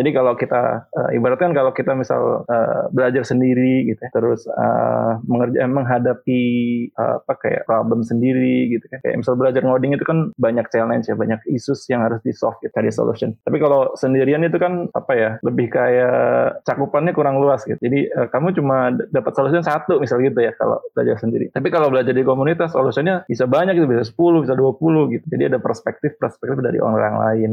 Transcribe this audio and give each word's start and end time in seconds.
Jadi 0.00 0.16
kalau 0.16 0.32
kita 0.32 0.88
uh, 0.96 1.10
ibaratkan 1.12 1.52
kalau 1.52 1.76
kita 1.76 1.92
misal 1.92 2.48
uh, 2.48 2.88
belajar 2.88 3.20
sendiri 3.20 3.84
gitu 3.84 4.00
ya, 4.00 4.08
terus 4.16 4.48
uh, 4.48 5.20
mengerja 5.28 5.68
menghadapi 5.68 6.40
uh, 6.96 7.20
apa 7.20 7.36
kayak 7.36 7.68
problem 7.68 8.00
sendiri 8.00 8.72
gitu 8.72 8.88
kan. 8.88 9.04
Kayak 9.04 9.20
misal 9.20 9.36
belajar 9.36 9.60
ngoding 9.60 9.92
itu 9.92 10.08
kan 10.08 10.32
banyak 10.40 10.64
challenge 10.72 11.04
ya, 11.04 11.12
banyak 11.12 11.44
issues 11.52 11.84
yang 11.92 12.00
harus 12.00 12.16
di 12.24 12.32
solve 12.32 12.56
gitu, 12.64 12.72
cari 12.72 12.88
solution. 12.88 13.36
Tapi 13.44 13.60
kalau 13.60 13.92
sendirian 13.92 14.40
itu 14.40 14.56
kan 14.56 14.88
apa 14.96 15.12
ya, 15.12 15.30
lebih 15.44 15.68
kayak 15.68 16.64
cakupannya 16.64 17.12
kurang 17.12 17.36
luas 17.36 17.68
gitu. 17.68 17.76
Jadi 17.76 18.08
uh, 18.16 18.32
kamu 18.32 18.56
cuma 18.56 18.96
dapat 19.12 19.36
solution 19.36 19.60
satu 19.60 20.00
misal 20.00 20.24
gitu 20.24 20.40
ya 20.40 20.56
kalau 20.56 20.80
belajar 20.96 21.20
sendiri. 21.20 21.52
Tapi 21.52 21.68
kalau 21.68 21.92
belajar 21.92 22.16
di 22.16 22.24
komunitas 22.24 22.72
solusinya 22.72 23.28
bisa 23.28 23.44
banyak 23.44 23.76
gitu, 23.76 23.84
bisa 23.84 24.08
10, 24.08 24.48
bisa 24.48 24.56
20 24.56 25.12
gitu. 25.12 25.24
Jadi 25.28 25.42
ada 25.52 25.60
perspektif-perspektif 25.60 26.64
dari 26.64 26.80
orang 26.80 27.20
lain. 27.20 27.52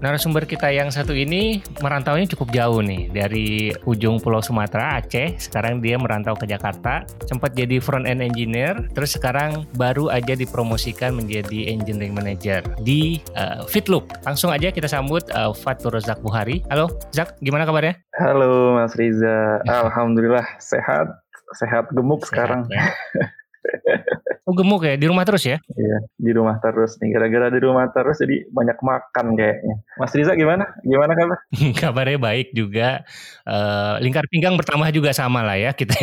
Narasumber 0.00 0.48
kita 0.48 0.72
yang 0.72 0.88
satu 0.88 1.12
ini 1.12 1.60
merantaunya 1.84 2.24
cukup 2.24 2.56
jauh 2.56 2.80
nih 2.80 3.12
dari 3.12 3.68
ujung 3.84 4.16
Pulau 4.16 4.40
Sumatera 4.40 4.96
Aceh. 4.96 5.36
Sekarang 5.36 5.84
dia 5.84 6.00
merantau 6.00 6.32
ke 6.32 6.48
Jakarta. 6.48 7.04
Sempat 7.28 7.52
jadi 7.52 7.84
front 7.84 8.08
end 8.08 8.24
engineer, 8.24 8.88
terus 8.96 9.12
sekarang 9.12 9.68
baru 9.76 10.08
aja 10.08 10.32
dipromosikan 10.32 11.12
menjadi 11.12 11.68
engineering 11.68 12.16
manager 12.16 12.64
di 12.80 13.20
uh, 13.36 13.68
Fitloop. 13.68 14.08
Langsung 14.24 14.48
aja 14.48 14.72
kita 14.72 14.88
sambut 14.88 15.20
uh, 15.36 15.52
Fatur 15.52 15.92
Zak 16.00 16.24
Buhari. 16.24 16.64
Halo, 16.72 16.88
Zak, 17.12 17.36
gimana 17.44 17.68
kabarnya? 17.68 18.00
Halo 18.16 18.80
Mas 18.80 18.96
Riza, 18.96 19.60
alhamdulillah 19.68 20.48
sehat, 20.64 21.12
sehat 21.60 21.92
gemuk 21.92 22.24
sehat, 22.24 22.28
sekarang. 22.32 22.60
Ya. 22.72 22.88
Oh 24.50 24.54
gemuk 24.58 24.82
ya, 24.82 24.98
di 24.98 25.06
rumah 25.06 25.22
terus 25.22 25.46
ya? 25.46 25.62
Iya, 25.62 25.98
di 26.18 26.34
rumah 26.34 26.58
terus 26.58 26.98
nih. 26.98 27.14
Gara-gara 27.14 27.54
di 27.54 27.62
rumah 27.62 27.86
terus 27.94 28.18
jadi 28.18 28.50
banyak 28.50 28.82
makan 28.82 29.38
kayaknya. 29.38 29.74
Mas 29.94 30.10
Riza 30.10 30.34
gimana? 30.34 30.74
Gimana 30.82 31.14
kabar? 31.14 31.38
Kabarnya 31.86 32.18
baik 32.18 32.50
juga. 32.50 33.06
Uh, 33.46 34.02
lingkar 34.02 34.26
pinggang 34.26 34.58
bertambah 34.58 34.90
juga 34.90 35.14
sama 35.14 35.46
lah 35.46 35.54
ya 35.54 35.70
kita. 35.70 35.94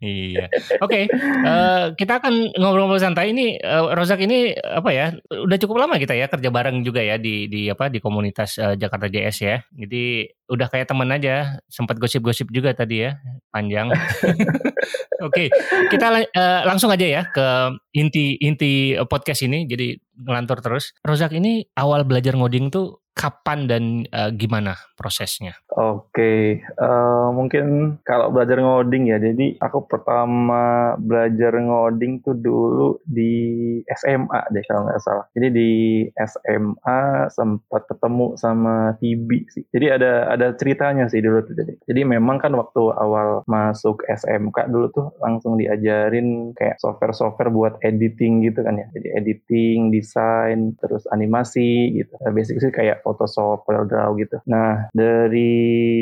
iya. 0.00 0.46
Oke, 0.82 1.04
okay, 1.08 1.16
uh, 1.44 1.48
eh, 1.48 1.84
kita 1.96 2.20
akan 2.20 2.56
ngobrol-ngobrol 2.56 3.00
santai 3.00 3.32
ini. 3.32 3.56
Uh, 3.60 3.92
Rozak 3.92 4.20
ini 4.24 4.52
apa 4.56 4.90
ya? 4.90 5.06
Udah 5.28 5.58
cukup 5.60 5.84
lama 5.84 6.00
kita 6.00 6.16
ya 6.16 6.26
kerja 6.26 6.48
bareng 6.48 6.82
juga 6.82 7.00
ya 7.04 7.20
di 7.20 7.46
di 7.46 7.68
apa 7.68 7.88
di 7.92 8.00
komunitas 8.00 8.56
uh, 8.58 8.74
Jakarta 8.74 9.06
JS 9.06 9.36
ya. 9.44 9.56
Jadi 9.72 10.28
udah 10.48 10.66
kayak 10.68 10.88
teman 10.88 11.12
aja. 11.12 11.60
Sempat 11.68 12.00
gosip-gosip 12.00 12.48
juga 12.50 12.72
tadi 12.72 13.04
ya, 13.04 13.20
panjang. 13.52 13.92
Oke, 15.24 15.48
okay, 15.48 15.48
kita 15.88 16.10
uh, 16.10 16.60
langsung 16.68 16.92
aja 16.92 17.06
ya 17.06 17.22
ke 17.28 17.76
inti 17.96 18.40
inti 18.40 18.98
podcast 19.06 19.46
ini. 19.46 19.68
Jadi 19.68 19.96
ngelantur 20.18 20.64
terus. 20.64 20.96
Rozak 21.04 21.36
ini 21.36 21.68
awal 21.76 22.08
belajar 22.08 22.34
ngoding 22.34 22.72
tuh 22.72 23.03
kapan 23.14 23.70
dan 23.70 23.84
uh, 24.10 24.34
gimana 24.34 24.74
prosesnya? 24.98 25.54
Oke, 25.74 26.10
okay. 26.10 26.42
uh, 26.78 26.86
eh, 26.86 27.28
mungkin 27.34 27.98
kalau 28.02 28.30
belajar 28.34 28.58
ngoding 28.58 29.10
ya, 29.10 29.22
jadi 29.22 29.58
aku 29.58 29.86
pertama 29.86 30.94
belajar 30.98 31.54
ngoding 31.54 32.22
tuh 32.22 32.34
dulu 32.34 32.98
di 33.06 33.78
SMA 33.86 34.50
deh 34.50 34.62
kalau 34.66 34.86
nggak 34.86 35.02
salah. 35.02 35.26
Jadi 35.34 35.48
di 35.54 35.70
SMA 36.14 37.30
sempat 37.30 37.86
ketemu 37.86 38.34
sama 38.34 38.98
Tibi 38.98 39.46
sih. 39.50 39.62
Jadi 39.70 39.86
ada 39.94 40.30
ada 40.34 40.54
ceritanya 40.58 41.06
sih 41.06 41.22
dulu 41.22 41.42
tuh. 41.46 41.54
Jadi, 41.54 41.86
jadi 41.86 42.00
memang 42.06 42.42
kan 42.42 42.54
waktu 42.58 42.82
awal 42.98 43.46
masuk 43.46 44.02
SMK 44.10 44.70
dulu 44.70 44.90
tuh 44.90 45.06
langsung 45.22 45.54
diajarin 45.54 46.54
kayak 46.58 46.82
software-software 46.82 47.50
buat 47.54 47.74
editing 47.82 48.42
gitu 48.42 48.62
kan 48.66 48.78
ya. 48.78 48.86
Jadi 48.90 49.08
editing, 49.22 49.94
desain, 49.94 50.74
terus 50.82 51.06
animasi 51.14 51.94
gitu. 51.94 52.14
Nah, 52.22 52.34
basic 52.34 52.58
sih 52.58 52.74
kayak 52.74 53.03
Photoshop, 53.04 53.68
CorelDRAW 53.68 54.10
gitu. 54.16 54.40
Nah, 54.48 54.88
dari 54.96 55.52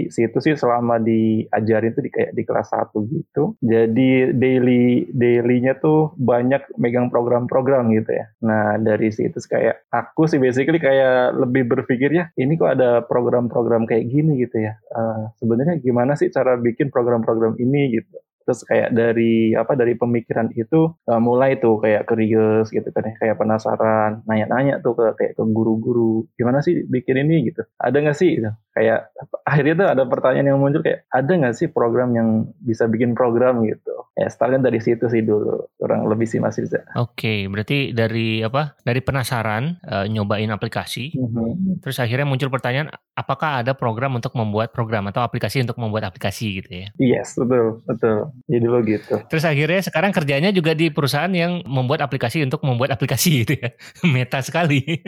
situ 0.06 0.38
sih 0.38 0.54
selama 0.54 1.02
diajarin 1.02 1.92
tuh 1.92 2.02
di 2.06 2.10
kayak 2.14 2.32
di 2.32 2.42
kelas 2.46 2.70
1 2.70 2.94
gitu. 3.10 3.58
Jadi 3.58 4.30
daily 4.38 5.10
daily-nya 5.10 5.82
tuh 5.82 6.14
banyak 6.14 6.78
megang 6.78 7.10
program-program 7.10 7.90
gitu 7.90 8.14
ya. 8.14 8.30
Nah, 8.46 8.78
dari 8.78 9.10
situ 9.10 9.42
kayak 9.42 9.90
aku 9.90 10.30
sih 10.30 10.38
basically 10.38 10.78
kayak 10.78 11.34
lebih 11.34 11.66
berpikir 11.66 12.14
ya, 12.14 12.30
ini 12.38 12.54
kok 12.54 12.78
ada 12.78 13.02
program-program 13.02 13.90
kayak 13.90 14.06
gini 14.06 14.38
gitu 14.38 14.62
ya. 14.62 14.78
Uh, 14.94 15.34
sebenarnya 15.42 15.82
gimana 15.82 16.14
sih 16.14 16.30
cara 16.30 16.54
bikin 16.54 16.94
program-program 16.94 17.58
ini 17.58 17.98
gitu 17.98 18.22
terus 18.44 18.66
kayak 18.66 18.94
dari 18.94 19.54
apa 19.54 19.72
dari 19.75 19.94
pemikiran 19.94 20.50
itu 20.54 20.92
uh, 21.08 21.20
mulai 21.22 21.58
tuh 21.58 21.78
kayak 21.82 22.06
curious 22.06 22.69
gitu 22.69 22.88
kan 22.91 23.08
ya 23.08 23.14
kayak 23.19 23.36
penasaran 23.38 24.22
nanya-nanya 24.26 24.82
tuh 24.82 24.94
ke 24.98 25.06
kayak 25.19 25.32
ke 25.38 25.42
guru-guru 25.42 26.26
gimana 26.36 26.60
sih 26.60 26.82
bikin 26.86 27.22
ini 27.26 27.50
gitu 27.50 27.62
ada 27.78 27.97
nggak 27.97 28.19
sih 28.19 28.38
gitu 28.38 28.50
kayak 28.72 29.12
akhirnya 29.44 29.75
tuh 29.78 29.88
ada 29.88 30.02
pertanyaan 30.08 30.54
yang 30.54 30.60
muncul 30.60 30.82
kayak 30.82 31.06
ada 31.12 31.32
nggak 31.32 31.56
sih 31.56 31.69
program 31.69 32.14
yang 32.16 32.50
bisa 32.62 32.88
bikin 32.88 33.14
program 33.14 33.62
gitu 33.66 34.02
ya 34.12 34.28
startnya 34.28 34.69
dari 34.69 34.81
situ 34.81 35.08
sih 35.08 35.25
dulu 35.25 35.72
kurang 35.81 36.04
lebih 36.04 36.28
sih 36.28 36.36
Mas 36.36 36.60
Riza. 36.60 36.84
Oke, 37.00 37.48
berarti 37.48 37.97
dari 37.97 38.44
apa? 38.44 38.76
Dari 38.84 39.00
penasaran 39.00 39.81
uh, 39.88 40.04
nyobain 40.04 40.52
aplikasi, 40.52 41.16
mm-hmm. 41.16 41.81
terus 41.81 41.97
akhirnya 41.97 42.28
muncul 42.28 42.52
pertanyaan, 42.52 42.92
apakah 43.12 43.61
ada 43.61 43.77
program 43.77 44.17
untuk 44.17 44.33
membuat 44.33 44.73
program 44.73 45.12
atau 45.12 45.21
aplikasi 45.21 45.61
untuk 45.61 45.77
membuat 45.77 46.09
aplikasi 46.09 46.65
gitu 46.65 46.71
ya? 46.73 46.89
Yes, 46.97 47.37
betul, 47.37 47.84
betul. 47.84 48.33
Jadi 48.49 48.67
lo 48.67 48.81
gitu. 48.84 49.15
Terus 49.28 49.45
akhirnya 49.45 49.81
sekarang 49.84 50.12
kerjanya 50.17 50.50
juga 50.50 50.73
di 50.73 50.89
perusahaan 50.89 51.33
yang 51.33 51.61
membuat 51.69 52.09
aplikasi 52.09 52.41
untuk 52.45 52.65
membuat 52.65 52.97
aplikasi 52.97 53.28
gitu 53.45 53.61
ya, 53.61 53.69
meta 54.09 54.41
sekali. 54.41 54.81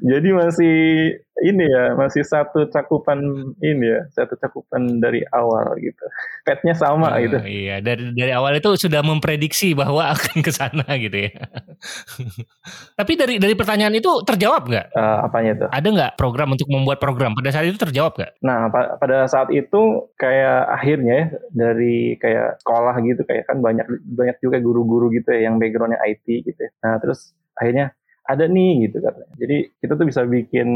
Jadi 0.00 0.28
masih 0.32 0.74
ini 1.44 1.64
ya, 1.66 1.92
masih 1.98 2.22
satu 2.24 2.70
cakupan 2.70 3.20
ini 3.60 3.86
ya, 3.90 4.00
satu 4.14 4.38
cakupan 4.38 5.02
dari 5.02 5.20
awal 5.28 5.76
gitu. 5.82 6.04
Petnya 6.46 6.72
sama 6.72 7.12
uh, 7.12 7.20
gitu. 7.20 7.36
Iya, 7.42 7.84
dari 7.84 8.14
dari 8.16 8.32
awal 8.32 8.56
itu 8.56 8.72
sudah 8.78 9.04
memprediksi 9.04 9.76
bahwa 9.76 10.08
akan 10.14 10.40
ke 10.40 10.52
sana 10.54 10.86
gitu 10.96 11.28
ya. 11.28 11.32
Tapi 12.98 13.12
dari 13.18 13.34
dari 13.36 13.54
pertanyaan 13.58 13.98
itu 13.98 14.08
terjawab 14.24 14.70
nggak? 14.70 14.86
Uh, 14.94 15.18
apanya 15.26 15.50
itu? 15.58 15.66
Ada 15.68 15.88
nggak 15.90 16.12
program 16.16 16.48
untuk 16.54 16.68
membuat 16.70 16.98
program 17.02 17.36
pada 17.36 17.50
saat 17.52 17.68
itu 17.68 17.76
terjawab 17.76 18.16
nggak? 18.16 18.32
Nah, 18.40 18.72
pa 18.72 18.96
pada 18.96 19.28
saat 19.28 19.52
itu 19.52 20.08
kayak 20.16 20.70
akhirnya 20.70 21.14
ya, 21.14 21.26
dari 21.52 22.16
kayak 22.16 22.62
sekolah 22.64 22.94
gitu 23.04 23.20
kayak 23.26 23.44
kan 23.50 23.60
banyak 23.60 23.84
banyak 24.06 24.36
juga 24.40 24.62
guru-guru 24.62 25.12
gitu 25.12 25.28
ya 25.34 25.50
yang 25.50 25.60
backgroundnya 25.60 26.00
IT 26.08 26.24
gitu. 26.46 26.60
Ya. 26.62 26.70
Nah, 26.80 26.96
terus 27.02 27.34
akhirnya 27.58 27.92
ada 28.24 28.48
nih 28.48 28.88
gitu 28.88 29.04
katanya. 29.04 29.34
Jadi 29.36 29.56
kita 29.84 29.92
tuh 30.00 30.06
bisa 30.08 30.24
bikin 30.24 30.68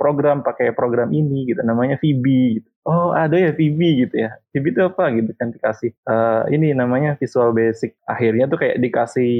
program 0.00 0.40
pakai 0.40 0.72
program 0.72 1.12
ini 1.12 1.44
gitu 1.44 1.60
namanya 1.60 2.00
VB 2.00 2.24
gitu. 2.60 2.68
Oh 2.88 3.12
ada 3.12 3.36
ya 3.36 3.52
VB 3.52 4.08
gitu 4.08 4.16
ya. 4.16 4.32
VB 4.56 4.64
itu 4.72 4.80
apa 4.80 5.04
gitu 5.12 5.30
kan 5.36 5.52
dikasih 5.52 5.92
uh, 6.08 6.48
ini 6.48 6.72
namanya 6.72 7.20
Visual 7.20 7.52
Basic. 7.52 7.92
Akhirnya 8.08 8.48
tuh 8.48 8.58
kayak 8.64 8.80
dikasih 8.80 9.32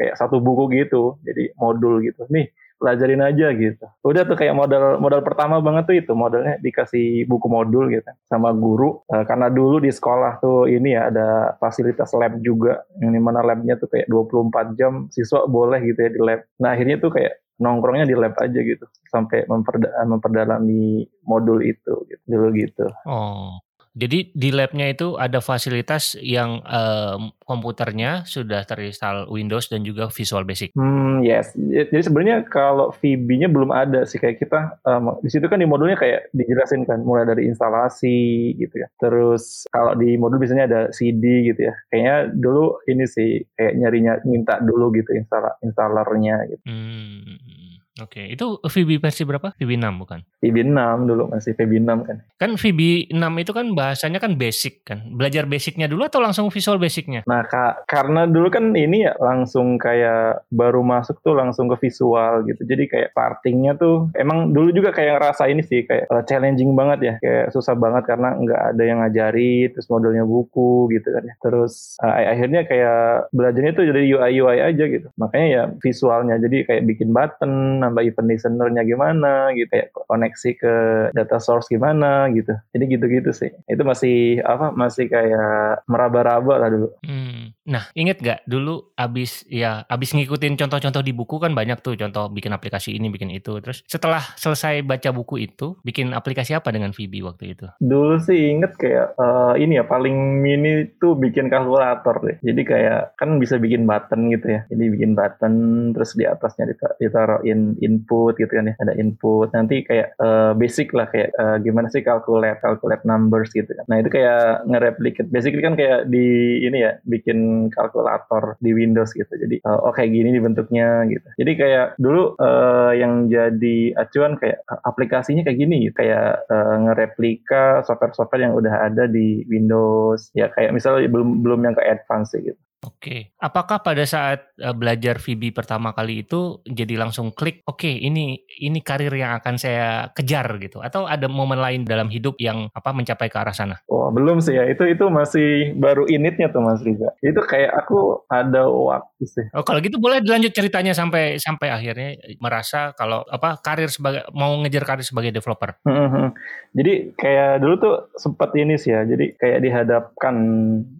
kayak 0.00 0.16
satu 0.16 0.40
buku 0.40 0.72
gitu. 0.72 1.20
Jadi 1.20 1.52
modul 1.60 2.00
gitu. 2.00 2.24
Nih 2.32 2.48
pelajarin 2.76 3.22
aja 3.24 3.52
gitu. 3.56 3.86
Udah 4.04 4.22
tuh 4.28 4.36
kayak 4.36 4.54
modal 4.54 5.00
modal 5.00 5.20
pertama 5.24 5.58
banget 5.60 5.84
tuh 5.88 5.96
itu 5.96 6.12
modalnya 6.12 6.60
dikasih 6.60 7.24
buku 7.24 7.46
modul 7.48 7.88
gitu 7.88 8.08
sama 8.28 8.52
guru 8.52 9.02
e, 9.08 9.24
karena 9.24 9.48
dulu 9.48 9.80
di 9.80 9.90
sekolah 9.90 10.38
tuh 10.40 10.68
ini 10.68 10.94
ya 10.94 11.08
ada 11.08 11.56
fasilitas 11.56 12.12
lab 12.14 12.38
juga 12.44 12.84
yang 13.00 13.16
di 13.16 13.20
mana 13.20 13.40
labnya 13.40 13.80
tuh 13.80 13.88
kayak 13.88 14.06
24 14.08 14.78
jam 14.78 14.92
siswa 15.08 15.44
boleh 15.48 15.80
gitu 15.84 15.98
ya 15.98 16.10
di 16.12 16.20
lab. 16.20 16.40
Nah 16.60 16.76
akhirnya 16.76 16.96
tuh 17.00 17.10
kayak 17.12 17.32
nongkrongnya 17.56 18.04
di 18.04 18.16
lab 18.16 18.36
aja 18.36 18.60
gitu 18.60 18.84
sampai 19.08 19.48
memperda 19.48 19.88
memperdalami 20.04 21.08
modul 21.24 21.64
itu 21.64 22.04
gitu 22.08 22.22
dulu 22.28 22.52
gitu. 22.52 22.86
Oh 23.08 23.65
Jadi 23.96 24.28
di 24.36 24.52
labnya 24.52 24.92
itu 24.92 25.16
ada 25.16 25.40
fasilitas 25.40 26.20
yang 26.20 26.60
um, 26.68 27.32
komputernya 27.48 28.28
sudah 28.28 28.68
terinstall 28.68 29.24
Windows 29.32 29.72
dan 29.72 29.88
juga 29.88 30.12
Visual 30.12 30.44
Basic. 30.44 30.76
Hmm, 30.76 31.24
yes. 31.24 31.56
Jadi 31.56 32.04
sebenarnya 32.04 32.44
kalau 32.44 32.92
VB-nya 32.92 33.48
belum 33.48 33.72
ada 33.72 34.04
sih 34.04 34.20
kayak 34.20 34.36
kita 34.36 34.76
um, 34.84 35.16
di 35.24 35.32
situ 35.32 35.48
kan 35.48 35.56
di 35.56 35.64
modulnya 35.64 35.96
kayak 35.96 36.28
dijelasin 36.36 36.84
kan 36.84 37.00
mulai 37.00 37.24
dari 37.24 37.48
instalasi 37.48 38.52
gitu 38.60 38.84
ya. 38.84 38.92
Terus 39.00 39.64
kalau 39.72 39.96
di 39.96 40.20
modul 40.20 40.36
biasanya 40.44 40.68
ada 40.68 40.80
CD 40.92 41.48
gitu 41.48 41.64
ya. 41.64 41.74
Kayaknya 41.88 42.16
dulu 42.36 42.84
ini 42.92 43.08
sih 43.08 43.40
kayak 43.56 43.80
nyarinya 43.80 44.12
minta 44.28 44.60
dulu 44.60 44.92
gitu 44.92 45.16
install 45.16 45.56
installernya 45.64 46.52
gitu. 46.52 46.62
Hmm. 46.68 47.55
Oke, 47.96 48.28
itu 48.28 48.60
VB 48.60 49.00
versi 49.00 49.24
berapa? 49.24 49.56
VB 49.56 49.80
6 49.80 50.02
bukan? 50.04 50.20
VB 50.44 50.68
6 50.68 51.08
dulu 51.08 51.32
masih 51.32 51.56
VB 51.56 51.80
6 51.80 52.04
kan. 52.04 52.16
Kan 52.36 52.50
VB 52.60 53.08
6 53.08 53.16
itu 53.40 53.52
kan 53.56 53.66
bahasanya 53.72 54.20
kan 54.20 54.36
basic 54.36 54.84
kan. 54.84 55.00
Belajar 55.16 55.48
basicnya 55.48 55.88
dulu 55.88 56.04
atau 56.04 56.20
langsung 56.20 56.52
visual 56.52 56.76
basicnya? 56.76 57.24
Nah, 57.24 57.48
ka 57.48 57.80
karena 57.88 58.28
dulu 58.28 58.52
kan 58.52 58.76
ini 58.76 59.08
ya 59.08 59.16
langsung 59.16 59.80
kayak 59.80 60.44
baru 60.52 60.84
masuk 60.84 61.24
tuh 61.24 61.40
langsung 61.40 61.72
ke 61.72 61.88
visual 61.88 62.44
gitu. 62.44 62.68
Jadi 62.68 62.84
kayak 62.84 63.16
partingnya 63.16 63.72
tuh 63.80 64.12
emang 64.12 64.52
dulu 64.52 64.76
juga 64.76 64.92
kayak 64.92 65.16
ngerasa 65.16 65.48
ini 65.48 65.64
sih 65.64 65.88
kayak 65.88 66.04
uh, 66.12 66.20
challenging 66.28 66.76
banget 66.76 67.00
ya. 67.00 67.14
Kayak 67.24 67.56
susah 67.56 67.72
banget 67.72 68.04
karena 68.04 68.36
nggak 68.36 68.62
ada 68.76 68.82
yang 68.84 68.98
ngajari, 69.00 69.72
terus 69.72 69.88
modelnya 69.88 70.28
buku 70.28 70.92
gitu 70.92 71.16
kan 71.16 71.24
ya. 71.24 71.34
Terus 71.40 71.96
uh, 72.04 72.12
akhirnya 72.12 72.68
kayak 72.68 73.32
belajarnya 73.32 73.72
tuh 73.72 73.84
jadi 73.88 74.00
UI 74.04 74.32
UI 74.44 74.58
aja 74.60 74.84
gitu. 74.84 75.08
Makanya 75.16 75.46
ya 75.48 75.62
visualnya 75.80 76.36
jadi 76.36 76.68
kayak 76.68 76.84
bikin 76.84 77.16
button 77.16 77.85
nambah 77.86 78.02
event 78.02 78.28
listenernya 78.34 78.82
gimana 78.82 79.54
gitu 79.54 79.70
ya 79.70 79.86
koneksi 79.94 80.50
ke 80.58 80.74
data 81.14 81.38
source 81.38 81.70
gimana 81.70 82.26
gitu. 82.34 82.52
Jadi 82.74 82.84
gitu-gitu 82.90 83.30
sih. 83.30 83.50
Itu 83.70 83.86
masih 83.86 84.42
apa 84.42 84.74
masih 84.74 85.06
kayak 85.06 85.86
meraba-raba 85.86 86.54
lah 86.58 86.70
dulu. 86.70 86.88
Hmm. 87.06 87.54
nah 87.66 87.82
inget 87.98 88.22
gak 88.22 88.46
dulu 88.46 88.94
abis 88.94 89.42
ya 89.50 89.82
abis 89.90 90.14
ngikutin 90.14 90.54
contoh-contoh 90.54 91.02
di 91.02 91.10
buku 91.10 91.42
kan 91.42 91.50
banyak 91.50 91.82
tuh 91.82 91.98
contoh 91.98 92.30
bikin 92.30 92.54
aplikasi 92.54 92.94
ini 92.94 93.10
bikin 93.10 93.30
itu. 93.34 93.58
Terus 93.58 93.82
setelah 93.90 94.22
selesai 94.38 94.86
baca 94.86 95.10
buku 95.10 95.46
itu 95.50 95.74
bikin 95.82 96.14
aplikasi 96.14 96.54
apa 96.54 96.70
dengan 96.70 96.94
VB 96.94 97.26
waktu 97.26 97.58
itu? 97.58 97.66
Dulu 97.82 98.22
sih 98.22 98.54
inget 98.54 98.78
kayak 98.78 99.18
uh, 99.18 99.54
ini 99.58 99.82
ya 99.82 99.84
paling 99.84 100.14
mini 100.40 100.86
tuh 100.98 101.18
bikin 101.18 101.50
kalkulator 101.50 102.22
deh. 102.22 102.36
Jadi 102.42 102.62
kayak 102.62 103.18
kan 103.18 103.36
bisa 103.42 103.58
bikin 103.58 103.84
button 103.84 104.30
gitu 104.30 104.46
ya. 104.46 104.60
Jadi 104.70 104.84
bikin 104.92 105.12
button 105.18 105.54
terus 105.92 106.14
di 106.14 106.24
atasnya 106.24 106.70
ditaruhin 106.98 107.75
input 107.82 108.36
gitu 108.36 108.50
kan 108.50 108.70
ya 108.70 108.74
ada 108.80 108.92
input. 108.96 109.50
Nanti 109.52 109.82
kayak 109.86 110.16
uh, 110.20 110.52
basic 110.56 110.92
lah 110.92 111.08
kayak 111.10 111.32
uh, 111.36 111.56
gimana 111.60 111.88
sih 111.92 112.02
calculate 112.04 112.60
calculate 112.60 113.02
numbers 113.04 113.50
gitu 113.52 113.68
kan. 113.68 113.84
Nah 113.88 114.02
itu 114.02 114.10
kayak 114.12 114.66
nge-replicate. 114.68 115.28
Basically 115.30 115.62
kan 115.64 115.74
kayak 115.74 116.08
di 116.10 116.60
ini 116.64 116.84
ya 116.84 116.98
bikin 117.06 117.70
kalkulator 117.72 118.60
di 118.60 118.70
Windows 118.72 119.12
gitu. 119.12 119.30
Jadi 119.30 119.62
uh, 119.64 119.88
oh 119.88 119.92
kayak 119.92 120.12
gini 120.12 120.38
bentuknya 120.38 121.04
gitu. 121.08 121.28
Jadi 121.40 121.52
kayak 121.56 121.86
dulu 121.96 122.36
uh, 122.38 122.92
yang 122.92 123.28
jadi 123.30 123.96
acuan 123.96 124.36
kayak 124.36 124.62
aplikasinya 124.84 125.42
kayak 125.46 125.58
gini 125.58 125.88
gitu. 125.88 125.94
kayak 125.96 126.44
uh, 126.52 126.76
ngereplika 126.86 127.80
software-software 127.88 128.44
yang 128.44 128.54
udah 128.54 128.92
ada 128.92 129.08
di 129.08 129.42
Windows. 129.48 130.28
Ya 130.36 130.52
kayak 130.52 130.76
misalnya 130.76 131.08
belum 131.08 131.40
belum 131.40 131.60
yang 131.64 131.74
ke 131.74 131.82
advance 131.82 132.36
gitu 132.36 132.65
Oke, 132.84 133.32
apakah 133.40 133.80
pada 133.80 134.04
saat 134.04 134.52
uh, 134.60 134.76
belajar 134.76 135.16
VB 135.16 135.56
pertama 135.56 135.96
kali 135.96 136.28
itu 136.28 136.60
jadi 136.68 137.00
langsung 137.00 137.32
klik, 137.32 137.64
oke 137.64 137.82
okay, 137.82 137.96
ini 138.04 138.36
ini 138.60 138.84
karir 138.84 139.10
yang 139.16 139.40
akan 139.40 139.56
saya 139.56 140.12
kejar 140.12 140.44
gitu, 140.60 140.84
atau 140.84 141.08
ada 141.08 141.24
momen 141.24 141.56
lain 141.56 141.88
dalam 141.88 142.12
hidup 142.12 142.36
yang 142.36 142.68
apa 142.76 142.92
mencapai 142.92 143.32
ke 143.32 143.36
arah 143.40 143.56
sana? 143.56 143.80
Oh 143.88 144.12
belum 144.12 144.44
sih 144.44 144.60
ya, 144.60 144.68
itu 144.68 144.84
itu 144.86 145.08
masih 145.08 145.72
baru 145.80 146.04
initnya 146.04 146.52
tuh 146.52 146.60
Mas 146.60 146.84
Riza. 146.84 147.16
Itu 147.24 147.40
kayak 147.42 147.72
aku 147.74 148.28
ada 148.28 148.68
waktu 148.68 149.24
sih. 149.24 149.46
Oh 149.56 149.64
kalau 149.64 149.80
gitu 149.80 149.96
boleh 149.96 150.20
dilanjut 150.20 150.52
ceritanya 150.52 150.92
sampai 150.92 151.40
sampai 151.40 151.72
akhirnya 151.72 152.20
merasa 152.44 152.92
kalau 152.92 153.24
apa 153.24 153.56
karir 153.64 153.88
sebagai 153.88 154.28
mau 154.36 154.52
ngejar 154.60 154.84
karir 154.84 155.02
sebagai 155.02 155.32
developer. 155.32 155.80
Hmm, 155.88 156.12
hmm. 156.12 156.28
Jadi 156.76 157.16
kayak 157.16 157.64
dulu 157.64 157.74
tuh 157.80 157.94
sempat 158.20 158.52
ini 158.52 158.76
sih 158.76 158.92
ya, 158.92 159.08
jadi 159.08 159.32
kayak 159.40 159.58
dihadapkan 159.64 160.36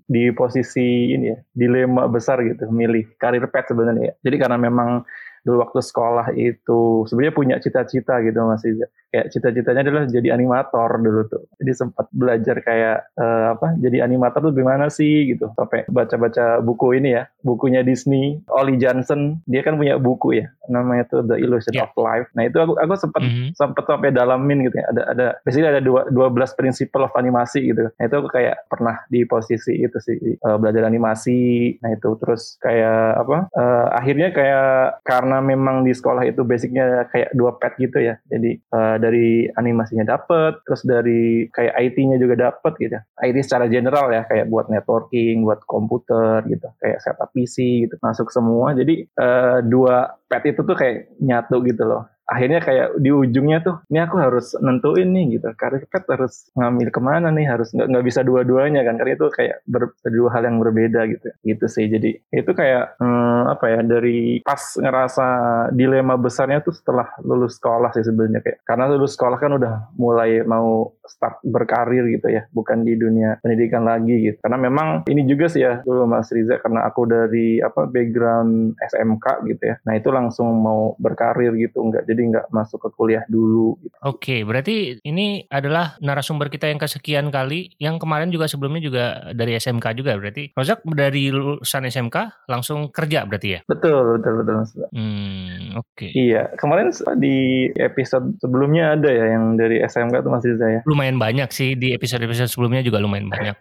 di 0.08 0.32
posisi 0.32 1.12
ini 1.12 1.34
ya, 1.34 1.38
dilema 1.67 2.07
besar 2.07 2.39
gitu, 2.47 2.71
milih 2.71 3.19
karir 3.19 3.43
pet 3.51 3.67
sebenarnya 3.67 4.15
ya. 4.15 4.15
Jadi 4.23 4.37
karena 4.39 4.57
memang 4.57 5.03
dulu 5.43 5.63
waktu 5.63 5.83
sekolah 5.83 6.35
itu 6.35 7.07
sebenarnya 7.07 7.35
punya 7.35 7.57
cita-cita 7.59 8.23
gitu 8.23 8.39
Mas 8.47 8.63
Iza. 8.63 8.87
Kayak 9.17 9.33
cita-citanya 9.33 9.81
adalah 9.85 10.03
jadi 10.09 10.29
animator 10.33 10.91
dulu 11.01 11.21
tuh. 11.29 11.43
Jadi 11.61 11.73
sempat 11.73 12.07
belajar 12.13 12.57
kayak 12.61 12.97
uh, 13.17 13.57
apa? 13.57 13.77
Jadi 13.81 14.01
animator 14.01 14.45
tuh 14.51 14.55
gimana 14.57 14.93
sih 14.93 15.33
gitu. 15.37 15.53
Sampai 15.57 15.89
baca-baca 15.89 16.61
buku 16.61 17.01
ini 17.01 17.17
ya, 17.17 17.25
bukunya 17.41 17.81
Disney, 17.81 18.41
Ollie 18.49 18.81
Johnson. 18.81 19.45
Dia 19.45 19.61
kan 19.63 19.77
punya 19.77 20.01
buku 20.01 20.41
ya, 20.41 20.53
namanya 20.67 21.07
tuh 21.07 21.25
The 21.25 21.37
Illusion 21.41 21.77
yeah. 21.77 21.87
of 21.87 21.95
Life. 21.95 22.29
Nah, 22.33 22.49
itu 22.49 22.59
aku 22.59 22.77
aku 22.77 22.93
sempat 22.99 23.23
mm 23.25 23.31
-hmm. 23.31 23.49
sempat 23.57 23.85
sampai 23.87 24.11
dalamin 24.13 24.67
gitu 24.67 24.77
ya. 24.81 24.87
Ada 24.93 25.03
ada 25.15 25.27
basically 25.47 25.71
ada 25.71 25.83
dua, 25.85 26.09
12 26.11 26.59
principle 26.59 27.07
of 27.07 27.15
animasi 27.15 27.71
gitu. 27.71 27.89
Nah, 27.89 28.03
itu 28.03 28.15
aku 28.19 28.29
kayak 28.33 28.67
pernah 28.67 29.05
di 29.09 29.23
posisi 29.25 29.79
itu 29.79 29.97
sih 30.03 30.17
uh, 30.43 30.59
belajar 30.59 30.85
animasi. 30.89 31.73
Nah, 31.81 31.95
itu 31.95 32.09
terus 32.19 32.59
kayak 32.59 33.23
apa? 33.23 33.39
Uh, 33.55 33.87
akhirnya 33.95 34.33
kayak 34.35 35.01
karena 35.05 35.27
karena 35.27 35.43
memang 35.43 35.83
di 35.83 35.91
sekolah 35.91 36.23
itu 36.23 36.47
basicnya 36.47 37.11
kayak 37.11 37.35
dua 37.35 37.59
pet 37.59 37.75
gitu 37.83 37.99
ya. 37.99 38.15
Jadi 38.31 38.63
uh, 38.71 38.97
dari 39.06 39.47
animasinya 39.55 40.03
dapet, 40.03 40.62
terus 40.67 40.82
dari 40.82 41.47
kayak 41.55 41.75
IT-nya 41.79 42.17
juga 42.19 42.35
dapet 42.50 42.73
gitu. 42.82 42.99
IT 43.23 43.37
secara 43.47 43.70
general 43.70 44.11
ya, 44.11 44.23
kayak 44.26 44.50
buat 44.50 44.67
networking, 44.67 45.47
buat 45.47 45.62
komputer 45.64 46.43
gitu, 46.50 46.67
kayak 46.82 46.99
setup 46.99 47.31
PC 47.31 47.87
gitu, 47.87 47.94
masuk 48.03 48.29
semua. 48.35 48.75
Jadi 48.75 49.06
uh, 49.19 49.62
dua 49.62 50.11
pet 50.26 50.43
itu 50.50 50.61
tuh 50.62 50.76
kayak 50.76 51.14
nyatu 51.23 51.62
gitu 51.64 51.87
loh. 51.87 52.06
Akhirnya 52.26 52.58
kayak 52.58 52.99
di 52.99 53.14
ujungnya 53.14 53.62
tuh 53.62 53.87
ini 53.87 54.02
aku 54.02 54.19
harus 54.19 54.58
nentuin 54.58 55.14
nih 55.14 55.38
gitu. 55.38 55.46
Karir 55.55 55.87
pet 55.87 56.02
harus 56.11 56.50
ngambil 56.58 56.88
ke 56.90 57.00
mana 57.00 57.31
nih 57.31 57.46
harus 57.46 57.70
nggak 57.70 57.87
nggak 57.87 58.06
bisa 58.06 58.26
dua-duanya 58.26 58.82
kan? 58.82 58.99
Karena 58.99 59.14
itu 59.14 59.26
kayak 59.31 59.56
ber, 59.62 59.94
dua 60.11 60.28
hal 60.34 60.43
yang 60.50 60.58
berbeda 60.58 61.06
gitu 61.06 61.28
gitu 61.46 61.67
sih. 61.70 61.87
Jadi 61.87 62.19
itu 62.34 62.50
kayak 62.50 62.99
hmm, 62.99 63.43
apa 63.46 63.67
ya 63.70 63.81
dari 63.87 64.43
pas 64.43 64.58
ngerasa 64.75 65.26
dilema 65.70 66.19
besarnya 66.19 66.67
tuh 66.67 66.75
setelah 66.75 67.06
lulus 67.22 67.62
sekolah 67.62 67.94
sih 67.94 68.02
sebenarnya 68.02 68.43
kayak. 68.43 68.58
Karena 68.67 68.90
lulus 68.90 69.14
sekolah 69.14 69.38
kan 69.38 69.55
udah 69.55 69.94
mulai 69.94 70.43
mau 70.43 70.99
start 71.06 71.38
berkarir 71.46 72.11
gitu 72.11 72.26
ya 72.26 72.50
bukan 72.50 72.82
di 72.82 72.99
dunia 72.99 73.38
pendidikan 73.38 73.87
lagi 73.87 74.34
gitu. 74.34 74.38
Karena 74.43 74.58
memang 74.58 75.06
ini 75.06 75.22
juga 75.31 75.46
sih 75.46 75.62
ya 75.62 75.79
dulu 75.87 76.11
Mas 76.11 76.34
Riza 76.34 76.58
karena 76.58 76.90
aku 76.90 77.06
dari 77.06 77.62
apa 77.62 77.87
background 77.87 78.75
SMK 78.82 79.26
gitu 79.46 79.62
ya. 79.62 79.79
Nah 79.87 79.94
itu 79.94 80.11
langsung 80.17 80.49
mau 80.65 80.97
berkarir 80.97 81.53
gitu 81.61 81.85
enggak 81.85 82.09
jadi 82.09 82.21
nggak 82.33 82.47
masuk 82.49 82.81
ke 82.81 82.89
kuliah 82.97 83.25
dulu. 83.29 83.77
Gitu. 83.85 83.97
Oke, 84.01 84.37
berarti 84.49 84.97
ini 85.05 85.45
adalah 85.53 86.01
narasumber 86.01 86.49
kita 86.49 86.73
yang 86.73 86.81
kesekian 86.81 87.29
kali, 87.29 87.77
yang 87.77 88.01
kemarin 88.01 88.33
juga 88.33 88.49
sebelumnya 88.49 88.81
juga 88.81 89.05
dari 89.37 89.53
SMK 89.61 89.93
juga 89.93 90.17
berarti. 90.17 90.57
Rozak 90.57 90.81
dari 90.97 91.29
lulusan 91.29 91.85
SMK 91.85 92.49
langsung 92.49 92.89
kerja 92.89 93.29
berarti 93.29 93.49
ya? 93.58 93.61
Betul, 93.69 94.17
betul, 94.17 94.32
betul. 94.41 94.56
Hmm, 94.96 95.77
oke. 95.77 95.93
Okay. 95.93 96.11
Iya, 96.17 96.56
kemarin 96.56 96.89
di 97.20 97.69
episode 97.77 98.41
sebelumnya 98.41 98.96
ada 98.96 99.11
ya 99.13 99.37
yang 99.37 99.61
dari 99.61 99.85
SMK 99.85 100.25
itu 100.25 100.31
masih 100.32 100.51
saya. 100.56 100.79
Lumayan 100.89 101.20
banyak 101.20 101.53
sih 101.53 101.77
di 101.77 101.93
episode-episode 101.93 102.49
sebelumnya 102.49 102.81
juga 102.81 103.03
lumayan 103.03 103.29
banyak. 103.29 103.56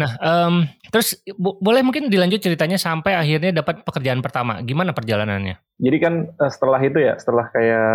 Nah, 0.00 0.10
um, 0.24 0.64
terus 0.88 1.20
boleh 1.36 1.84
mungkin 1.84 2.08
dilanjut 2.08 2.40
ceritanya 2.40 2.80
sampai 2.80 3.12
akhirnya 3.12 3.52
dapat 3.52 3.84
pekerjaan 3.84 4.24
pertama. 4.24 4.64
Gimana 4.64 4.96
perjalanannya? 4.96 5.71
Jadi 5.82 5.96
kan 5.98 6.14
uh, 6.38 6.50
setelah 6.50 6.78
itu 6.78 7.02
ya, 7.02 7.18
setelah 7.18 7.50
kayak 7.50 7.90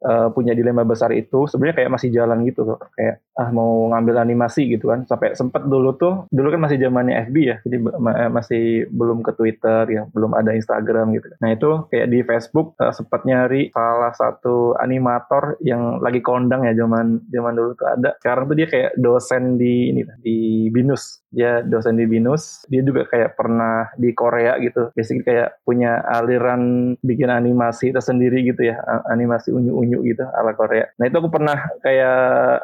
uh, 0.00 0.28
punya 0.32 0.56
dilema 0.56 0.88
besar 0.88 1.12
itu, 1.12 1.44
sebenarnya 1.44 1.84
kayak 1.84 1.92
masih 1.92 2.08
jalan 2.08 2.40
gitu 2.48 2.64
tuh, 2.64 2.80
kayak 2.96 3.20
ah 3.36 3.52
mau 3.52 3.92
ngambil 3.92 4.24
animasi 4.24 4.72
gitu 4.72 4.88
kan. 4.88 5.04
Sampai 5.04 5.36
sempet 5.36 5.68
dulu 5.68 5.92
tuh, 6.00 6.24
dulu 6.32 6.48
kan 6.56 6.64
masih 6.64 6.80
zamannya 6.80 7.28
FB 7.28 7.36
ya, 7.36 7.56
jadi 7.68 7.76
uh, 7.84 8.30
masih 8.32 8.88
belum 8.88 9.20
ke 9.20 9.36
Twitter 9.36 9.84
ya, 9.92 10.02
belum 10.16 10.32
ada 10.32 10.56
Instagram 10.56 11.12
gitu. 11.12 11.28
Nah 11.44 11.52
itu 11.52 11.70
kayak 11.92 12.08
di 12.08 12.24
Facebook 12.24 12.72
uh, 12.80 12.96
sempat 12.96 13.28
nyari 13.28 13.68
salah 13.76 14.16
satu 14.16 14.72
animator 14.80 15.60
yang 15.60 16.00
lagi 16.00 16.24
kondang 16.24 16.64
ya 16.64 16.72
zaman 16.72 17.20
zaman 17.28 17.52
dulu 17.52 17.76
tuh 17.76 17.88
ada. 17.92 18.16
Sekarang 18.16 18.48
tuh 18.48 18.56
dia 18.56 18.68
kayak 18.72 18.96
dosen 18.96 19.60
di 19.60 19.92
ini 19.92 20.02
di 20.24 20.38
Binus. 20.72 21.25
Dia 21.36 21.60
dosen 21.60 22.00
di 22.00 22.08
Binus. 22.08 22.64
Dia 22.72 22.80
juga 22.80 23.04
kayak 23.04 23.36
pernah 23.36 23.92
di 24.00 24.16
Korea 24.16 24.56
gitu. 24.56 24.88
Basically 24.96 25.20
kayak 25.20 25.60
punya 25.68 26.00
aliran 26.08 26.96
bikin 27.04 27.28
animasi 27.28 27.92
tersendiri 27.92 28.46
gitu 28.46 28.70
ya 28.70 28.78
animasi 29.10 29.50
unyu-unyu 29.52 30.00
gitu 30.06 30.24
ala 30.24 30.54
Korea 30.54 30.86
nah 30.96 31.10
itu 31.10 31.16
aku 31.18 31.28
pernah 31.28 31.58
kayak 31.82 32.18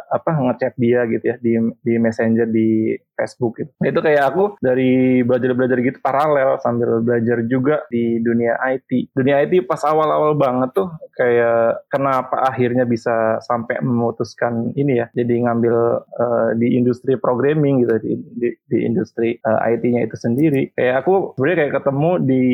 apa 0.09 0.31
ngechat 0.38 0.75
dia 0.79 1.05
gitu 1.11 1.25
ya 1.35 1.37
di 1.43 1.52
di 1.83 1.95
messenger 1.99 2.47
di 2.49 2.95
Facebook 3.23 3.62
gitu. 3.62 3.71
Nah, 3.79 3.95
itu 3.95 4.00
kayak 4.02 4.35
aku 4.35 4.59
dari 4.59 5.23
belajar-belajar 5.23 5.79
gitu 5.79 5.99
paralel 6.02 6.59
sambil 6.59 6.99
belajar 6.99 7.47
juga 7.47 7.87
di 7.87 8.19
dunia 8.19 8.59
IT. 8.67 9.14
Dunia 9.14 9.38
IT 9.47 9.71
pas 9.71 9.79
awal-awal 9.87 10.35
banget 10.35 10.75
tuh 10.75 10.91
kayak 11.14 11.87
kenapa 11.87 12.50
akhirnya 12.50 12.83
bisa 12.83 13.38
sampai 13.47 13.79
memutuskan 13.79 14.75
ini 14.75 14.99
ya, 14.99 15.07
jadi 15.14 15.47
ngambil 15.47 15.76
uh, 16.02 16.50
di 16.59 16.75
industri 16.75 17.14
programming 17.14 17.87
gitu 17.87 17.95
di, 18.02 18.12
di, 18.35 18.49
di 18.67 18.79
industri 18.83 19.38
uh, 19.47 19.62
IT-nya 19.62 20.02
itu 20.02 20.17
sendiri. 20.19 20.75
Kayak 20.75 21.07
aku 21.07 21.38
sebenarnya 21.38 21.59
kayak 21.62 21.75
ketemu 21.79 22.11
di 22.26 22.45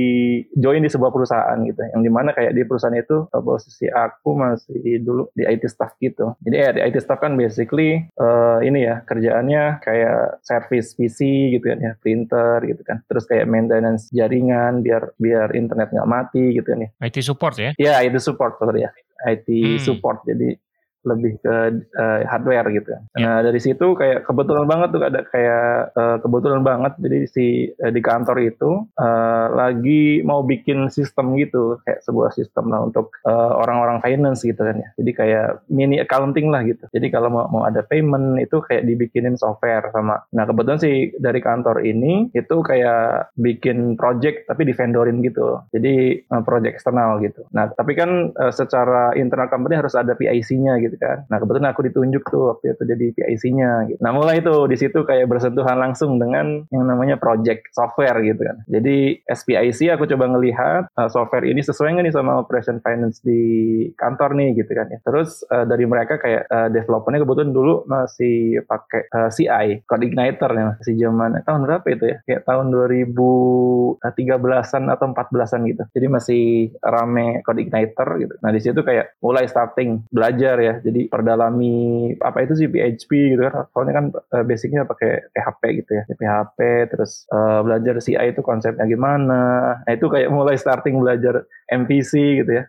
join 0.58 0.84
di 0.84 0.90
sebuah 0.90 1.14
perusahaan 1.14 1.58
gitu, 1.64 1.80
yang 1.96 2.02
di 2.04 2.10
mana 2.12 2.34
kayak 2.37 2.52
di 2.52 2.62
perusahaan 2.66 2.98
itu 2.98 3.30
posisi 3.30 3.87
aku 3.88 4.34
masih 4.34 5.00
dulu 5.00 5.30
di 5.32 5.46
IT 5.46 5.64
staff 5.70 5.94
gitu. 6.02 6.34
Jadi 6.42 6.56
ya 6.58 6.70
di 6.75 6.80
IT 6.82 6.98
staff 7.00 7.22
kan 7.22 7.38
basically 7.38 8.04
uh, 8.18 8.58
ini 8.60 8.84
ya 8.84 9.06
kerjaannya 9.06 9.80
kayak 9.80 10.42
service 10.58 10.98
PC 10.98 11.18
gitu 11.54 11.70
kan 11.70 11.78
ya, 11.78 11.92
printer 12.02 12.58
gitu 12.66 12.82
kan. 12.82 12.98
Terus 13.06 13.24
kayak 13.30 13.46
maintenance 13.46 14.10
jaringan 14.10 14.82
biar 14.82 15.14
biar 15.22 15.54
internet 15.54 15.94
nggak 15.94 16.10
mati 16.10 16.58
gitu 16.58 16.66
kan 16.66 16.84
ya. 16.84 16.90
IT 17.06 17.16
support 17.22 17.54
ya? 17.54 17.70
Iya, 17.78 18.02
IT 18.02 18.18
support 18.18 18.58
sorry 18.58 18.82
ya. 18.82 18.90
IT 19.30 19.46
hmm. 19.46 19.82
support 19.82 20.26
jadi 20.26 20.58
lebih 21.07 21.38
ke 21.38 21.55
uh, 21.95 22.21
hardware 22.26 22.67
gitu. 22.75 22.90
Yeah. 23.14 23.23
Nah 23.23 23.37
dari 23.47 23.61
situ 23.62 23.95
kayak 23.95 24.26
kebetulan 24.26 24.67
banget 24.67 24.88
tuh 24.95 25.02
ada 25.05 25.21
kayak 25.23 25.95
uh, 25.95 26.17
kebetulan 26.19 26.62
banget 26.67 26.93
jadi 26.99 27.19
si 27.31 27.47
uh, 27.78 27.93
di 27.93 28.00
kantor 28.02 28.37
itu 28.43 28.71
uh, 28.99 29.47
lagi 29.55 30.23
mau 30.26 30.43
bikin 30.43 30.90
sistem 30.90 31.38
gitu 31.38 31.78
kayak 31.87 32.02
sebuah 32.02 32.35
sistem 32.35 32.71
lah 32.73 32.83
untuk 32.83 33.14
orang-orang 33.28 34.00
uh, 34.00 34.05
finance 34.05 34.43
gitu 34.43 34.59
kan 34.59 34.81
ya. 34.81 34.88
Jadi 34.99 35.11
kayak 35.14 35.49
mini 35.71 36.02
accounting 36.02 36.50
lah 36.50 36.64
gitu. 36.67 36.88
Jadi 36.90 37.07
kalau 37.12 37.31
mau 37.31 37.47
mau 37.49 37.62
ada 37.64 37.85
payment 37.87 38.43
itu 38.43 38.59
kayak 38.64 38.87
dibikinin 38.87 39.38
software 39.38 39.90
sama. 39.95 40.23
Nah 40.35 40.45
kebetulan 40.49 40.81
sih 40.81 41.14
dari 41.19 41.38
kantor 41.38 41.85
ini 41.85 42.33
itu 42.35 42.57
kayak 42.64 43.35
bikin 43.38 43.95
project 43.95 44.50
tapi 44.50 44.67
di 44.67 44.75
vendorin 44.75 45.23
gitu. 45.23 45.62
Jadi 45.71 46.26
uh, 46.26 46.43
project 46.43 46.81
eksternal 46.81 47.23
gitu. 47.23 47.47
Nah 47.55 47.71
tapi 47.71 47.95
kan 47.95 48.35
uh, 48.35 48.52
secara 48.52 49.14
internal 49.14 49.50
company 49.50 49.78
harus 49.78 49.95
ada 49.95 50.14
PIC-nya 50.19 50.81
gitu 50.83 50.88
gitu 50.88 50.97
kan. 50.97 51.28
Nah 51.28 51.37
kebetulan 51.37 51.71
aku 51.71 51.85
ditunjuk 51.85 52.25
tuh 52.25 52.57
waktu 52.57 52.73
itu 52.73 52.83
jadi 52.88 53.07
PIC-nya 53.14 53.71
gitu. 53.92 54.00
Nah 54.00 54.16
mulai 54.16 54.40
tuh 54.40 54.64
di 54.66 54.80
situ 54.80 55.04
kayak 55.04 55.28
bersentuhan 55.28 55.76
langsung 55.76 56.16
dengan 56.16 56.64
yang 56.73 56.88
namanya 56.88 57.21
project 57.21 57.68
software 57.76 58.16
gitu 58.25 58.40
kan. 58.40 58.57
Jadi 58.66 59.21
SPIC 59.28 59.92
aku 59.92 60.09
coba 60.09 60.25
ngelihat 60.33 60.88
uh, 60.97 61.12
software 61.12 61.45
ini 61.45 61.61
sesuai 61.61 61.92
nggak 61.95 62.09
nih 62.09 62.16
sama 62.16 62.40
operation 62.40 62.80
finance 62.80 63.21
di 63.21 63.85
kantor 63.95 64.35
nih 64.35 64.57
gitu 64.57 64.73
kan 64.73 64.88
ya. 64.88 64.99
Terus 65.04 65.45
uh, 65.52 65.68
dari 65.68 65.85
mereka 65.85 66.16
kayak 66.16 66.49
uh, 66.49 66.73
developernya 66.73 67.21
kebetulan 67.23 67.52
dulu 67.52 67.85
masih 67.85 68.64
pakai 68.64 69.12
uh, 69.12 69.28
CI, 69.28 69.85
Code 69.85 70.07
Igniter 70.07 70.50
ya, 70.52 70.64
masih 70.75 70.95
zaman 70.97 71.37
tahun 71.45 71.61
berapa 71.68 71.87
itu 71.92 72.04
ya? 72.09 72.16
Kayak 72.25 72.49
tahun 72.49 72.73
2013-an 72.73 74.85
atau 74.88 75.07
14-an 75.12 75.61
gitu. 75.68 75.85
Jadi 75.92 76.07
masih 76.09 76.73
rame 76.80 77.45
Code 77.45 77.61
Igniter 77.62 78.09
gitu. 78.21 78.35
Nah 78.40 78.50
di 78.54 78.61
situ 78.62 78.80
kayak 78.80 79.18
mulai 79.21 79.45
starting 79.50 80.07
belajar 80.09 80.57
ya 80.61 80.77
jadi 80.80 81.11
perdalami 81.11 82.12
apa 82.23 82.47
itu 82.47 82.54
sih 82.54 82.68
PHP 82.70 83.11
gitu 83.37 83.42
kan. 83.44 83.66
Soalnya 83.75 83.94
kan 83.94 84.04
uh, 84.14 84.44
basicnya 84.47 84.87
pakai 84.87 85.28
PHP 85.35 85.62
gitu 85.85 85.90
ya. 85.99 86.02
PHP 86.08 86.58
terus 86.94 87.26
uh, 87.35 87.61
belajar 87.66 87.99
CI 87.99 88.32
itu 88.32 88.40
konsepnya 88.40 88.87
gimana. 88.87 89.42
Nah 89.82 89.92
itu 89.92 90.06
kayak 90.06 90.30
mulai 90.30 90.54
starting 90.56 90.99
belajar 91.02 91.44
MVC 91.68 92.44
gitu 92.44 92.52
ya. 92.62 92.64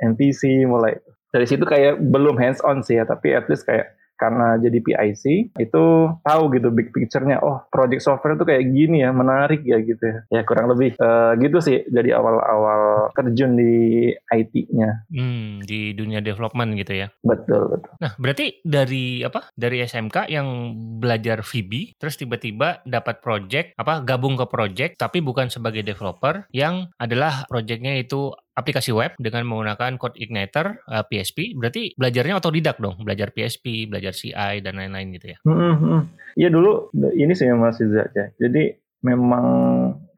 MVC 0.00 0.64
mulai. 0.64 0.96
Dari 1.30 1.46
situ 1.46 1.62
kayak 1.62 2.02
belum 2.02 2.40
hands 2.40 2.64
on 2.64 2.82
sih 2.82 2.98
ya 2.98 3.06
tapi 3.06 3.36
at 3.36 3.46
least 3.46 3.62
kayak 3.62 3.99
karena 4.20 4.60
jadi 4.60 4.78
PIC 4.84 5.56
itu 5.56 5.84
tahu 6.20 6.42
gitu 6.52 6.68
big 6.68 6.92
picture-nya. 6.92 7.40
Oh 7.40 7.64
project 7.72 8.04
software 8.04 8.36
tuh 8.36 8.44
kayak 8.44 8.68
gini 8.68 9.00
ya 9.00 9.16
menarik 9.16 9.64
ya 9.64 9.80
gitu 9.80 10.04
ya. 10.04 10.18
Ya 10.28 10.42
kurang 10.44 10.68
lebih 10.68 11.00
uh, 11.00 11.32
gitu 11.40 11.64
sih 11.64 11.88
jadi 11.88 12.20
awal-awal 12.20 13.08
terjun 13.16 13.56
di 13.56 14.12
IT-nya 14.12 15.08
hmm, 15.08 15.64
di 15.64 15.96
dunia 15.96 16.20
development 16.20 16.76
gitu 16.76 16.92
ya. 17.00 17.08
Betul 17.24 17.72
betul. 17.72 17.90
Nah 17.96 18.12
berarti 18.20 18.60
dari 18.60 19.24
apa? 19.24 19.48
Dari 19.56 19.80
SMK 19.88 20.28
yang 20.28 20.76
belajar 21.00 21.40
VB 21.40 21.96
terus 21.96 22.20
tiba-tiba 22.20 22.84
dapat 22.84 23.24
project 23.24 23.72
apa 23.80 24.04
gabung 24.04 24.36
ke 24.36 24.44
project 24.44 25.00
tapi 25.00 25.24
bukan 25.24 25.48
sebagai 25.48 25.80
developer 25.80 26.44
yang 26.52 26.92
adalah 27.00 27.48
projectnya 27.48 27.96
itu 27.96 28.34
aplikasi 28.54 28.90
web 28.90 29.14
dengan 29.16 29.46
menggunakan 29.46 29.96
code 29.96 30.18
igniter 30.18 30.82
uh, 30.90 31.00
eh, 31.00 31.04
PSP 31.06 31.54
berarti 31.54 31.94
belajarnya 31.94 32.38
otodidak 32.42 32.76
dong 32.82 33.00
belajar 33.06 33.30
PSP 33.30 33.86
belajar 33.86 34.12
CI 34.12 34.60
dan 34.60 34.76
lain-lain 34.76 35.08
gitu 35.16 35.26
ya? 35.34 35.38
Iya 35.46 35.50
mm 35.54 35.74
-hmm. 35.78 36.50
dulu 36.50 36.72
ini 37.14 37.32
sih 37.32 37.46
masih 37.54 37.86
ya 37.94 38.26
jadi 38.36 38.76
memang 39.00 39.46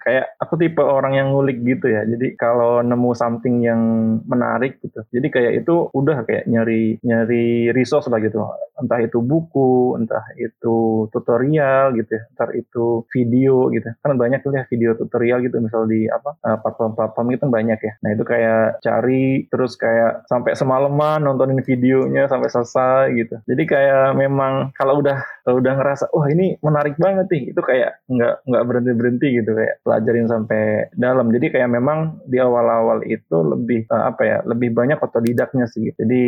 kayak 0.03 0.35
aku 0.43 0.59
tipe 0.59 0.83
orang 0.83 1.15
yang 1.17 1.31
ngulik 1.33 1.63
gitu 1.63 1.87
ya. 1.89 2.03
Jadi 2.05 2.35
kalau 2.37 2.83
nemu 2.83 3.11
something 3.15 3.63
yang 3.63 3.81
menarik 4.27 4.83
gitu 4.83 5.03
jadi 5.13 5.29
kayak 5.29 5.53
itu 5.63 5.93
udah 5.93 6.25
kayak 6.25 6.49
nyari 6.49 6.97
nyari 7.05 7.71
resource 7.77 8.09
lah 8.09 8.19
gitu. 8.19 8.41
Entah 8.81 8.99
itu 9.05 9.21
buku 9.21 9.95
entah 10.01 10.25
itu 10.41 11.07
tutorial 11.13 11.93
gitu 11.95 12.17
ya 12.17 12.23
entah 12.33 12.51
itu 12.57 13.05
video 13.13 13.69
gitu. 13.71 13.89
Kan 14.01 14.17
banyak 14.17 14.41
tuh 14.41 14.57
ya 14.57 14.65
video 14.67 14.97
tutorial 14.97 15.45
gitu 15.45 15.61
misal 15.61 15.85
di 15.85 16.09
apa 16.09 16.35
eh, 16.43 16.59
platform-platform 16.65 17.27
itu 17.37 17.45
banyak 17.47 17.79
ya. 17.79 17.93
Nah 18.03 18.11
itu 18.17 18.25
kayak 18.25 18.81
cari 18.81 19.47
terus 19.53 19.77
kayak 19.77 20.25
sampai 20.27 20.57
semalaman 20.57 21.23
nontonin 21.23 21.61
videonya 21.61 22.27
sampai 22.27 22.49
selesai 22.49 23.13
gitu. 23.15 23.37
Jadi 23.45 23.63
kayak 23.69 24.17
memang 24.17 24.73
kalau 24.75 25.05
udah 25.05 25.21
kalau 25.45 25.61
udah 25.61 25.75
ngerasa 25.77 26.05
wah 26.17 26.25
oh, 26.25 26.27
ini 26.31 26.57
menarik 26.65 26.97
banget 26.97 27.27
nih 27.29 27.43
itu 27.53 27.61
kayak 27.61 28.01
nggak 28.09 28.35
nggak 28.49 28.65
berhenti 28.65 28.93
berhenti 28.97 29.29
gitu 29.43 29.51
kayak 29.53 29.77
pelajarin 29.93 30.25
sampai 30.25 30.89
dalam. 30.97 31.29
Jadi 31.29 31.53
kayak 31.53 31.69
memang 31.69 32.25
di 32.25 32.41
awal-awal 32.41 33.05
itu 33.05 33.45
lebih 33.45 33.85
uh, 33.93 34.09
apa 34.09 34.23
ya, 34.25 34.39
lebih 34.49 34.73
banyak 34.73 34.97
otodidaknya 34.97 35.69
sih. 35.69 35.93
Gitu. 35.93 35.97
Jadi 36.01 36.25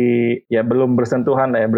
ya 0.53 0.61
belum 0.61 0.93
bersentuhan 0.93 1.57
lah 1.57 1.65
ya 1.65 1.69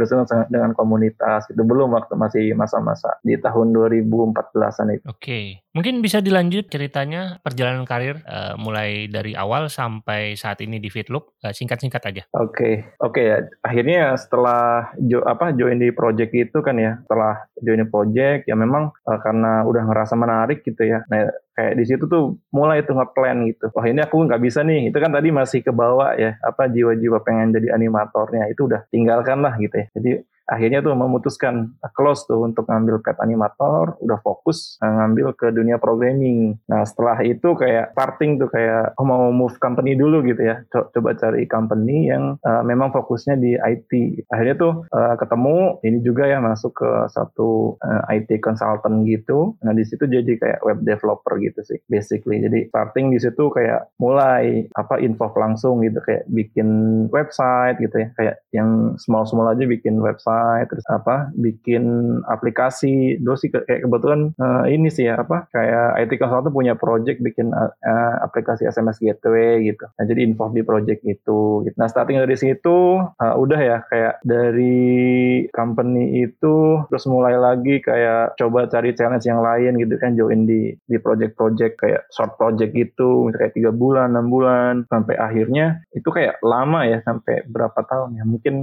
bersentuhan 0.00 0.48
dengan 0.48 0.72
komunitas 0.72 1.44
itu 1.52 1.60
belum 1.60 1.92
waktu 1.92 2.16
masih 2.16 2.56
masa-masa 2.56 3.20
di 3.20 3.36
tahun 3.36 3.76
2014-an 3.76 4.88
itu. 4.96 5.04
Oke. 5.04 5.20
Okay. 5.20 5.46
Mungkin 5.74 6.06
bisa 6.06 6.22
dilanjut 6.22 6.70
ceritanya 6.70 7.42
perjalanan 7.42 7.82
karir 7.82 8.22
uh, 8.30 8.54
mulai 8.54 9.10
dari 9.10 9.34
awal 9.34 9.66
sampai 9.66 10.38
saat 10.38 10.62
ini 10.62 10.78
di 10.78 10.86
Fitloop 10.86 11.34
uh, 11.42 11.50
singkat-singkat 11.50 12.02
aja. 12.14 12.22
Oke, 12.30 12.38
okay. 12.38 12.74
oke 13.02 13.18
okay, 13.18 13.24
ya. 13.26 13.38
Akhirnya 13.66 14.14
setelah 14.14 14.94
jo 15.02 15.18
apa 15.26 15.50
join 15.50 15.82
di 15.82 15.90
project 15.90 16.30
itu 16.30 16.62
kan 16.62 16.78
ya, 16.78 17.02
setelah 17.02 17.42
join 17.58 17.82
di 17.82 17.90
project 17.90 18.46
ya 18.46 18.54
memang 18.54 18.94
uh, 19.02 19.18
karena 19.18 19.66
udah 19.66 19.82
ngerasa 19.90 20.14
menarik 20.14 20.62
gitu 20.62 20.78
ya. 20.78 21.02
Nah 21.10 21.26
kayak 21.54 21.74
di 21.78 21.84
situ 21.86 22.04
tuh 22.10 22.38
mulai 22.50 22.82
tuh 22.82 22.98
ngeplan 22.98 23.46
gitu. 23.48 23.70
Wah 23.72 23.86
ini 23.86 24.02
aku 24.02 24.26
nggak 24.26 24.42
bisa 24.42 24.66
nih. 24.66 24.90
Itu 24.90 24.98
kan 24.98 25.14
tadi 25.14 25.30
masih 25.30 25.62
ke 25.62 25.70
bawah 25.70 26.18
ya. 26.18 26.34
Apa 26.42 26.66
jiwa-jiwa 26.66 27.22
pengen 27.22 27.54
jadi 27.54 27.74
animatornya 27.74 28.50
itu 28.50 28.66
udah 28.66 28.86
tinggalkan 28.90 29.40
lah 29.40 29.54
gitu 29.62 29.74
ya. 29.78 29.86
Jadi 29.94 30.10
akhirnya 30.48 30.84
tuh 30.84 30.96
memutuskan 30.96 31.76
close 31.96 32.24
tuh 32.28 32.44
untuk 32.44 32.68
ngambil 32.68 33.00
pet 33.00 33.16
animator, 33.20 33.96
udah 34.00 34.18
fokus 34.20 34.76
uh, 34.80 34.88
ngambil 34.88 35.36
ke 35.36 35.46
dunia 35.52 35.76
programming. 35.80 36.56
Nah 36.68 36.84
setelah 36.84 37.20
itu 37.24 37.56
kayak 37.56 37.92
parting 37.96 38.36
tuh 38.40 38.48
kayak 38.48 38.96
oh 38.96 39.06
mau 39.06 39.30
move 39.32 39.56
company 39.60 39.96
dulu 39.96 40.24
gitu 40.24 40.42
ya, 40.44 40.64
coba 40.70 41.16
cari 41.16 41.48
company 41.48 42.08
yang 42.08 42.36
uh, 42.44 42.62
memang 42.64 42.92
fokusnya 42.92 43.40
di 43.40 43.56
IT. 43.56 44.24
Akhirnya 44.28 44.56
tuh 44.56 44.72
uh, 44.92 45.14
ketemu 45.16 45.80
ini 45.84 45.98
juga 46.04 46.28
ya 46.28 46.38
masuk 46.40 46.76
ke 46.76 46.90
satu 47.12 47.76
uh, 47.80 48.02
IT 48.12 48.40
consultant 48.40 49.04
gitu. 49.08 49.56
Nah 49.64 49.72
di 49.72 49.84
situ 49.84 50.04
jadi 50.04 50.36
kayak 50.36 50.60
web 50.64 50.80
developer 50.84 51.36
gitu 51.40 51.60
sih 51.64 51.80
basically. 51.88 52.40
Jadi 52.40 52.68
starting 52.68 53.12
di 53.12 53.18
situ 53.20 53.48
kayak 53.48 53.92
mulai 54.00 54.68
apa 54.76 55.00
info 55.00 55.32
langsung 55.34 55.80
gitu 55.82 55.98
kayak 56.04 56.28
bikin 56.30 56.68
website 57.10 57.80
gitu 57.80 57.96
ya 58.04 58.08
kayak 58.14 58.36
yang 58.52 58.94
small 59.00 59.24
small 59.24 59.50
aja 59.50 59.64
bikin 59.64 59.98
website 59.98 60.33
website 60.34 60.68
terus 60.70 60.86
apa 60.90 61.30
bikin 61.34 61.84
aplikasi 62.26 63.18
dulu 63.20 63.36
sih 63.38 63.50
kayak 63.50 63.86
kebetulan 63.86 64.34
uh, 64.38 64.64
ini 64.66 64.90
sih 64.90 65.06
ya 65.06 65.20
apa 65.20 65.46
kayak 65.50 66.02
IT 66.04 66.12
consultant 66.20 66.54
punya 66.54 66.74
project 66.74 67.22
bikin 67.22 67.54
uh, 67.54 68.14
aplikasi 68.22 68.66
SMS 68.68 69.00
gateway 69.00 69.62
gitu 69.64 69.86
nah 69.94 70.04
jadi 70.04 70.20
info 70.26 70.50
di 70.50 70.62
project 70.66 71.00
itu 71.06 71.64
gitu. 71.64 71.76
nah 71.76 71.88
starting 71.88 72.20
dari 72.20 72.36
situ 72.36 73.00
uh, 73.00 73.34
udah 73.38 73.60
ya 73.60 73.78
kayak 73.88 74.20
dari 74.26 75.46
company 75.54 76.26
itu 76.26 76.82
terus 76.90 77.06
mulai 77.06 77.38
lagi 77.38 77.80
kayak 77.80 78.38
coba 78.38 78.66
cari 78.70 78.94
challenge 78.94 79.26
yang 79.26 79.40
lain 79.40 79.78
gitu 79.78 79.94
kan 79.98 80.16
join 80.18 80.46
di 80.46 80.74
di 80.86 80.96
project-project 80.98 81.74
kayak 81.78 82.02
short 82.10 82.36
project 82.36 82.74
gitu 82.74 83.30
kayak 83.34 83.54
tiga 83.54 83.70
bulan 83.74 84.14
enam 84.14 84.28
bulan 84.30 84.74
sampai 84.88 85.16
akhirnya 85.18 85.82
itu 85.94 86.06
kayak 86.10 86.38
lama 86.44 86.86
ya 86.86 86.98
sampai 87.02 87.46
berapa 87.48 87.80
tahun 87.86 88.20
ya 88.20 88.24
mungkin 88.26 88.54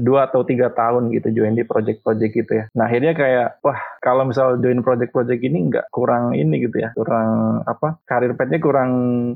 dua 0.00 0.30
atau 0.30 0.46
tiga 0.46 0.70
tahun 0.72 0.79
tahun 0.80 1.12
gitu 1.12 1.28
join 1.36 1.52
di 1.52 1.68
project-project 1.68 2.32
gitu 2.32 2.52
ya. 2.56 2.64
Nah 2.72 2.88
akhirnya 2.88 3.12
kayak 3.12 3.48
wah 3.60 3.76
kalau 4.00 4.24
misal 4.24 4.56
join 4.64 4.80
project-project 4.80 5.40
ini 5.44 5.68
nggak 5.68 5.92
kurang 5.92 6.32
ini 6.32 6.64
gitu 6.64 6.80
ya, 6.80 6.96
kurang 6.96 7.60
apa 7.68 8.00
karir 8.08 8.32
pathnya 8.32 8.58
kurang 8.58 8.90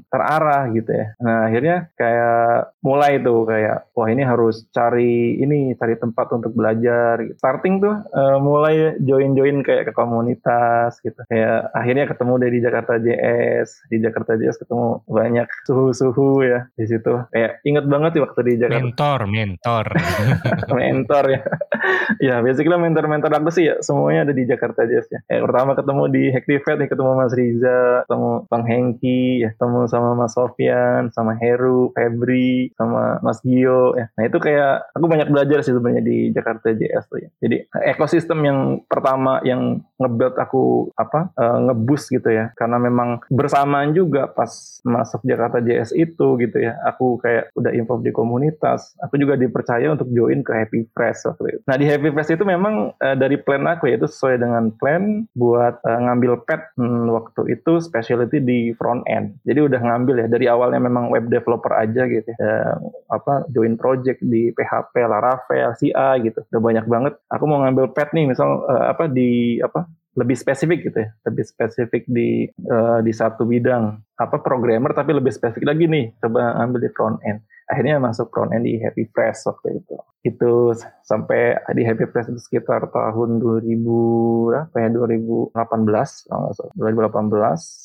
terarah 0.08 0.72
gitu 0.72 0.88
ya. 0.88 1.06
Nah 1.20 1.52
akhirnya 1.52 1.92
kayak 2.00 2.72
mulai 2.80 3.20
tuh 3.20 3.44
kayak 3.44 3.92
wah 3.92 4.08
ini 4.08 4.22
harus 4.24 4.64
cari 4.72 5.36
ini 5.36 5.76
cari 5.76 6.00
tempat 6.00 6.26
untuk 6.32 6.56
belajar. 6.56 7.20
Gitu. 7.20 7.36
Starting 7.36 7.84
tuh 7.84 7.94
uh, 8.14 8.38
mulai 8.40 8.96
join-join 9.02 9.60
kayak 9.60 9.90
ke 9.90 9.92
komunitas 9.92 10.96
gitu. 11.04 11.20
Kayak 11.28 11.68
akhirnya 11.76 12.04
ketemu 12.08 12.34
dari 12.40 12.58
Jakarta 12.62 12.94
JS, 12.96 13.90
di 13.90 13.96
Jakarta 14.00 14.38
JS 14.38 14.56
ketemu 14.62 15.04
banyak 15.04 15.48
suhu-suhu 15.68 16.46
ya 16.46 16.70
di 16.78 16.86
situ. 16.88 17.14
Kayak 17.34 17.60
inget 17.66 17.84
banget 17.84 18.10
sih 18.16 18.22
waktu 18.22 18.40
di 18.46 18.54
Jakarta. 18.60 18.80
Mentor, 18.80 19.20
mentor. 19.28 19.86
mentor 20.78 21.24
ya. 21.34 21.42
ya 22.32 22.34
basically 22.40 22.78
mentor-mentor 22.78 23.30
aku 23.34 23.50
sih 23.50 23.70
ya 23.70 23.74
semuanya 23.82 24.30
ada 24.30 24.34
di 24.34 24.44
Jakarta 24.46 24.86
Jazz 24.86 25.10
ya. 25.10 25.20
Eh, 25.26 25.42
pertama 25.42 25.74
ketemu 25.74 26.02
di 26.10 26.22
Hactivate 26.30 26.78
nih 26.84 26.88
ketemu 26.90 27.10
Mas 27.18 27.32
Riza, 27.34 28.06
ketemu 28.06 28.30
Bang 28.48 28.64
Hengki, 28.64 29.22
ya 29.42 29.48
ketemu 29.54 29.78
sama 29.90 30.10
Mas 30.14 30.32
Sofian, 30.32 31.10
sama 31.10 31.34
Heru, 31.38 31.90
Febri, 31.92 32.70
sama 32.78 33.18
Mas 33.20 33.42
Gio 33.42 33.98
ya. 33.98 34.06
Nah 34.14 34.22
itu 34.24 34.38
kayak 34.38 34.94
aku 34.94 35.06
banyak 35.10 35.28
belajar 35.28 35.60
sih 35.66 35.74
sebenarnya 35.74 36.02
di 36.04 36.30
Jakarta 36.30 36.72
JS 36.72 37.04
tuh 37.10 37.18
ya. 37.20 37.28
Jadi 37.42 37.56
ekosistem 37.90 38.40
yang 38.44 38.58
pertama 38.86 39.42
yang 39.42 39.82
ngebuild 39.98 40.36
aku 40.36 40.92
apa 40.94 41.32
uh, 41.34 41.58
ngebus 41.70 42.10
gitu 42.12 42.28
ya 42.28 42.52
karena 42.58 42.76
memang 42.76 43.24
bersamaan 43.32 43.96
juga 43.96 44.28
pas 44.28 44.50
masuk 44.84 45.24
Jakarta 45.24 45.64
JS 45.64 45.96
itu 45.96 46.36
gitu 46.38 46.56
ya 46.60 46.76
aku 46.84 47.18
kayak 47.18 47.54
udah 47.56 47.72
info 47.72 47.98
di 48.02 48.12
komunitas 48.12 48.94
aku 49.00 49.16
juga 49.16 49.38
dipercaya 49.40 49.88
untuk 49.88 50.10
join 50.12 50.44
ke 50.44 50.52
Happy 50.52 50.80
Press 50.92 51.23
waktu 51.24 51.58
itu. 51.58 51.62
Nah 51.66 51.76
di 51.80 51.86
Happy 51.88 52.08
Press 52.12 52.30
itu 52.30 52.44
memang 52.44 52.94
uh, 52.94 53.16
dari 53.16 53.40
plan 53.40 53.64
aku 53.64 53.88
ya 53.90 53.96
itu 53.96 54.06
sesuai 54.08 54.40
dengan 54.40 54.70
plan 54.76 55.24
buat 55.34 55.80
uh, 55.82 56.00
ngambil 56.04 56.44
pet 56.44 56.62
hmm, 56.76 57.10
waktu 57.10 57.58
itu 57.58 57.80
specialty 57.80 58.38
di 58.40 58.70
front 58.76 59.02
end. 59.08 59.36
Jadi 59.48 59.60
udah 59.64 59.80
ngambil 59.80 60.24
ya 60.24 60.26
dari 60.28 60.46
awalnya 60.46 60.80
memang 60.84 61.08
web 61.08 61.26
developer 61.32 61.72
aja 61.72 62.06
gitu 62.06 62.28
ya. 62.28 62.36
Uh, 62.38 62.74
apa 63.12 63.48
join 63.50 63.74
project 63.80 64.20
di 64.22 64.52
PHP 64.52 64.94
Laravel 65.04 65.72
CA 65.76 66.16
gitu. 66.20 66.40
Udah 66.52 66.62
banyak 66.62 66.86
banget. 66.86 67.14
Aku 67.32 67.44
mau 67.48 67.64
ngambil 67.64 67.90
pet 67.92 68.12
nih 68.12 68.28
misal 68.30 68.64
uh, 68.68 68.92
apa 68.92 69.08
di 69.10 69.58
apa 69.60 69.88
lebih 70.14 70.38
spesifik 70.38 70.94
gitu 70.94 70.98
ya, 71.02 71.10
lebih 71.26 71.42
spesifik 71.42 72.06
di 72.06 72.46
uh, 72.70 73.02
di 73.02 73.10
satu 73.10 73.42
bidang. 73.42 73.98
Apa 74.14 74.38
programmer 74.38 74.94
tapi 74.94 75.10
lebih 75.10 75.34
spesifik 75.34 75.74
lagi 75.74 75.90
nih. 75.90 76.14
Coba 76.22 76.54
ambil 76.62 76.86
di 76.86 76.90
front 76.94 77.18
end. 77.26 77.42
Akhirnya 77.66 77.98
masuk 77.98 78.30
front 78.30 78.54
end 78.54 78.68
di 78.68 78.78
Happy 78.78 79.10
Press 79.10 79.42
waktu 79.48 79.82
itu 79.82 79.98
itu 80.24 80.72
sampai 81.04 81.60
di 81.76 81.84
Happy 81.84 82.08
Press 82.08 82.32
itu 82.32 82.40
sekitar 82.40 82.88
tahun 82.88 83.44
2000 83.44 84.56
apa 84.56 84.76
ya? 84.80 84.88
2018 84.88 85.52
2018 85.52 86.32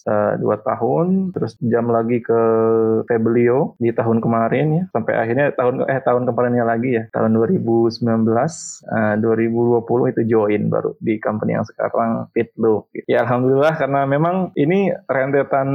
uh, 0.08 0.39
dua 0.39 0.55
tahun. 0.63 1.36
Terus 1.36 1.60
jam 1.67 1.91
lagi 1.91 2.24
ke 2.24 2.41
Febelio 3.05 3.75
di 3.77 3.91
tahun 3.91 4.24
kemarin 4.24 4.67
ya. 4.72 4.84
Sampai 4.96 5.19
akhirnya 5.19 5.51
tahun 5.53 5.84
eh 5.86 6.00
tahun 6.00 6.24
kemarinnya 6.24 6.63
lagi 6.63 6.96
ya. 6.96 7.03
Tahun 7.12 7.36
2019 7.36 8.08
uh, 8.08 9.19
2020 9.19 10.15
itu 10.15 10.22
join 10.31 10.72
baru 10.72 10.96
di 11.03 11.19
company 11.19 11.60
yang 11.60 11.67
sekarang 11.67 12.31
Fitloop 12.31 12.88
ya 13.05 13.27
alhamdulillah 13.27 13.75
karena 13.75 14.08
memang 14.08 14.55
ini 14.55 14.93
rentetan 15.10 15.67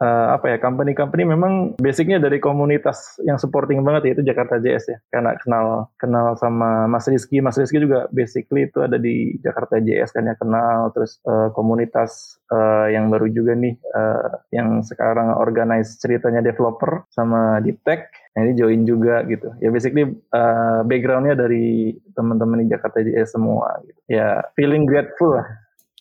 uh, 0.00 0.34
apa 0.34 0.54
ya 0.54 0.56
company-company 0.58 1.22
memang 1.28 1.52
basicnya 1.78 2.18
dari 2.18 2.42
komunitas 2.42 3.20
yang 3.22 3.38
supporting 3.38 3.78
banget 3.84 4.02
ya 4.08 4.12
itu 4.18 4.22
Jakarta 4.26 4.58
JS 4.58 4.84
ya. 4.88 4.98
Karena 5.12 5.36
kenal 5.38 5.91
kenal 6.02 6.34
sama 6.34 6.90
Mas 6.90 7.06
Rizky. 7.06 7.38
Mas 7.38 7.54
Rizky 7.54 7.78
juga 7.78 8.10
basically 8.10 8.66
itu 8.66 8.82
ada 8.82 8.98
di 8.98 9.38
Jakarta 9.38 9.78
JS 9.78 10.10
kan 10.10 10.26
ya 10.26 10.34
kenal. 10.34 10.90
Terus 10.90 11.22
uh, 11.22 11.54
komunitas 11.54 12.42
uh, 12.50 12.90
yang 12.90 13.06
baru 13.06 13.30
juga 13.30 13.54
nih 13.54 13.78
uh, 13.94 14.42
yang 14.50 14.82
sekarang 14.82 15.38
organize 15.38 15.94
ceritanya 16.02 16.42
developer 16.42 17.06
sama 17.14 17.62
Deep 17.62 17.78
Tech. 17.86 18.10
Nah 18.34 18.42
ini 18.42 18.58
join 18.58 18.82
juga 18.82 19.22
gitu. 19.30 19.54
Ya 19.62 19.70
basically 19.70 20.10
uh, 20.34 20.82
backgroundnya 20.82 21.38
dari 21.38 21.94
teman-teman 22.18 22.66
di 22.66 22.74
Jakarta 22.74 22.98
JS 22.98 23.38
semua. 23.38 23.78
Gitu. 23.86 24.00
Ya 24.10 24.42
feeling 24.58 24.90
grateful 24.90 25.38
lah 25.38 25.46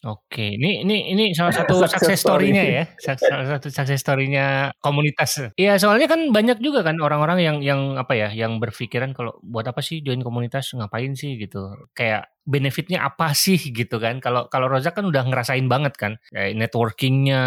Oke, 0.02 0.58
ini 0.58 0.82
ini 0.82 1.14
ini 1.14 1.24
salah 1.38 1.54
satu 1.54 1.78
success 1.86 2.26
story-nya 2.26 2.64
ya, 2.66 2.84
salah 2.98 3.46
satu 3.58 3.70
success 3.70 4.02
story-nya 4.02 4.74
komunitas. 4.82 5.54
Iya, 5.54 5.78
soalnya 5.78 6.10
kan 6.10 6.34
banyak 6.34 6.58
juga 6.58 6.82
kan 6.82 6.98
orang-orang 6.98 7.38
yang 7.46 7.58
yang 7.62 8.02
apa 8.02 8.18
ya, 8.18 8.34
yang 8.34 8.58
berpikiran 8.58 9.14
kalau 9.14 9.38
buat 9.46 9.70
apa 9.70 9.78
sih 9.86 10.02
join 10.02 10.26
komunitas, 10.26 10.74
ngapain 10.74 11.14
sih 11.14 11.38
gitu. 11.38 11.70
Kayak 11.94 12.34
benefitnya 12.42 13.06
apa 13.06 13.38
sih 13.38 13.58
gitu 13.58 14.02
kan 14.02 14.18
kalau 14.18 14.50
kalau 14.50 14.66
Rozak 14.66 14.98
kan 14.98 15.06
udah 15.06 15.30
ngerasain 15.30 15.66
banget 15.70 15.94
kan 15.94 16.18
kayak 16.34 16.58
networkingnya 16.58 17.44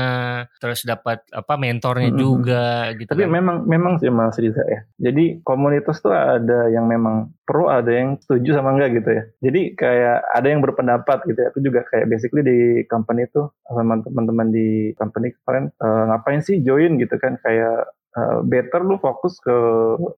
terus 0.62 0.86
dapat 0.86 1.26
apa 1.34 1.58
mentornya 1.58 2.14
-hmm. 2.14 2.20
juga 2.20 2.94
gitu 2.94 3.10
tapi 3.10 3.26
kan. 3.26 3.32
memang 3.34 3.56
memang 3.66 3.98
sih 3.98 4.10
Mas 4.14 4.38
Riza 4.38 4.62
ya 4.62 4.86
jadi 5.02 5.42
komunitas 5.42 5.98
tuh 5.98 6.14
ada 6.14 6.70
yang 6.70 6.86
memang 6.86 7.34
pro 7.42 7.66
ada 7.66 7.90
yang 7.90 8.14
setuju 8.22 8.62
sama 8.62 8.70
enggak 8.78 9.02
gitu 9.02 9.10
ya 9.10 9.22
jadi 9.42 9.60
kayak 9.74 10.18
ada 10.30 10.46
yang 10.46 10.60
berpendapat 10.62 11.18
gitu 11.26 11.38
ya 11.42 11.48
aku 11.50 11.58
juga 11.58 11.80
kayak 11.90 12.06
basically 12.06 12.43
di 12.44 12.84
company 12.86 13.24
itu 13.24 13.48
sama 13.64 13.98
teman-teman 14.04 14.52
di 14.52 14.92
company 15.00 15.32
kemarin 15.42 15.72
uh, 15.80 16.12
ngapain 16.12 16.44
sih 16.44 16.60
join 16.60 17.00
gitu 17.00 17.16
kan? 17.16 17.40
Kayak 17.40 17.88
uh, 18.14 18.40
better 18.46 18.80
lu 18.86 18.96
fokus 19.02 19.38
ke 19.42 19.56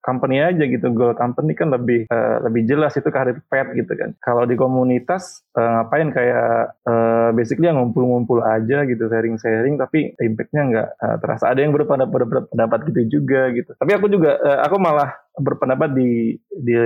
company 0.04 0.42
aja 0.44 0.64
gitu. 0.68 0.92
Goal 0.92 1.16
company 1.16 1.56
kan 1.56 1.72
lebih 1.72 2.10
uh, 2.12 2.44
lebih 2.44 2.68
jelas 2.68 2.94
itu 2.94 3.08
karir 3.08 3.40
pet 3.48 3.72
gitu 3.72 3.92
kan. 3.96 4.12
Kalau 4.20 4.44
di 4.44 4.54
komunitas 4.54 5.42
uh, 5.56 5.82
ngapain? 5.82 6.08
Kayak 6.12 6.76
uh, 6.84 7.30
basically 7.32 7.68
ngumpul-ngumpul 7.72 8.44
aja 8.44 8.84
gitu 8.84 9.08
sharing-sharing 9.08 9.80
tapi 9.80 10.12
impactnya 10.20 10.62
nggak 10.70 10.88
uh, 11.00 11.16
terasa. 11.20 11.50
Ada 11.50 11.64
yang 11.64 11.72
berpendapat 11.72 12.26
berpendapat 12.28 12.78
gitu 12.92 13.20
juga 13.20 13.50
gitu. 13.52 13.72
Tapi 13.76 13.90
aku 13.96 14.06
juga 14.12 14.36
uh, 14.38 14.60
aku 14.64 14.76
malah 14.76 15.16
berpendapat 15.36 15.92
di 15.92 16.40
di 16.56 16.76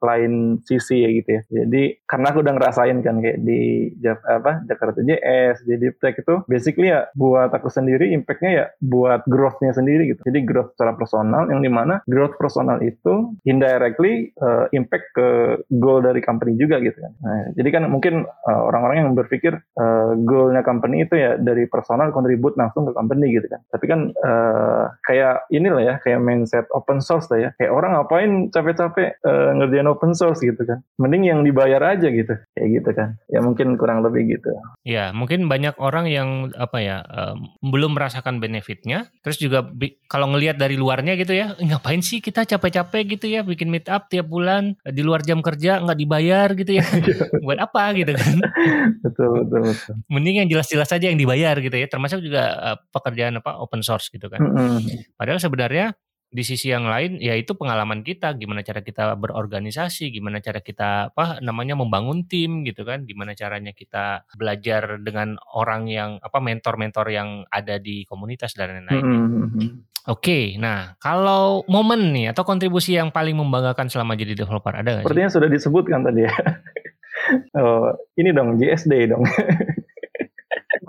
lain 0.00 0.60
sisi 0.64 1.04
ya 1.04 1.10
gitu 1.12 1.28
ya. 1.28 1.42
Jadi 1.64 1.82
karena 2.08 2.26
aku 2.32 2.38
udah 2.40 2.54
ngerasain 2.56 2.98
kan 3.04 3.16
kayak 3.20 3.38
di 3.44 3.92
apa 4.26 4.64
Jakarta 4.66 5.00
JS, 5.04 5.64
di 5.66 5.88
Tech 6.00 6.16
itu 6.16 6.34
basically 6.48 6.88
ya 6.92 7.08
buat 7.12 7.52
aku 7.52 7.68
sendiri 7.68 8.12
impactnya 8.16 8.50
ya 8.50 8.66
buat 8.80 9.24
growth-nya 9.28 9.76
sendiri 9.76 10.10
gitu. 10.12 10.20
Jadi 10.24 10.44
growth 10.44 10.74
secara 10.74 10.96
personal 10.96 11.48
yang 11.52 11.60
di 11.60 11.70
mana 11.70 12.00
growth 12.08 12.36
personal 12.40 12.80
itu 12.80 13.34
indirectly 13.44 14.32
uh, 14.40 14.66
impact 14.72 15.12
ke 15.16 15.28
goal 15.76 16.00
dari 16.00 16.20
company 16.24 16.56
juga 16.56 16.80
gitu 16.80 16.96
kan. 16.96 17.12
Nah, 17.20 17.52
jadi 17.56 17.68
kan 17.70 17.82
mungkin 17.88 18.24
uh, 18.24 18.62
orang-orang 18.68 19.06
yang 19.06 19.10
berpikir 19.12 19.58
uh, 19.76 20.12
goalnya 20.24 20.64
company 20.64 21.04
itu 21.04 21.16
ya 21.16 21.36
dari 21.36 21.66
personal 21.66 22.14
kontribut 22.14 22.56
langsung 22.56 22.88
ke 22.88 22.92
company 22.94 23.32
gitu 23.34 23.46
kan. 23.50 23.60
Tapi 23.70 23.84
kan 23.86 24.00
uh, 24.24 24.84
kayak 25.04 25.48
inilah 25.52 25.82
ya 25.82 25.94
kayak 26.00 26.22
mindset 26.22 26.66
open 26.72 27.02
source 27.02 27.28
lah 27.32 27.38
ya. 27.38 27.50
Kayak 27.58 27.72
orang 27.74 27.90
ngapain 27.96 28.30
capek-capek 28.52 29.09
uh, 29.26 29.50
ngerjain 29.56 29.88
open 29.88 30.12
source 30.16 30.40
gitu 30.42 30.62
kan. 30.62 30.80
Mending 30.96 31.30
yang 31.30 31.40
dibayar 31.42 31.80
aja 31.96 32.08
gitu. 32.08 32.34
Kayak 32.54 32.68
gitu 32.80 32.90
kan. 32.94 33.08
Ya 33.26 33.40
mungkin 33.42 33.74
kurang 33.80 34.02
lebih 34.06 34.38
gitu. 34.38 34.50
Ya, 34.86 35.10
mungkin 35.14 35.46
banyak 35.46 35.76
orang 35.78 36.06
yang 36.10 36.50
apa 36.54 36.78
ya 36.80 37.02
um, 37.06 37.50
belum 37.60 37.96
merasakan 37.96 38.38
benefitnya. 38.38 39.10
Terus 39.22 39.38
juga 39.40 39.66
kalau 40.06 40.30
ngelihat 40.34 40.56
dari 40.58 40.74
luarnya 40.78 41.14
gitu 41.18 41.34
ya, 41.34 41.54
ngapain 41.58 42.00
sih 42.00 42.22
kita 42.22 42.46
capek-capek 42.46 43.18
gitu 43.18 43.26
ya 43.30 43.40
bikin 43.46 43.70
meet 43.70 43.86
up 43.90 44.06
tiap 44.10 44.26
bulan 44.26 44.76
di 44.82 45.02
luar 45.02 45.22
jam 45.24 45.40
kerja 45.40 45.82
nggak 45.82 45.98
dibayar 45.98 46.48
gitu 46.54 46.78
ya. 46.80 46.84
Buat 47.46 47.60
apa 47.64 47.94
gitu 47.96 48.12
kan. 48.14 48.36
betul, 49.04 49.28
betul, 49.44 49.60
betul. 49.70 49.94
Mending 50.10 50.46
yang 50.46 50.48
jelas-jelas 50.48 50.88
saja 50.90 51.08
yang 51.08 51.18
dibayar 51.18 51.56
gitu 51.58 51.76
ya. 51.76 51.86
Termasuk 51.90 52.22
juga 52.22 52.44
uh, 52.58 52.76
pekerjaan 52.94 53.38
apa 53.40 53.58
open 53.58 53.80
source 53.82 54.12
gitu 54.12 54.30
kan. 54.30 54.40
Mm 54.42 54.52
-hmm. 54.54 54.78
Padahal 55.16 55.40
sebenarnya 55.42 55.96
di 56.30 56.46
sisi 56.46 56.70
yang 56.70 56.86
lain 56.86 57.18
ya 57.18 57.34
itu 57.34 57.58
pengalaman 57.58 58.06
kita 58.06 58.38
gimana 58.38 58.62
cara 58.62 58.86
kita 58.86 59.18
berorganisasi 59.18 60.14
gimana 60.14 60.38
cara 60.38 60.62
kita 60.62 61.10
apa 61.10 61.42
namanya 61.42 61.74
membangun 61.74 62.30
tim 62.30 62.62
gitu 62.62 62.86
kan 62.86 63.02
gimana 63.02 63.34
caranya 63.34 63.74
kita 63.74 64.22
belajar 64.38 65.02
dengan 65.02 65.34
orang 65.58 65.90
yang 65.90 66.10
apa 66.22 66.38
mentor-mentor 66.38 67.10
yang 67.10 67.42
ada 67.50 67.82
di 67.82 68.06
komunitas 68.06 68.54
dan 68.54 68.78
lain-lain 68.78 69.02
mm 69.02 69.48
-hmm. 69.50 69.70
Oke, 70.08 70.56
nah 70.56 70.96
kalau 70.96 71.60
momen 71.68 72.16
nih 72.16 72.32
atau 72.32 72.40
kontribusi 72.40 72.96
yang 72.96 73.12
paling 73.12 73.36
membanggakan 73.36 73.92
selama 73.92 74.16
jadi 74.16 74.32
developer 74.32 74.72
ada 74.72 74.96
nggak? 74.96 75.04
Sepertinya 75.04 75.28
sudah 75.28 75.48
disebutkan 75.52 76.00
tadi 76.08 76.24
ya. 76.24 76.32
oh, 77.60 77.92
ini 78.16 78.32
dong 78.32 78.56
JSD 78.56 79.12
dong. 79.12 79.28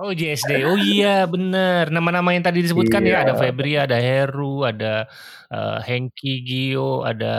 Oh 0.02 0.18
JSD, 0.18 0.66
oh 0.66 0.82
iya 0.82 1.30
bener. 1.30 1.94
Nama-nama 1.94 2.34
yang 2.34 2.42
tadi 2.42 2.66
disebutkan 2.66 3.06
ya, 3.06 3.08
iya. 3.08 3.14
ya 3.14 3.24
ada 3.30 3.34
Febri, 3.38 3.74
ada 3.78 3.98
Heru, 4.02 4.66
ada 4.66 5.06
uh, 5.54 5.78
Hengki, 5.78 6.42
Gio, 6.42 7.06
ada 7.06 7.36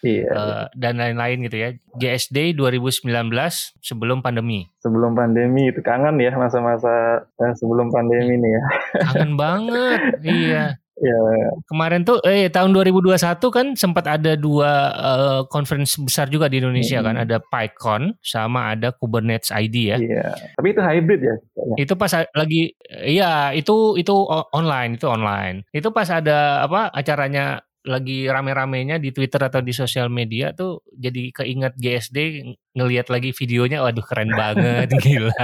iya. 0.00 0.32
uh, 0.32 0.64
dan 0.72 0.96
lain-lain 0.96 1.44
gitu 1.44 1.56
ya. 1.60 1.68
JSD 2.00 2.56
2019 2.56 3.12
sebelum 3.84 4.24
pandemi. 4.24 4.72
Sebelum 4.80 5.12
pandemi 5.12 5.68
itu 5.68 5.84
kangen 5.84 6.16
ya 6.16 6.32
masa-masa 6.32 7.28
sebelum 7.60 7.92
pandemi 7.92 8.40
nih 8.40 8.50
ya. 8.56 8.62
Kangen 9.12 9.32
banget, 9.36 10.00
iya. 10.24 10.81
Ya. 11.02 11.18
Kemarin 11.66 12.06
tuh 12.06 12.22
eh 12.22 12.46
tahun 12.46 12.70
2021 12.70 13.18
kan 13.50 13.66
sempat 13.74 14.06
ada 14.06 14.38
dua 14.38 14.70
uh, 14.94 15.40
conference 15.50 15.98
besar 15.98 16.30
juga 16.30 16.46
di 16.46 16.62
Indonesia 16.62 17.02
hmm. 17.02 17.06
kan, 17.10 17.16
ada 17.18 17.36
PyCon 17.42 18.14
sama 18.22 18.70
ada 18.78 18.94
Kubernetes 18.94 19.50
ID 19.50 19.76
ya. 19.90 19.96
Iya. 19.98 20.26
Tapi 20.54 20.66
itu 20.70 20.78
hybrid 20.78 21.20
ya. 21.26 21.36
Itu 21.74 21.98
pas 21.98 22.14
lagi 22.14 22.70
iya 23.02 23.50
itu 23.50 23.98
itu 23.98 24.14
online, 24.54 24.94
itu 24.94 25.10
online. 25.10 25.66
Itu 25.74 25.90
pas 25.90 26.06
ada 26.06 26.62
apa 26.62 26.94
acaranya 26.94 27.66
lagi 27.82 28.30
rame-ramenya 28.30 29.02
di 29.02 29.10
Twitter 29.10 29.42
atau 29.42 29.58
di 29.58 29.74
sosial 29.74 30.06
media 30.06 30.54
tuh 30.54 30.86
jadi 30.94 31.34
keinget 31.34 31.74
GSD 31.74 32.18
ngelihat 32.78 33.10
lagi 33.10 33.34
videonya 33.34 33.82
waduh 33.82 34.06
keren 34.06 34.30
banget 34.40 34.88
gila. 35.02 35.34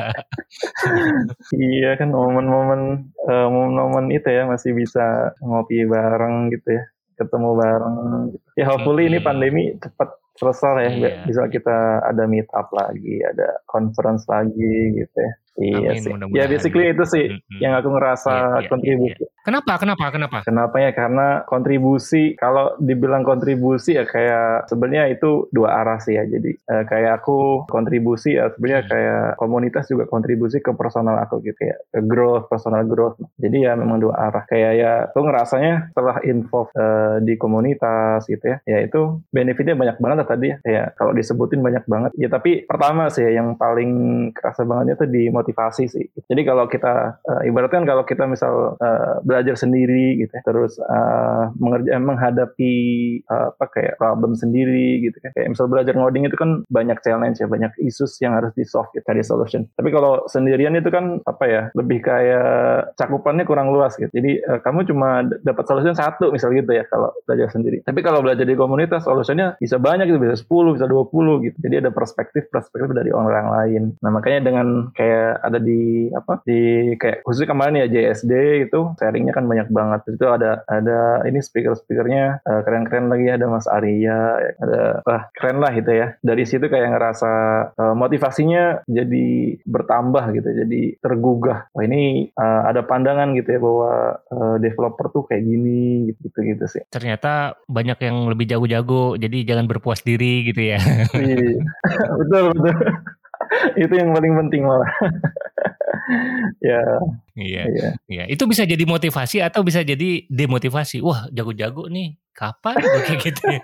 iya 1.58 1.98
kan 1.98 2.14
momen-momen 2.14 3.10
uh, 3.26 3.48
momen-momen 3.50 4.14
itu 4.14 4.30
ya 4.30 4.46
masih 4.46 4.70
bisa 4.78 5.34
ngopi 5.42 5.82
bareng 5.82 6.54
gitu 6.54 6.78
ya 6.78 6.84
ketemu 7.18 7.50
bareng 7.58 7.94
gitu. 8.30 8.46
ya 8.54 8.64
hopefully 8.70 9.10
hmm. 9.10 9.10
ini 9.10 9.18
pandemi 9.18 9.62
cepat 9.82 10.14
selesai 10.38 10.72
ya 10.78 10.90
iya. 10.94 11.10
bisa 11.26 11.50
kita 11.50 12.06
ada 12.06 12.30
meet 12.30 12.46
up 12.54 12.70
lagi 12.70 13.18
ada 13.26 13.58
conference 13.66 14.22
lagi 14.30 14.94
gitu 14.94 15.18
ya 15.18 15.32
Iya 15.58 15.90
Amin, 15.90 16.02
sih. 16.06 16.12
Ya 16.38 16.44
basically 16.46 16.86
itu 16.94 17.04
sih 17.04 17.26
mm-hmm. 17.34 17.58
yang 17.58 17.74
aku 17.74 17.90
ngerasa 17.90 18.30
yeah, 18.30 18.58
yeah, 18.62 18.70
kontribusi. 18.70 19.10
Yeah, 19.18 19.26
yeah. 19.26 19.36
Kenapa? 19.42 19.72
Kenapa? 19.80 20.04
Kenapa? 20.14 20.38
Kenapa 20.46 20.76
ya? 20.78 20.90
Karena 20.94 21.26
kontribusi 21.48 22.38
kalau 22.38 22.78
dibilang 22.78 23.26
kontribusi 23.26 23.98
ya 23.98 24.04
kayak 24.06 24.70
sebenarnya 24.70 25.10
itu 25.18 25.50
dua 25.50 25.82
arah 25.82 25.98
sih 25.98 26.14
ya. 26.14 26.22
Jadi 26.28 26.54
eh, 26.54 26.84
kayak 26.86 27.24
aku 27.24 27.66
kontribusi 27.66 28.38
ya 28.38 28.54
sebenarnya 28.54 28.82
hmm. 28.86 28.90
kayak 28.92 29.22
komunitas 29.40 29.84
juga 29.90 30.06
kontribusi 30.06 30.62
ke 30.62 30.70
personal 30.78 31.18
aku 31.18 31.42
gitu 31.42 31.58
ya, 31.58 31.76
ke 31.90 32.00
growth, 32.06 32.46
personal 32.46 32.86
growth. 32.86 33.18
Jadi 33.42 33.66
ya 33.66 33.74
memang 33.74 33.98
dua 33.98 34.14
arah. 34.30 34.46
Kayak 34.46 34.72
ya 34.78 34.92
aku 35.10 35.20
ngerasanya 35.26 35.74
setelah 35.90 36.16
info 36.22 36.70
eh, 36.76 37.16
di 37.26 37.34
komunitas 37.34 38.28
gitu 38.30 38.44
ya, 38.46 38.56
ya 38.62 38.78
itu 38.86 39.18
benefitnya 39.34 39.74
banyak 39.74 39.98
banget 39.98 40.26
tadi 40.28 40.46
ya. 40.54 40.56
Kayak 40.62 40.86
kalau 40.94 41.12
disebutin 41.16 41.64
banyak 41.64 41.84
banget. 41.88 42.10
Ya 42.14 42.28
tapi 42.30 42.62
pertama 42.68 43.10
sih 43.10 43.26
ya, 43.26 43.42
yang 43.42 43.56
paling 43.56 43.90
kerasa 44.36 44.62
bangetnya 44.62 44.94
itu 45.00 45.08
di 45.08 45.22
motivasi 45.32 45.47
sih. 45.72 46.06
Jadi 46.28 46.42
kalau 46.44 46.68
kita 46.68 47.18
uh, 47.24 47.42
ibaratkan 47.48 47.84
kalau 47.88 48.04
kita 48.04 48.24
misal 48.28 48.76
uh, 48.78 49.20
belajar 49.24 49.54
sendiri 49.56 50.20
gitu 50.20 50.32
ya, 50.32 50.42
terus 50.44 50.76
uh, 50.80 51.50
mengerja 51.56 51.98
menghadapi 51.98 52.74
uh, 53.28 53.52
apa 53.54 53.64
kayak 53.72 53.94
problem 53.96 54.36
sendiri 54.36 55.02
gitu 55.04 55.16
kan. 55.20 55.32
Kayak 55.34 55.48
misal 55.56 55.66
belajar 55.70 55.94
ngoding 55.96 56.28
itu 56.28 56.36
kan 56.36 56.62
banyak 56.68 56.98
challenge 57.02 57.38
ya, 57.40 57.48
banyak 57.48 57.72
isus 57.84 58.16
yang 58.22 58.36
harus 58.36 58.52
di 58.54 58.64
solve 58.64 58.90
gitu, 58.94 59.04
cari 59.04 59.22
solution. 59.24 59.64
Tapi 59.74 59.88
kalau 59.90 60.24
sendirian 60.28 60.74
itu 60.76 60.88
kan 60.92 61.20
apa 61.24 61.44
ya, 61.48 61.62
lebih 61.74 62.04
kayak 62.04 62.94
cakupannya 62.96 63.44
kurang 63.48 63.72
luas 63.72 63.96
gitu. 63.96 64.10
Jadi 64.10 64.40
uh, 64.44 64.60
kamu 64.62 64.88
cuma 64.88 65.24
dapat 65.42 65.64
solution 65.66 65.94
satu 65.96 66.30
misal 66.30 66.52
gitu 66.54 66.70
ya 66.70 66.84
kalau 66.88 67.12
belajar 67.24 67.52
sendiri. 67.52 67.82
Tapi 67.84 68.00
kalau 68.04 68.24
belajar 68.24 68.44
di 68.44 68.56
komunitas 68.56 69.04
solusinya 69.04 69.56
bisa 69.60 69.76
banyak 69.80 70.08
gitu, 70.10 70.18
bisa 70.20 70.36
10, 70.38 70.76
bisa 70.76 70.86
20 70.86 71.46
gitu. 71.46 71.56
Jadi 71.64 71.74
ada 71.80 71.90
perspektif-perspektif 71.92 72.90
dari 72.92 73.10
orang 73.14 73.46
lain. 73.48 73.82
Nah, 74.02 74.10
makanya 74.12 74.40
dengan 74.44 74.66
kayak 74.94 75.37
ada 75.42 75.58
di 75.62 76.10
apa 76.12 76.40
di 76.44 76.94
kayak 76.96 77.22
khususnya 77.22 77.48
kemarin 77.50 77.80
ya 77.84 77.86
JSD 77.88 78.32
itu 78.68 78.80
sharingnya 78.98 79.34
kan 79.34 79.44
banyak 79.46 79.68
banget. 79.70 80.00
Itu 80.14 80.26
ada 80.30 80.62
ada 80.66 81.22
ini 81.24 81.40
speaker 81.40 81.74
speakernya 81.74 82.42
uh, 82.44 82.60
keren-keren 82.64 83.10
lagi. 83.12 83.26
Ada 83.28 83.46
Mas 83.46 83.66
Arya 83.70 84.18
ada 84.58 84.82
wah 85.04 85.22
keren 85.34 85.58
lah 85.62 85.72
gitu 85.74 85.90
ya. 85.92 86.16
Dari 86.20 86.44
situ 86.44 86.66
kayak 86.66 86.94
ngerasa 86.94 87.32
uh, 87.76 87.94
motivasinya 87.94 88.84
jadi 88.86 89.58
bertambah 89.64 90.24
gitu 90.36 90.48
jadi 90.64 90.80
tergugah. 91.00 91.70
Wah 91.72 91.84
ini 91.84 92.30
uh, 92.34 92.68
ada 92.68 92.84
pandangan 92.84 93.34
gitu 93.36 93.56
ya 93.56 93.60
bahwa 93.60 93.92
uh, 94.30 94.56
developer 94.60 95.06
tuh 95.12 95.24
kayak 95.28 95.44
gini 95.44 96.12
gitu 96.12 96.28
gitu 96.28 96.38
gitu 96.54 96.64
sih. 96.68 96.82
Ternyata 96.90 97.58
banyak 97.66 97.98
yang 98.02 98.28
lebih 98.28 98.46
jago-jago 98.50 99.16
jadi 99.16 99.38
jangan 99.44 99.66
berpuas 99.70 100.02
diri 100.02 100.48
gitu 100.48 100.74
ya. 100.74 100.78
Iya. 101.14 101.60
betul 102.20 102.42
betul 102.54 102.74
itu 103.82 103.94
yang 103.94 104.10
paling 104.14 104.32
penting 104.46 104.62
malah. 104.64 104.90
ya. 106.70 106.82
Iya, 107.38 107.62
iya. 107.70 107.88
Iya. 108.08 108.24
Itu 108.30 108.48
bisa 108.48 108.64
jadi 108.64 108.82
motivasi 108.82 109.42
atau 109.44 109.62
bisa 109.62 109.82
jadi 109.82 110.26
demotivasi. 110.28 111.02
Wah, 111.02 111.28
jago-jago 111.30 111.86
nih. 111.90 112.16
Kapan 112.38 112.78
kayak 112.78 113.18
gitu 113.26 113.42
ya? 113.50 113.62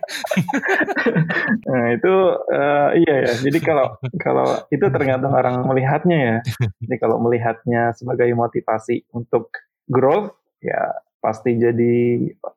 nah, 1.71 1.87
itu 1.95 2.15
uh, 2.51 2.91
iya 2.99 3.15
ya. 3.23 3.33
Jadi 3.47 3.59
kalau 3.63 3.95
kalau 4.19 4.67
itu 4.67 4.83
tergantung 4.91 5.31
orang 5.31 5.63
melihatnya 5.63 6.19
ya. 6.19 6.37
Jadi 6.83 6.97
kalau 6.99 7.23
melihatnya 7.23 7.95
sebagai 7.95 8.27
motivasi 8.35 9.07
untuk 9.15 9.55
growth 9.87 10.35
ya 10.59 10.91
pasti 11.23 11.55
jadi 11.55 11.95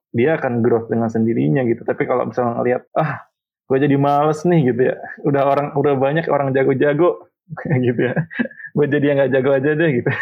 dia 0.09 0.41
akan 0.41 0.65
growth 0.65 0.89
dengan 0.89 1.13
sendirinya 1.13 1.61
gitu. 1.69 1.85
Tapi 1.85 2.09
kalau 2.09 2.25
misalnya 2.25 2.65
ngelihat 2.65 2.83
ah 2.97 3.26
gue 3.67 3.77
jadi 3.83 3.95
males 3.99 4.39
nih 4.47 4.71
gitu 4.71 4.81
ya 4.91 4.95
udah 5.27 5.43
orang 5.43 5.67
udah 5.75 5.93
banyak 5.99 6.25
orang 6.31 6.55
jago-jago 6.55 7.27
gitu 7.85 8.01
ya 8.11 8.15
gue 8.73 8.85
jadi 8.87 9.05
yang 9.11 9.17
gak 9.27 9.31
jago 9.35 9.51
aja 9.55 9.69
deh 9.75 9.89
gitu 10.01 10.11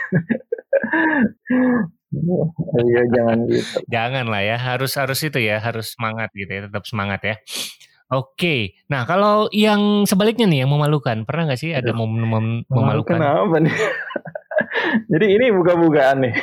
Iya 2.76 3.02
jangan 3.12 3.38
gitu. 3.50 3.76
Jangan 3.92 4.26
lah 4.32 4.42
ya, 4.46 4.56
harus 4.56 4.96
harus 4.96 5.20
itu 5.26 5.40
ya, 5.42 5.60
harus 5.60 6.00
semangat 6.00 6.32
gitu 6.32 6.48
ya, 6.48 6.62
tetap 6.72 6.84
semangat 6.88 7.22
ya. 7.28 7.36
Oke, 8.14 8.78
nah 8.86 9.04
kalau 9.10 9.50
yang 9.50 10.06
sebaliknya 10.06 10.46
nih 10.46 10.60
yang 10.64 10.72
memalukan, 10.72 11.26
pernah 11.26 11.50
nggak 11.50 11.60
sih 11.60 11.74
ada 11.74 11.90
momen-momen 11.92 12.64
memalukan? 12.70 13.18
Kenapa 13.18 13.58
nih? 13.60 13.74
Jadi 15.12 15.26
ini 15.34 15.46
buka-bukaan 15.50 16.30
nih. 16.30 16.34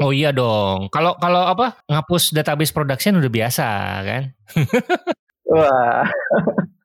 Oh 0.00 0.12
iya 0.14 0.32
dong. 0.32 0.88
Kalau 0.88 1.18
kalau 1.20 1.44
apa 1.44 1.84
ngapus 1.90 2.32
database 2.32 2.72
production 2.72 3.20
udah 3.20 3.28
biasa 3.32 3.66
kan? 4.06 4.22
Wah. 5.52 6.08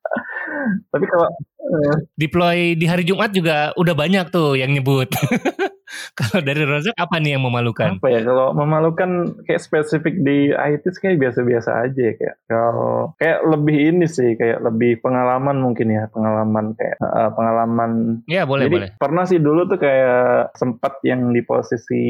Tapi 0.91 1.05
kalau 1.09 1.27
uh, 1.27 1.95
deploy 2.15 2.75
di 2.79 2.85
hari 2.87 3.03
Jumat 3.03 3.31
juga 3.35 3.75
udah 3.75 3.95
banyak 3.95 4.31
tuh 4.31 4.55
yang 4.59 4.71
nyebut. 4.71 5.11
kalau 6.19 6.39
dari 6.43 6.63
Rozak 6.63 6.95
apa 6.97 7.15
nih 7.19 7.37
yang 7.37 7.43
memalukan? 7.45 7.97
Apa 7.99 8.07
ya 8.09 8.21
kalau 8.25 8.53
memalukan 8.55 9.37
kayak 9.45 9.61
spesifik 9.61 10.19
di 10.21 10.51
IT 10.53 10.85
kayak 10.99 11.19
biasa-biasa 11.19 11.89
aja 11.89 12.05
kayak 12.15 12.35
kalau 12.47 13.13
kayak 13.17 13.39
lebih 13.47 13.77
ini 13.93 14.05
sih 14.05 14.35
kayak 14.37 14.61
lebih 14.61 14.99
pengalaman 15.01 15.57
mungkin 15.59 15.93
ya 15.93 16.07
pengalaman 16.11 16.75
kayak 16.77 16.97
uh, 17.01 17.31
pengalaman. 17.33 17.91
Ya 18.29 18.43
boleh 18.45 18.67
Jadi, 18.67 18.75
boleh. 18.75 18.89
Pernah 18.97 19.23
sih 19.27 19.39
dulu 19.39 19.65
tuh 19.67 19.79
kayak 19.81 20.55
sempat 20.57 20.99
yang 21.07 21.31
di 21.33 21.41
posisi 21.43 22.03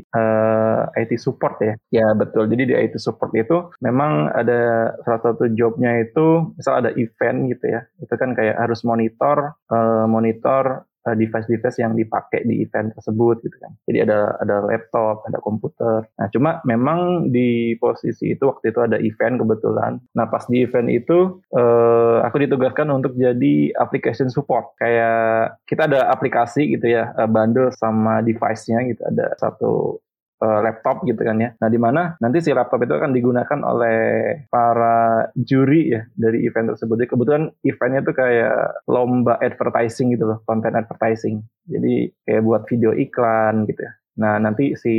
uh, 0.00 0.88
eh, 0.94 1.02
IT 1.04 1.18
support 1.20 1.60
ya. 1.62 1.74
Ya 1.92 2.06
betul. 2.16 2.50
Jadi 2.50 2.72
di 2.72 2.74
IT 2.74 2.98
support 2.98 3.32
itu 3.36 3.70
memang 3.80 4.30
ada 4.32 4.92
salah 5.06 5.20
satu 5.22 5.50
jobnya 5.52 6.00
itu 6.00 6.54
misal 6.56 6.84
ada 6.84 6.90
event 6.94 7.50
gitu 7.52 7.64
ya. 7.70 7.80
Itu 8.00 8.14
kan 8.16 8.34
kayak 8.36 8.58
harus 8.58 8.82
monitor 8.82 9.56
uh, 9.70 10.06
monitor 10.08 10.86
device-device 11.12 11.84
yang 11.84 11.92
dipakai 11.92 12.48
di 12.48 12.64
event 12.64 12.96
tersebut 12.96 13.44
gitu 13.44 13.56
kan. 13.60 13.76
Jadi 13.84 13.98
ada 14.08 14.40
ada 14.40 14.64
laptop, 14.64 15.28
ada 15.28 15.36
komputer. 15.44 16.08
Nah, 16.16 16.26
cuma 16.32 16.64
memang 16.64 17.28
di 17.28 17.76
posisi 17.76 18.32
itu 18.32 18.48
waktu 18.48 18.72
itu 18.72 18.80
ada 18.80 18.96
event 18.96 19.36
kebetulan. 19.36 20.00
Nah, 20.16 20.24
pas 20.32 20.48
di 20.48 20.64
event 20.64 20.88
itu 20.88 21.44
eh, 21.52 22.16
aku 22.24 22.40
ditugaskan 22.40 22.88
untuk 22.88 23.12
jadi 23.20 23.76
application 23.76 24.32
support. 24.32 24.72
Kayak 24.80 25.60
kita 25.68 25.84
ada 25.84 26.08
aplikasi 26.08 26.72
gitu 26.72 26.88
ya, 26.88 27.12
eh, 27.12 27.28
bundle 27.28 27.68
sama 27.76 28.24
device-nya 28.24 28.80
gitu. 28.88 29.04
Ada 29.04 29.36
satu 29.36 30.00
uh, 30.40 30.60
laptop 30.64 31.04
gitu 31.06 31.20
kan 31.20 31.36
ya. 31.38 31.50
Nah, 31.58 31.68
di 31.70 31.78
mana 31.78 32.16
nanti 32.18 32.42
si 32.42 32.50
laptop 32.50 32.82
itu 32.82 32.94
akan 32.96 33.12
digunakan 33.14 33.60
oleh 33.62 34.00
para 34.48 35.28
juri 35.36 35.94
ya 35.94 36.02
dari 36.16 36.42
event 36.48 36.74
tersebut. 36.74 36.94
Jadi 36.98 37.10
kebetulan 37.10 37.44
eventnya 37.62 38.00
tuh 38.02 38.14
kayak 38.16 38.58
lomba 38.90 39.38
advertising 39.38 40.14
gitu 40.16 40.24
loh, 40.26 40.38
konten 40.48 40.74
advertising. 40.74 41.44
Jadi 41.68 42.10
kayak 42.24 42.42
buat 42.42 42.62
video 42.66 42.90
iklan 42.96 43.68
gitu 43.68 43.84
ya. 43.84 43.92
Nah, 44.14 44.38
nanti 44.38 44.78
si 44.78 44.94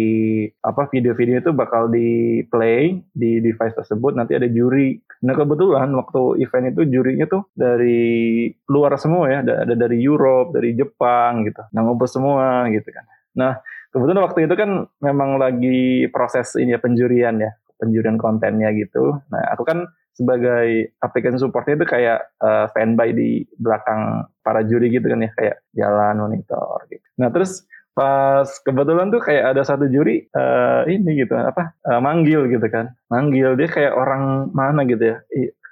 apa 0.60 0.92
video-video 0.92 1.40
itu 1.40 1.56
bakal 1.56 1.88
di 1.88 2.44
play 2.52 3.00
di 3.16 3.40
device 3.40 3.72
tersebut, 3.80 4.12
nanti 4.12 4.36
ada 4.36 4.52
juri. 4.52 5.00
Nah, 5.24 5.32
kebetulan 5.32 5.88
waktu 5.96 6.44
event 6.44 6.76
itu 6.76 6.82
jurinya 6.92 7.24
tuh 7.24 7.48
dari 7.56 8.52
luar 8.68 9.00
semua 9.00 9.32
ya, 9.32 9.40
ada 9.40 9.72
dari 9.72 10.04
Europe, 10.04 10.52
dari 10.52 10.76
Jepang 10.76 11.48
gitu. 11.48 11.64
Nah, 11.72 11.82
ngumpul 11.88 12.12
semua 12.12 12.68
gitu 12.68 12.92
kan. 12.92 13.08
Nah, 13.40 13.54
kebetulan 13.96 14.28
waktu 14.28 14.40
itu 14.44 14.56
kan 14.60 14.92
memang 15.00 15.40
lagi 15.40 16.12
proses 16.12 16.52
ini 16.60 16.76
ya 16.76 16.80
penjurian 16.84 17.40
ya 17.40 17.56
penjurian 17.80 18.20
kontennya 18.20 18.76
gitu. 18.76 19.16
Nah 19.32 19.56
aku 19.56 19.64
kan 19.64 19.88
sebagai 20.16 20.96
application 21.00 21.40
supportnya 21.40 21.80
itu 21.80 21.88
kayak 21.88 22.20
uh, 22.44 22.68
fanby 22.76 23.16
di 23.16 23.30
belakang 23.56 24.28
para 24.44 24.68
juri 24.68 24.92
gitu 24.92 25.08
kan 25.08 25.24
ya 25.24 25.32
kayak 25.36 25.56
jalan 25.76 26.16
monitor 26.20 26.84
gitu. 26.92 27.04
Nah 27.20 27.32
terus 27.32 27.64
pas 27.96 28.44
kebetulan 28.68 29.08
tuh 29.08 29.24
kayak 29.24 29.56
ada 29.56 29.64
satu 29.64 29.88
juri 29.88 30.28
uh, 30.36 30.84
ini 30.92 31.24
gitu 31.24 31.32
apa 31.40 31.80
uh, 31.88 32.04
manggil 32.04 32.52
gitu 32.52 32.68
kan. 32.68 32.92
Manggil 33.08 33.56
dia 33.56 33.68
kayak 33.72 33.96
orang 33.96 34.52
mana 34.52 34.84
gitu 34.84 35.16
ya 35.16 35.18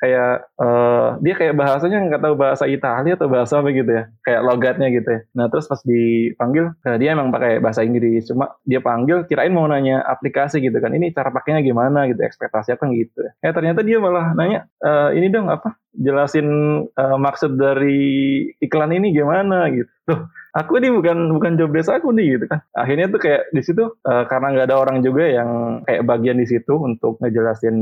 kayak 0.03 0.51
uh, 0.59 1.15
dia 1.23 1.33
kayak 1.39 1.55
bahasanya 1.55 2.03
nggak 2.11 2.19
tahu 2.27 2.35
bahasa 2.35 2.67
Italia 2.67 3.15
atau 3.15 3.31
bahasa 3.31 3.63
apa 3.63 3.71
gitu 3.71 3.87
ya 3.87 4.11
kayak 4.27 4.41
logatnya 4.43 4.91
gitu 4.91 5.07
ya. 5.07 5.19
Nah 5.31 5.47
terus 5.47 5.71
pas 5.71 5.79
dipanggil 5.79 6.75
nah 6.83 6.99
dia 6.99 7.15
emang 7.15 7.31
pakai 7.31 7.63
bahasa 7.63 7.87
Inggris. 7.87 8.27
Cuma 8.27 8.59
dia 8.67 8.83
panggil 8.83 9.23
kirain 9.31 9.55
mau 9.55 9.63
nanya 9.63 10.03
aplikasi 10.03 10.59
gitu 10.59 10.75
kan 10.83 10.91
ini 10.91 11.15
cara 11.15 11.31
pakainya 11.31 11.63
gimana? 11.63 12.03
gitu 12.11 12.19
ekspektasi 12.19 12.75
apa? 12.75 12.83
gitu. 12.91 13.23
Ya 13.39 13.47
eh 13.47 13.53
ternyata 13.55 13.79
dia 13.79 14.03
malah 14.03 14.35
nanya 14.35 14.67
e, 14.83 14.91
ini 15.15 15.31
dong 15.31 15.47
apa? 15.47 15.79
Jelasin 15.93 16.49
uh, 16.89 17.17
maksud 17.21 17.55
dari 17.55 18.49
iklan 18.59 18.91
ini 18.91 19.15
gimana? 19.15 19.71
gitu. 19.71 19.87
Tuh, 20.09 20.27
aku 20.53 20.77
ini 20.77 20.93
bukan 20.93 21.33
bukan 21.33 21.57
job 21.57 21.73
desk 21.73 21.89
aku 21.89 22.13
nih 22.13 22.37
gitu 22.37 22.45
kan. 22.47 22.61
Akhirnya 22.77 23.09
tuh 23.09 23.19
kayak 23.19 23.49
di 23.49 23.61
situ 23.65 23.83
uh, 23.89 24.23
karena 24.29 24.47
nggak 24.53 24.67
ada 24.69 24.77
orang 24.77 25.01
juga 25.01 25.25
yang 25.25 25.81
kayak 25.83 26.05
bagian 26.05 26.37
di 26.37 26.45
situ 26.45 26.73
untuk 26.77 27.17
ngejelasin 27.19 27.75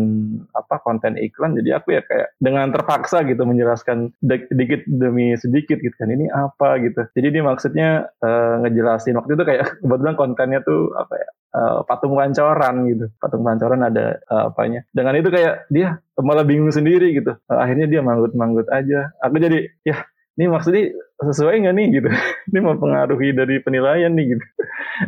apa 0.55 0.79
konten 0.81 1.19
iklan. 1.19 1.59
Jadi 1.59 1.69
aku 1.75 1.99
ya 1.99 2.01
kayak 2.07 2.33
dengan 2.39 2.71
terpaksa 2.71 3.27
gitu 3.27 3.43
menjelaskan 3.43 4.15
sedikit 4.23 4.81
demi 4.87 5.35
sedikit 5.35 5.77
gitu 5.83 5.93
kan. 5.99 6.09
Ini 6.09 6.31
apa 6.31 6.79
gitu. 6.79 7.03
Jadi 7.11 7.27
dia 7.29 7.43
maksudnya 7.43 7.89
uh, 8.23 8.63
ngejelasin 8.63 9.19
waktu 9.19 9.35
itu 9.35 9.43
kayak 9.43 9.83
kebetulan 9.83 10.15
kontennya 10.15 10.59
tuh 10.63 10.95
apa 10.95 11.13
ya 11.19 11.29
uh, 11.55 11.79
patung 11.83 12.15
pancoran 12.15 12.75
gitu. 12.87 13.05
Patung 13.19 13.43
pancoran 13.43 13.83
ada 13.83 14.19
uh, 14.31 14.49
apanya. 14.49 14.87
Dengan 14.95 15.19
itu 15.19 15.29
kayak 15.29 15.67
dia 15.67 15.99
malah 16.15 16.47
bingung 16.47 16.71
sendiri 16.71 17.11
gitu. 17.19 17.35
Uh, 17.51 17.59
akhirnya 17.59 17.91
dia 17.91 18.01
manggut-manggut 18.01 18.71
aja. 18.71 19.11
Aku 19.19 19.35
jadi 19.37 19.67
ya 19.83 20.07
ini 20.39 20.45
maksudnya 20.47 20.95
sesuai 21.19 21.65
nggak 21.65 21.75
nih 21.75 21.87
gitu. 21.99 22.09
ini 22.51 22.59
mempengaruhi 22.59 23.29
dari 23.35 23.59
penilaian 23.59 24.11
nih 24.15 24.37
gitu. 24.37 24.45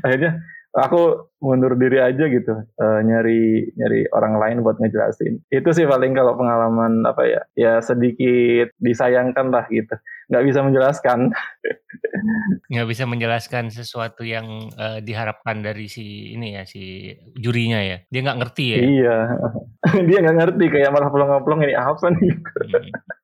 akhirnya 0.02 0.42
aku 0.74 1.30
mundur 1.40 1.78
diri 1.78 2.02
aja 2.02 2.26
gitu. 2.26 2.54
Uh, 2.82 3.00
nyari 3.06 3.70
nyari 3.78 4.10
orang 4.12 4.42
lain 4.42 4.58
buat 4.66 4.82
ngejelasin. 4.82 5.40
Itu 5.54 5.70
sih 5.72 5.86
paling 5.86 6.18
kalau 6.18 6.34
pengalaman 6.34 7.06
apa 7.06 7.24
ya 7.30 7.42
ya 7.54 7.74
sedikit 7.80 8.74
disayangkan 8.82 9.54
lah 9.54 9.66
gitu. 9.70 9.94
Nggak 10.34 10.44
bisa 10.50 10.60
menjelaskan. 10.66 11.20
Nggak 12.72 12.88
bisa 12.90 13.04
menjelaskan 13.06 13.70
sesuatu 13.70 14.24
yang 14.24 14.72
uh, 14.80 15.04
diharapkan 15.04 15.62
dari 15.62 15.92
si 15.92 16.34
ini 16.34 16.58
ya 16.58 16.64
si 16.66 17.14
jurinya 17.38 17.84
ya. 17.84 18.02
Dia 18.10 18.22
nggak 18.24 18.40
ngerti 18.42 18.66
ya? 18.66 18.78
Iya. 18.82 19.18
Dia 20.10 20.18
nggak 20.26 20.38
ngerti 20.42 20.66
kayak 20.72 20.90
malah 20.90 21.12
pelong-pelong 21.12 21.68
ini 21.68 21.76
apa 21.76 22.08
nih 22.16 22.34
hmm 22.34 23.23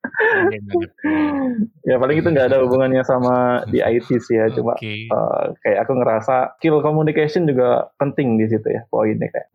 ya 1.89 1.95
paling 1.95 2.17
itu 2.19 2.29
nggak 2.29 2.47
ada 2.51 2.57
hubungannya 2.63 3.03
sama 3.07 3.63
di 3.67 3.79
IT 3.79 4.09
sih 4.19 4.35
ya. 4.35 4.51
Cuma 4.51 4.75
okay. 4.75 5.07
uh, 5.09 5.15
eh, 5.15 5.45
kayak 5.63 5.79
aku 5.87 5.93
ngerasa 5.99 6.35
skill 6.59 6.83
communication 6.83 7.47
juga 7.47 7.87
penting 7.95 8.35
di 8.35 8.45
situ 8.51 8.67
ya 8.67 8.81
poinnya 8.91 9.31
kayak. 9.31 9.47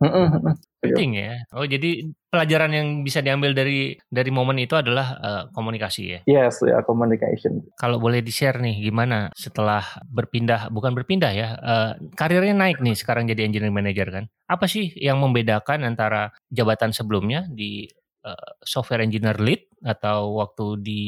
Penting 0.81 1.11
ya. 1.17 1.41
Oh 1.53 1.65
jadi 1.65 2.09
pelajaran 2.29 2.71
yang 2.75 2.87
bisa 3.01 3.23
diambil 3.23 3.55
dari 3.55 3.95
dari 4.11 4.29
momen 4.33 4.59
itu 4.59 4.75
adalah 4.75 5.07
uh, 5.17 5.43
komunikasi 5.53 6.01
ya? 6.05 6.19
Yes 6.27 6.61
ya 6.65 6.81
communication. 6.83 7.63
Kalau 7.79 7.97
boleh 8.01 8.21
di 8.21 8.33
share 8.33 8.59
nih 8.59 8.81
gimana 8.81 9.29
setelah 9.33 9.81
berpindah 10.09 10.69
bukan 10.69 10.93
berpindah 10.93 11.31
ya 11.31 11.47
uh, 11.57 11.91
karirnya 12.13 12.53
naik 12.53 12.81
nih 12.81 12.97
sekarang 12.97 13.29
jadi 13.29 13.45
engineering 13.47 13.75
manager 13.75 14.07
kan? 14.11 14.25
Apa 14.45 14.69
sih 14.69 14.93
yang 14.97 15.17
membedakan 15.21 15.85
antara 15.87 16.29
jabatan 16.53 16.93
sebelumnya 16.93 17.49
di 17.49 17.89
uh, 18.25 18.49
software 18.65 19.05
engineer 19.05 19.37
lead 19.37 19.69
atau 19.85 20.41
waktu 20.41 20.81
di 20.81 21.03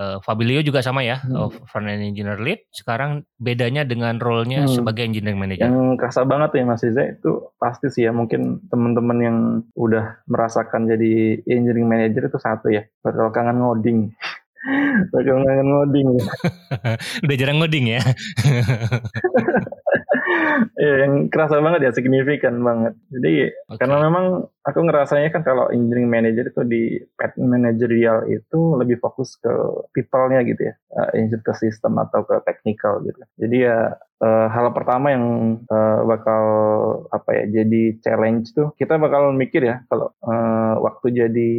uh, 0.00 0.16
Fabilio 0.24 0.64
juga 0.64 0.80
sama 0.80 1.04
ya, 1.04 1.20
hmm. 1.20 1.36
uh, 1.36 1.50
front 1.68 1.86
end 1.92 2.02
engineer 2.08 2.40
lead. 2.40 2.64
Sekarang 2.72 3.28
bedanya 3.36 3.84
dengan 3.84 4.16
role-nya 4.16 4.64
hmm. 4.64 4.72
sebagai 4.72 5.04
engineering 5.04 5.36
manager. 5.36 5.68
Yang 5.68 6.00
kerasa 6.00 6.24
banget 6.24 6.56
ya 6.56 6.64
Mas 6.64 6.82
Iza 6.82 7.04
itu 7.04 7.52
pasti 7.60 7.92
sih 7.92 8.08
ya 8.08 8.12
mungkin 8.16 8.64
teman-teman 8.72 9.18
yang 9.20 9.38
udah 9.76 10.24
merasakan 10.24 10.88
jadi 10.88 11.44
engineering 11.44 11.86
manager 11.86 12.32
itu 12.32 12.38
satu 12.40 12.72
ya, 12.72 12.88
bakal 13.04 13.28
kangen 13.28 13.60
ngoding. 13.60 14.16
bakal 15.12 15.44
kangen 15.44 15.68
ngoding. 15.68 16.08
udah 17.28 17.36
jarang 17.36 17.60
ngoding 17.60 17.86
ya. 17.92 18.00
ya, 20.82 20.92
yang 21.06 21.32
kerasa 21.32 21.60
banget 21.60 21.88
ya 21.88 21.92
signifikan 21.94 22.60
banget. 22.60 22.94
Jadi 23.12 23.32
okay. 23.52 23.76
karena 23.80 23.96
memang 24.08 24.46
aku 24.64 24.78
ngerasanya 24.84 25.32
kan 25.32 25.42
kalau 25.46 25.72
engineering 25.72 26.10
manager 26.10 26.50
itu 26.50 26.62
di 26.68 26.82
pet 27.16 27.34
managerial 27.40 28.28
itu 28.28 28.58
lebih 28.76 29.00
fokus 29.00 29.36
ke 29.40 29.52
people-nya 29.96 30.44
gitu 30.44 30.68
ya, 30.68 30.74
uh, 30.96 31.08
ke 31.16 31.52
sistem 31.56 31.96
atau 32.02 32.24
ke 32.24 32.36
technical 32.44 33.00
gitu. 33.04 33.20
Jadi 33.40 33.56
ya 33.64 33.96
uh, 34.22 34.46
hal 34.50 34.70
pertama 34.74 35.14
yang 35.14 35.24
uh, 35.70 36.00
bakal 36.04 36.44
apa 37.14 37.30
ya 37.34 37.62
jadi 37.62 37.82
challenge 38.02 38.52
tuh 38.54 38.74
kita 38.76 38.98
bakal 38.98 39.30
mikir 39.34 39.62
ya 39.64 39.82
kalau 39.86 40.10
uh, 40.26 40.74
waktu 40.82 41.14
jadi 41.14 41.52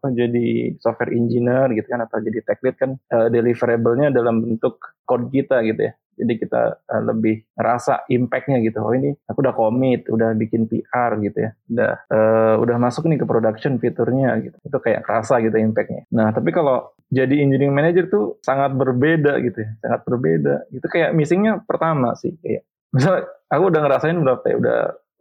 oh, 0.00 0.12
jadi 0.12 0.76
software 0.80 1.12
engineer 1.12 1.68
gitu 1.76 1.86
kan 1.88 2.04
atau 2.04 2.18
jadi 2.20 2.40
tech 2.44 2.60
lead 2.64 2.76
kan 2.76 2.96
uh, 3.12 3.28
deliverable-nya 3.28 4.12
dalam 4.12 4.42
bentuk 4.42 4.80
code 5.04 5.28
kita 5.30 5.62
gitu 5.64 5.92
ya 5.92 5.94
jadi 6.16 6.34
kita 6.40 6.62
uh, 6.88 7.02
lebih 7.04 7.44
ngerasa 7.54 8.08
impactnya 8.08 8.58
gitu. 8.64 8.80
Oh 8.80 8.92
ini 8.96 9.12
aku 9.28 9.38
udah 9.44 9.54
komit 9.54 10.08
udah 10.08 10.32
bikin 10.32 10.66
PR 10.66 11.20
gitu 11.20 11.38
ya. 11.46 11.50
Udah 11.68 11.92
uh, 12.08 12.54
udah 12.58 12.76
masuk 12.80 13.06
nih 13.06 13.20
ke 13.20 13.26
production 13.28 13.76
fiturnya 13.76 14.40
gitu. 14.40 14.56
Itu 14.64 14.78
kayak 14.80 15.04
kerasa 15.04 15.38
gitu 15.44 15.54
impactnya. 15.60 16.08
Nah 16.10 16.32
tapi 16.32 16.50
kalau 16.50 16.90
jadi 17.12 17.44
engineering 17.44 17.76
manager 17.76 18.10
tuh 18.10 18.24
sangat 18.42 18.74
berbeda 18.74 19.38
gitu 19.44 19.62
ya. 19.62 19.70
Sangat 19.84 20.00
berbeda. 20.08 20.54
Itu 20.72 20.86
kayak 20.88 21.12
missingnya 21.12 21.62
pertama 21.62 22.16
sih 22.16 22.34
kayak 22.40 22.64
misal 22.90 23.28
aku 23.52 23.62
udah 23.68 23.80
ngerasain 23.84 24.16
berapa 24.16 24.44
ya? 24.48 24.56
Udah 24.56 24.80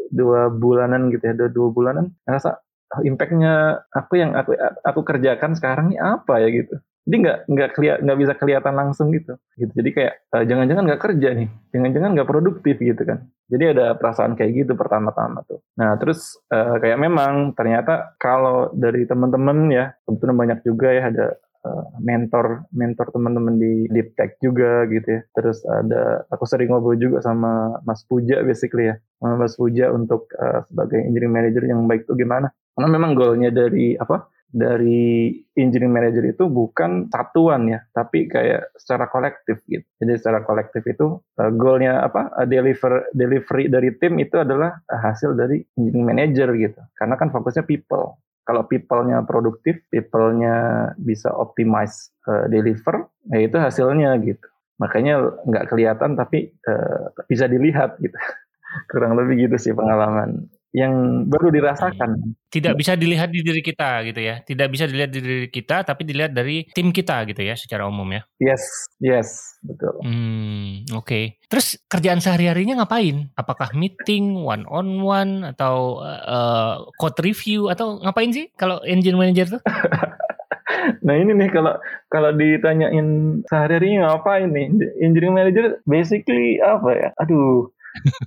dua 0.09 0.47
bulanan 0.53 1.11
gitu 1.11 1.23
ya 1.27 1.33
dua, 1.35 1.49
dua 1.51 1.67
bulanan. 1.69 2.05
Ngerasa 2.23 2.49
oh, 2.95 3.01
impactnya 3.03 3.83
aku 3.91 4.13
yang 4.15 4.31
aku 4.33 4.55
aku 4.81 5.01
kerjakan 5.03 5.53
sekarang 5.53 5.91
ini 5.91 5.99
apa 5.99 6.39
ya? 6.39 6.49
gitu 6.49 6.79
jadi 7.05 7.15
nggak 7.21 7.39
nggak 7.53 7.69
keliat 7.77 7.97
nggak 8.01 8.19
bisa 8.19 8.33
kelihatan 8.33 8.73
langsung 8.73 9.13
gitu. 9.13 9.37
Gitu. 9.53 9.71
Jadi 9.77 9.89
kayak 9.93 10.13
uh, 10.33 10.43
jangan-jangan 10.43 10.83
nggak 10.89 11.01
kerja 11.05 11.29
nih. 11.37 11.49
Jangan-jangan 11.69 12.09
nggak 12.17 12.29
produktif 12.29 12.75
gitu 12.81 13.01
kan. 13.05 13.29
Jadi 13.45 13.63
ada 13.77 13.93
perasaan 13.93 14.33
kayak 14.33 14.65
gitu 14.65 14.73
pertama-tama 14.73 15.45
tuh. 15.45 15.61
Nah 15.77 15.93
terus 16.01 16.41
uh, 16.49 16.81
kayak 16.81 16.97
memang 16.97 17.53
ternyata 17.53 18.17
kalau 18.17 18.73
dari 18.73 19.05
teman-teman 19.05 19.69
ya 19.69 19.93
kebetulan 20.09 20.35
banyak 20.35 20.59
juga 20.65 20.87
ya 20.89 21.03
ada 21.13 21.27
uh, 21.61 21.85
mentor 22.01 22.65
mentor 22.73 23.13
teman-teman 23.13 23.53
di 23.61 23.85
deep 23.93 24.17
tech 24.17 24.41
juga 24.41 24.89
gitu 24.89 25.05
ya. 25.05 25.21
Terus 25.37 25.61
ada 25.61 26.25
aku 26.33 26.49
sering 26.49 26.73
ngobrol 26.73 26.97
juga 26.97 27.21
sama 27.21 27.85
Mas 27.85 28.01
Puja 28.01 28.41
basically 28.41 28.89
ya. 28.89 28.97
Sama 29.21 29.45
Mas 29.45 29.53
Puja 29.53 29.93
untuk 29.93 30.25
uh, 30.41 30.65
sebagai 30.65 31.05
engineering 31.05 31.33
manager 31.37 31.63
yang 31.69 31.85
baik 31.85 32.09
tuh 32.09 32.17
gimana? 32.17 32.49
Karena 32.73 32.89
memang 32.89 33.13
goalnya 33.13 33.53
dari 33.53 33.93
apa 33.93 34.25
dari 34.55 35.35
engineering 35.59 35.91
manager 35.91 36.23
itu 36.23 36.47
bukan 36.47 37.11
satuan 37.11 37.67
ya, 37.67 37.83
tapi 37.91 38.31
kayak 38.31 38.71
secara 38.79 39.11
kolektif 39.11 39.59
gitu. 39.67 39.83
Jadi 39.99 40.15
secara 40.15 40.47
kolektif 40.47 40.79
itu 40.87 41.19
uh, 41.19 41.51
goalnya 41.51 42.07
apa? 42.07 42.31
Uh, 42.39 42.47
deliver 42.47 43.03
delivery 43.11 43.67
dari 43.67 43.91
tim 43.99 44.15
itu 44.15 44.39
adalah 44.39 44.79
uh, 44.87 45.01
hasil 45.03 45.35
dari 45.35 45.59
engineering 45.75 46.07
manager 46.07 46.49
gitu. 46.55 46.79
Karena 46.95 47.19
kan 47.19 47.35
fokusnya 47.35 47.67
people. 47.67 48.15
Kalau 48.47 48.63
people-nya 48.63 49.25
produktif, 49.27 49.83
people-nya 49.91 50.87
bisa 50.95 51.35
optimize 51.35 52.15
uh, 52.31 52.47
deliver, 52.47 53.11
ya 53.35 53.43
itu 53.43 53.57
hasilnya 53.59 54.15
gitu. 54.23 54.47
Makanya 54.79 55.19
nggak 55.43 55.67
kelihatan 55.67 56.15
tapi 56.15 56.55
uh, 56.63 57.11
bisa 57.27 57.51
dilihat 57.51 57.99
gitu. 57.99 58.15
Kurang 58.91 59.19
lebih 59.19 59.51
gitu 59.51 59.59
sih 59.59 59.73
pengalaman 59.75 60.47
yang 60.75 61.23
baru 61.31 61.55
dirasakan. 61.55 62.35
Tidak 62.51 62.75
bisa 62.75 62.99
dilihat 62.99 63.31
di 63.31 63.39
diri 63.39 63.63
kita 63.63 64.03
gitu 64.03 64.19
ya. 64.19 64.43
Tidak 64.43 64.67
bisa 64.67 64.83
dilihat 64.83 65.07
di 65.07 65.23
diri 65.23 65.47
kita 65.47 65.87
tapi 65.87 66.03
dilihat 66.03 66.35
dari 66.35 66.67
tim 66.75 66.91
kita 66.91 67.23
gitu 67.31 67.39
ya 67.39 67.55
secara 67.55 67.87
umum 67.87 68.11
ya. 68.11 68.27
Yes, 68.43 68.63
yes, 68.99 69.55
betul. 69.63 69.95
Hmm, 70.03 70.83
oke. 70.91 71.07
Okay. 71.07 71.23
Terus 71.47 71.79
kerjaan 71.87 72.19
sehari-harinya 72.19 72.83
ngapain? 72.83 73.31
Apakah 73.39 73.71
meeting 73.71 74.35
one 74.35 74.67
on 74.67 74.99
one 74.99 75.47
atau 75.55 76.03
uh, 76.03 76.83
code 76.99 77.23
review 77.23 77.71
atau 77.71 78.03
ngapain 78.03 78.35
sih 78.35 78.51
kalau 78.59 78.83
engine 78.83 79.15
manager 79.15 79.55
tuh? 79.55 79.61
nah 81.05 81.15
ini 81.15 81.31
nih 81.33 81.49
kalau 81.53 81.77
kalau 82.09 82.33
ditanyain 82.33 83.41
sehari-harinya 83.47 84.11
ngapain 84.11 84.49
nih 84.49 84.67
engineering 85.01 85.37
manager 85.37 85.65
basically 85.85 86.57
apa 86.61 86.89
ya 86.93 87.09
aduh 87.21 87.69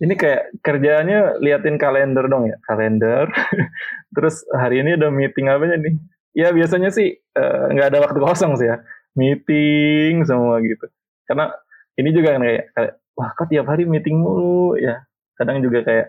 ini 0.04 0.14
kayak 0.16 0.58
kerjaannya 0.64 1.42
liatin 1.44 1.76
kalender 1.76 2.24
dong 2.26 2.48
ya 2.48 2.56
kalender. 2.64 3.28
Terus 4.14 4.44
hari 4.54 4.80
ini 4.82 4.96
ada 4.96 5.12
meeting 5.12 5.48
apa 5.48 5.68
nih? 5.68 5.96
Ya 6.36 6.54
biasanya 6.54 6.94
sih 6.94 7.18
eh, 7.18 7.64
nggak 7.74 7.86
uh, 7.88 7.90
ada 7.92 7.98
waktu 8.04 8.18
kosong 8.20 8.56
sih 8.56 8.68
ya. 8.68 8.80
Meeting 9.18 10.24
semua 10.24 10.62
gitu. 10.62 10.86
Karena 11.26 11.50
ini 11.98 12.14
juga 12.14 12.38
kan 12.38 12.42
kayak, 12.46 12.64
kayak 12.72 12.92
wah 13.18 13.30
kok 13.34 13.48
tiap 13.50 13.66
hari 13.66 13.84
meeting 13.84 14.22
mulu? 14.22 14.78
Ya 14.78 15.04
kadang 15.34 15.60
juga 15.60 15.82
kayak 15.82 16.06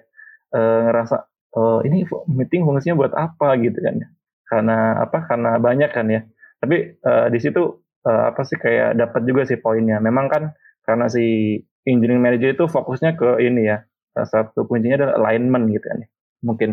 uh, 0.54 0.80
ngerasa 0.90 1.16
oh 1.58 1.82
ini 1.82 2.06
meeting 2.30 2.64
fungsinya 2.64 2.96
buat 2.96 3.14
apa? 3.18 3.58
Gitu 3.58 3.80
kan 3.82 3.96
ya. 3.98 4.08
Karena 4.46 4.78
apa? 5.04 5.26
Karena 5.26 5.58
banyak 5.58 5.92
kan 5.92 6.06
ya. 6.08 6.22
Tapi 6.60 7.00
uh, 7.02 7.28
di 7.32 7.40
situ 7.42 7.82
uh, 8.06 8.24
apa 8.32 8.42
sih 8.46 8.60
kayak 8.60 8.96
dapat 9.00 9.22
juga 9.26 9.44
sih 9.48 9.58
poinnya. 9.58 9.98
Memang 10.00 10.28
kan 10.30 10.44
karena 10.86 11.06
si 11.10 11.58
engineering 11.90 12.24
manager 12.24 12.50
itu 12.54 12.66
fokusnya 12.70 13.18
ke 13.18 13.42
ini 13.42 13.70
ya 13.70 13.84
salah 14.14 14.30
satu 14.30 14.66
kuncinya 14.66 15.06
adalah 15.06 15.16
alignment 15.22 15.70
gitu 15.74 15.86
kan 15.86 15.98
ya. 16.06 16.08
mungkin 16.46 16.70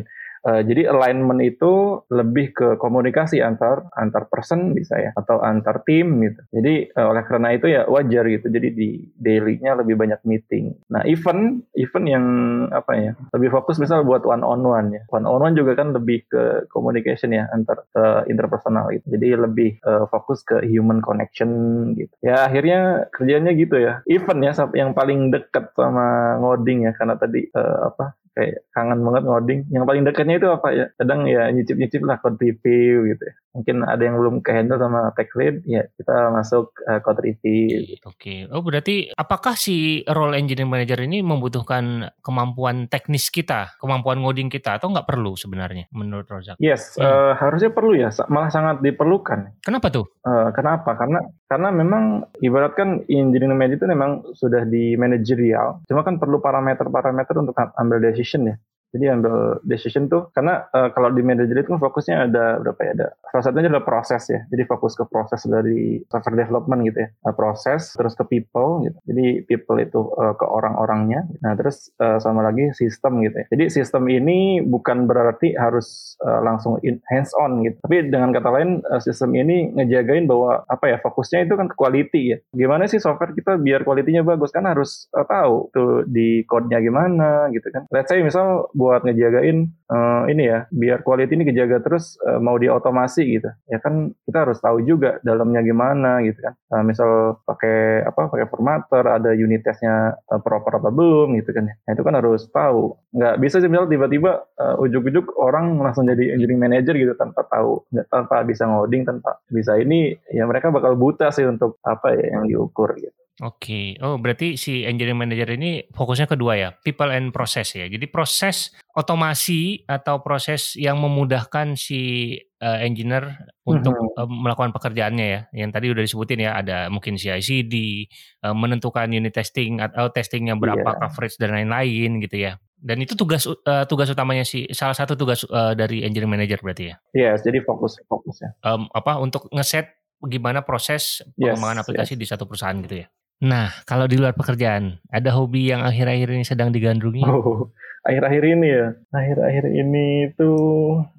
Uh, 0.47 0.63
jadi 0.63 0.95
alignment 0.95 1.43
itu 1.43 1.99
lebih 2.15 2.55
ke 2.55 2.69
komunikasi 2.79 3.43
antar 3.43 3.91
antar 3.99 4.31
person 4.31 4.71
bisa 4.79 4.95
ya 4.95 5.11
atau 5.19 5.43
antar 5.43 5.83
tim 5.83 6.23
gitu. 6.23 6.41
Jadi 6.55 6.95
uh, 6.95 7.11
oleh 7.11 7.27
karena 7.27 7.49
itu 7.51 7.67
ya 7.67 7.83
wajar 7.91 8.31
gitu. 8.31 8.47
Jadi 8.47 8.69
di 8.71 8.89
daily-nya 9.19 9.75
lebih 9.75 9.99
banyak 9.99 10.23
meeting. 10.23 10.79
Nah, 10.87 11.03
event 11.03 11.67
event 11.75 12.07
yang 12.07 12.27
apa 12.71 12.93
ya? 12.95 13.13
Lebih 13.35 13.51
fokus 13.51 13.83
misal 13.83 14.07
buat 14.07 14.23
one 14.23 14.47
on 14.47 14.63
one 14.63 14.95
ya. 14.95 15.03
One 15.11 15.27
on 15.27 15.43
one 15.43 15.59
juga 15.59 15.75
kan 15.75 15.91
lebih 15.91 16.31
ke 16.31 16.71
communication 16.71 17.35
ya 17.35 17.51
antar 17.51 17.83
uh, 17.99 18.23
interpersonal 18.31 18.95
gitu. 18.95 19.19
Jadi 19.19 19.27
lebih 19.35 19.71
uh, 19.83 20.07
fokus 20.07 20.47
ke 20.47 20.63
human 20.63 21.03
connection 21.03 21.51
gitu. 21.99 22.15
Ya 22.23 22.47
akhirnya 22.47 23.11
kerjanya 23.11 23.51
gitu 23.51 23.83
ya. 23.83 24.07
Event 24.07 24.41
ya 24.47 24.53
yang 24.79 24.95
paling 24.95 25.35
dekat 25.35 25.75
sama 25.75 26.39
ngoding 26.39 26.87
ya 26.87 26.93
karena 26.95 27.19
tadi 27.19 27.51
uh, 27.51 27.91
apa 27.91 28.15
kayak 28.37 28.69
kangen 28.77 29.01
banget 29.01 29.23
ngoding. 29.25 29.61
Yang 29.73 29.85
paling 29.89 30.03
dekatnya 30.05 30.37
itu 30.37 30.49
apa 30.53 30.69
ya? 30.77 30.87
Kadang 31.01 31.21
ya 31.25 31.49
nyicip-nyicip 31.49 32.03
lah 32.05 32.21
code 32.21 32.37
review 32.37 33.09
gitu 33.09 33.23
ya. 33.25 33.35
Mungkin 33.57 33.89
ada 33.89 34.03
yang 34.05 34.21
belum 34.21 34.45
ke 34.45 34.53
handle 34.53 34.77
sama 34.77 35.11
tech 35.17 35.33
lead, 35.33 35.65
ya 35.65 35.89
kita 35.97 36.29
masuk 36.29 36.77
uh, 36.85 37.01
code 37.01 37.25
review. 37.25 37.97
Gitu. 37.97 38.05
Oke. 38.05 38.17
Okay. 38.21 38.39
Oh 38.53 38.61
berarti 38.61 39.09
apakah 39.17 39.57
si 39.57 40.05
role 40.05 40.37
engineering 40.37 40.69
manager 40.69 41.01
ini 41.01 41.25
membutuhkan 41.25 42.13
kemampuan 42.21 42.87
teknis 42.93 43.33
kita, 43.33 43.81
kemampuan 43.81 44.21
ngoding 44.21 44.53
kita, 44.53 44.77
atau 44.77 44.93
nggak 44.93 45.09
perlu 45.09 45.33
sebenarnya 45.35 45.89
menurut 45.97 46.29
Rozak? 46.29 46.61
Yes, 46.61 47.01
hmm. 47.01 47.09
uh, 47.09 47.33
harusnya 47.41 47.73
perlu 47.73 47.97
ya, 47.97 48.13
malah 48.29 48.53
sangat 48.53 48.85
diperlukan. 48.85 49.65
Kenapa 49.65 49.89
tuh? 49.89 50.05
Uh, 50.21 50.53
kenapa? 50.53 50.93
Karena 51.01 51.25
karena 51.49 51.73
memang 51.73 52.29
ibaratkan 52.45 53.09
engineering 53.09 53.57
manager 53.57 53.79
itu 53.81 53.87
memang 53.89 54.11
sudah 54.37 54.69
di 54.69 54.99
manajerial, 55.01 55.81
cuma 55.89 56.05
kan 56.05 56.21
perlu 56.21 56.43
parameter-parameter 56.45 57.35
untuk 57.41 57.57
ambil 57.57 58.03
decision 58.05 58.53
ya. 58.53 58.57
Jadi 58.97 59.13
ambil 59.13 59.61
decision 59.69 60.09
tuh 60.09 60.33
karena 60.33 60.65
uh, 60.73 60.89
kalau 60.97 61.13
di 61.13 61.21
manager 61.21 61.61
itu 61.61 61.69
kan 61.77 61.81
fokusnya 61.81 62.33
ada 62.33 62.57
berapa 62.65 62.81
ya 62.81 62.93
ada 62.97 63.07
salah 63.37 63.45
satunya 63.53 63.69
adalah 63.69 63.85
proses 63.85 64.23
ya. 64.33 64.41
Jadi 64.49 64.63
fokus 64.65 64.97
ke 64.97 65.05
proses 65.05 65.45
dari 65.45 66.01
software 66.09 66.41
development 66.41 66.81
gitu 66.89 67.05
ya. 67.05 67.09
Nah, 67.29 67.35
proses 67.37 67.93
terus 67.93 68.17
ke 68.17 68.25
people 68.25 68.81
gitu. 68.89 68.97
Jadi 69.05 69.45
people 69.45 69.77
itu 69.77 70.01
uh, 70.17 70.33
ke 70.33 70.47
orang-orangnya. 70.49 71.29
Nah, 71.45 71.53
terus 71.53 71.93
uh, 72.01 72.17
sama 72.17 72.41
lagi 72.41 72.73
sistem 72.73 73.21
gitu 73.21 73.37
ya. 73.37 73.47
Jadi 73.53 73.65
sistem 73.69 74.09
ini 74.09 74.65
bukan 74.65 75.05
berarti 75.05 75.53
harus 75.53 76.17
uh, 76.25 76.41
langsung 76.41 76.81
in, 76.81 76.97
hands 77.13 77.37
on 77.37 77.61
gitu. 77.61 77.77
Tapi 77.85 78.09
dengan 78.09 78.33
kata 78.33 78.49
lain 78.49 78.81
uh, 78.89 79.03
sistem 79.05 79.37
ini 79.37 79.77
ngejagain 79.77 80.25
bahwa 80.25 80.65
apa 80.65 80.89
ya 80.89 80.97
fokusnya 81.05 81.45
itu 81.45 81.55
kan 81.61 81.69
ke 81.69 81.77
quality 81.77 82.23
ya. 82.33 82.39
Gimana 82.57 82.89
sih 82.89 82.97
software 82.97 83.37
kita 83.37 83.61
biar 83.61 83.85
kualitinya 83.85 84.25
bagus 84.25 84.49
kan 84.49 84.65
harus 84.65 85.13
uh, 85.13 85.29
tahu 85.29 85.69
tuh 85.77 86.09
di 86.09 86.41
code-nya 86.49 86.81
gimana 86.81 87.53
gitu 87.53 87.69
kan. 87.69 87.85
Let's 87.93 88.09
say 88.09 88.25
misal 88.25 88.73
buat 88.87 89.03
ngejagain 89.03 89.67
uh, 89.91 90.31
ini 90.31 90.47
ya 90.47 90.71
biar 90.71 91.03
quality 91.03 91.35
ini 91.35 91.45
kejaga 91.51 91.83
terus 91.83 92.15
uh, 92.23 92.39
mau 92.39 92.55
diotomasi 92.55 93.27
gitu. 93.27 93.51
Ya 93.67 93.83
kan 93.83 94.15
kita 94.23 94.47
harus 94.47 94.63
tahu 94.63 94.87
juga 94.87 95.19
dalamnya 95.27 95.67
gimana 95.67 96.23
gitu 96.23 96.39
kan. 96.39 96.55
Uh, 96.71 96.87
misal 96.87 97.43
pakai 97.43 98.07
apa 98.07 98.31
pakai 98.31 98.47
formatter 98.47 99.03
ada 99.03 99.35
unit 99.35 99.67
testnya 99.67 100.15
uh, 100.31 100.39
proper 100.39 100.79
apa 100.79 100.95
belum 100.95 101.35
gitu 101.43 101.51
kan 101.51 101.67
nah, 101.67 101.93
itu 101.93 102.03
kan 102.07 102.15
harus 102.15 102.47
tahu. 102.55 102.95
Nggak 103.11 103.35
bisa 103.43 103.59
sih 103.59 103.67
misal 103.67 103.91
tiba-tiba 103.91 104.47
uh, 104.55 104.79
ujuk-ujuk 104.87 105.35
orang 105.35 105.75
langsung 105.83 106.07
jadi 106.07 106.39
engineering 106.39 106.63
manager 106.63 106.95
gitu 106.95 107.19
tanpa 107.19 107.43
tahu 107.51 107.83
nggak 107.91 108.07
tanpa 108.07 108.47
bisa 108.47 108.71
ngoding 108.71 109.03
tanpa 109.03 109.43
bisa 109.51 109.75
ini 109.83 110.15
ya 110.31 110.47
mereka 110.47 110.71
bakal 110.71 110.95
buta 110.95 111.35
sih 111.35 111.43
untuk 111.43 111.83
apa 111.83 112.15
ya 112.15 112.39
yang 112.39 112.47
diukur 112.47 112.95
gitu 112.95 113.26
Oke, 113.45 114.01
oh 114.01 114.17
berarti 114.17 114.57
si 114.57 114.81
engineering 114.81 115.21
manager 115.21 115.61
ini 115.61 115.85
fokusnya 115.93 116.25
kedua 116.25 116.57
ya, 116.57 116.69
people 116.81 117.13
and 117.13 117.37
process 117.37 117.77
ya. 117.77 117.85
Jadi 117.85 118.09
proses 118.09 118.73
otomasi 118.97 119.85
atau 119.85 120.25
proses 120.25 120.73
yang 120.73 120.97
memudahkan 121.05 121.77
si 121.77 122.33
uh, 122.65 122.81
engineer 122.81 123.53
untuk 123.69 123.93
uh, 124.17 124.25
melakukan 124.25 124.73
pekerjaannya 124.73 125.27
ya. 125.29 125.41
Yang 125.53 125.71
tadi 125.77 125.87
udah 125.93 126.03
disebutin 126.09 126.41
ya, 126.49 126.57
ada 126.57 126.89
mungkin 126.89 127.21
CI/CD, 127.21 128.09
uh, 128.41 128.57
menentukan 128.57 129.13
unit 129.13 129.37
testing 129.37 129.85
atau 129.85 130.09
testingnya 130.09 130.57
berapa 130.57 130.97
yeah. 130.97 130.97
coverage 130.97 131.37
dan 131.37 131.53
lain-lain 131.53 132.25
gitu 132.25 132.41
ya. 132.41 132.57
Dan 132.73 133.05
itu 133.05 133.13
tugas 133.21 133.45
uh, 133.45 133.85
tugas 133.85 134.09
utamanya 134.09 134.49
si 134.49 134.65
salah 134.73 134.97
satu 134.97 135.13
tugas 135.13 135.45
uh, 135.53 135.77
dari 135.77 136.09
engineering 136.09 136.41
manager 136.41 136.65
berarti 136.65 136.89
ya. 136.89 136.97
Iya, 137.13 137.31
yes, 137.37 137.45
jadi 137.45 137.61
fokus 137.69 138.01
fokusnya. 138.09 138.65
Um, 138.65 138.89
apa 138.97 139.21
untuk 139.21 139.53
ngeset 139.53 139.93
gimana 140.25 140.65
proses 140.65 141.21
pengembangan 141.37 141.77
yes, 141.77 141.85
aplikasi 141.85 142.13
yes. 142.17 142.21
di 142.25 142.27
satu 142.33 142.49
perusahaan 142.49 142.81
gitu 142.81 143.05
ya. 143.05 143.09
Nah, 143.37 143.69
kalau 143.85 144.09
di 144.09 144.17
luar 144.17 144.33
pekerjaan, 144.33 144.97
ada 145.13 145.29
hobi 145.37 145.69
yang 145.69 145.85
akhir-akhir 145.85 146.33
ini 146.33 146.45
sedang 146.45 146.73
digandrungi? 146.73 147.21
Oh, 147.29 147.69
akhir-akhir 148.09 148.43
ini 148.49 148.67
ya. 148.73 148.97
Akhir-akhir 149.13 149.65
ini 149.77 150.33
itu 150.33 150.53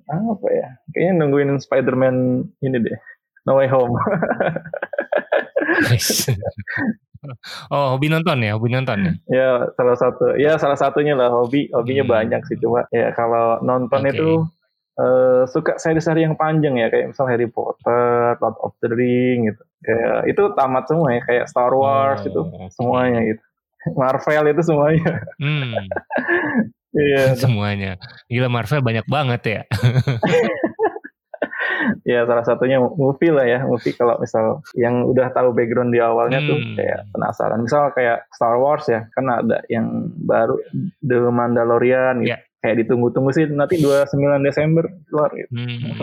apa 0.10 0.48
ya? 0.50 0.68
Kayaknya 0.98 1.14
nungguin 1.22 1.62
Spider-Man 1.62 2.16
ini 2.66 2.78
deh. 2.82 2.98
No 3.46 3.62
Way 3.62 3.70
Home. 3.70 3.94
oh, 7.70 7.86
hobi 7.94 8.10
nonton 8.10 8.42
ya, 8.42 8.58
hobi 8.58 8.74
nonton 8.74 8.98
ya? 8.98 9.14
Ya, 9.30 9.70
salah 9.78 9.98
satu. 10.02 10.34
Ya, 10.42 10.58
salah 10.58 10.76
satunya 10.76 11.14
lah 11.14 11.30
hobi. 11.30 11.70
Hobinya 11.70 12.02
hmm. 12.02 12.14
banyak 12.18 12.42
sih, 12.50 12.58
cuma 12.58 12.90
ya 12.90 13.14
kalau 13.14 13.62
nonton 13.62 14.02
okay. 14.02 14.18
itu 14.18 14.42
uh, 14.98 15.44
suka 15.48 15.78
seri-seri 15.78 16.26
yang 16.26 16.36
panjang 16.36 16.76
ya, 16.78 16.90
kayak 16.90 17.14
misal 17.14 17.30
Harry 17.30 17.48
Potter, 17.48 18.36
Lord 18.42 18.58
of 18.62 18.74
the 18.82 18.90
Ring 18.92 19.50
gitu. 19.50 19.64
Kayak 19.86 20.20
itu 20.34 20.44
tamat 20.58 20.84
semua 20.90 21.08
ya 21.14 21.22
kayak 21.24 21.46
Star 21.48 21.72
Wars 21.72 22.22
oh, 22.26 22.28
itu 22.28 22.42
okay. 22.42 22.68
semuanya 22.74 23.20
gitu. 23.24 23.44
Marvel 24.00 24.46
itu 24.52 24.62
semuanya. 24.66 25.14
Hmm. 25.40 25.74
iya. 27.08 27.24
Semuanya. 27.38 27.92
Gila 28.28 28.50
Marvel 28.50 28.82
banyak 28.84 29.06
banget 29.08 29.42
ya. 29.46 29.62
Ya 32.08 32.24
salah 32.24 32.44
satunya 32.44 32.80
movie 32.80 33.32
lah 33.32 33.44
ya 33.44 33.60
movie 33.68 33.92
kalau 33.92 34.16
misal 34.20 34.64
yang 34.80 35.04
udah 35.04 35.28
tahu 35.32 35.52
background 35.52 35.92
di 35.92 36.00
awalnya 36.00 36.40
hmm. 36.40 36.48
tuh 36.48 36.60
kayak 36.80 37.00
penasaran. 37.12 37.60
Misal 37.64 37.92
kayak 37.92 38.28
Star 38.32 38.56
Wars 38.60 38.88
ya 38.88 39.08
kan 39.12 39.28
ada 39.28 39.60
yang 39.68 40.12
baru 40.24 40.56
The 41.04 41.28
Mandalorian 41.28 42.24
gitu. 42.24 42.32
Yeah 42.32 42.47
kayak 42.62 42.76
ditunggu-tunggu 42.86 43.30
sih 43.34 43.46
nanti 43.50 43.78
29 43.78 44.18
Desember 44.42 44.86
keluar 45.08 45.30
gitu. 45.34 45.50
Hmm. 45.54 45.94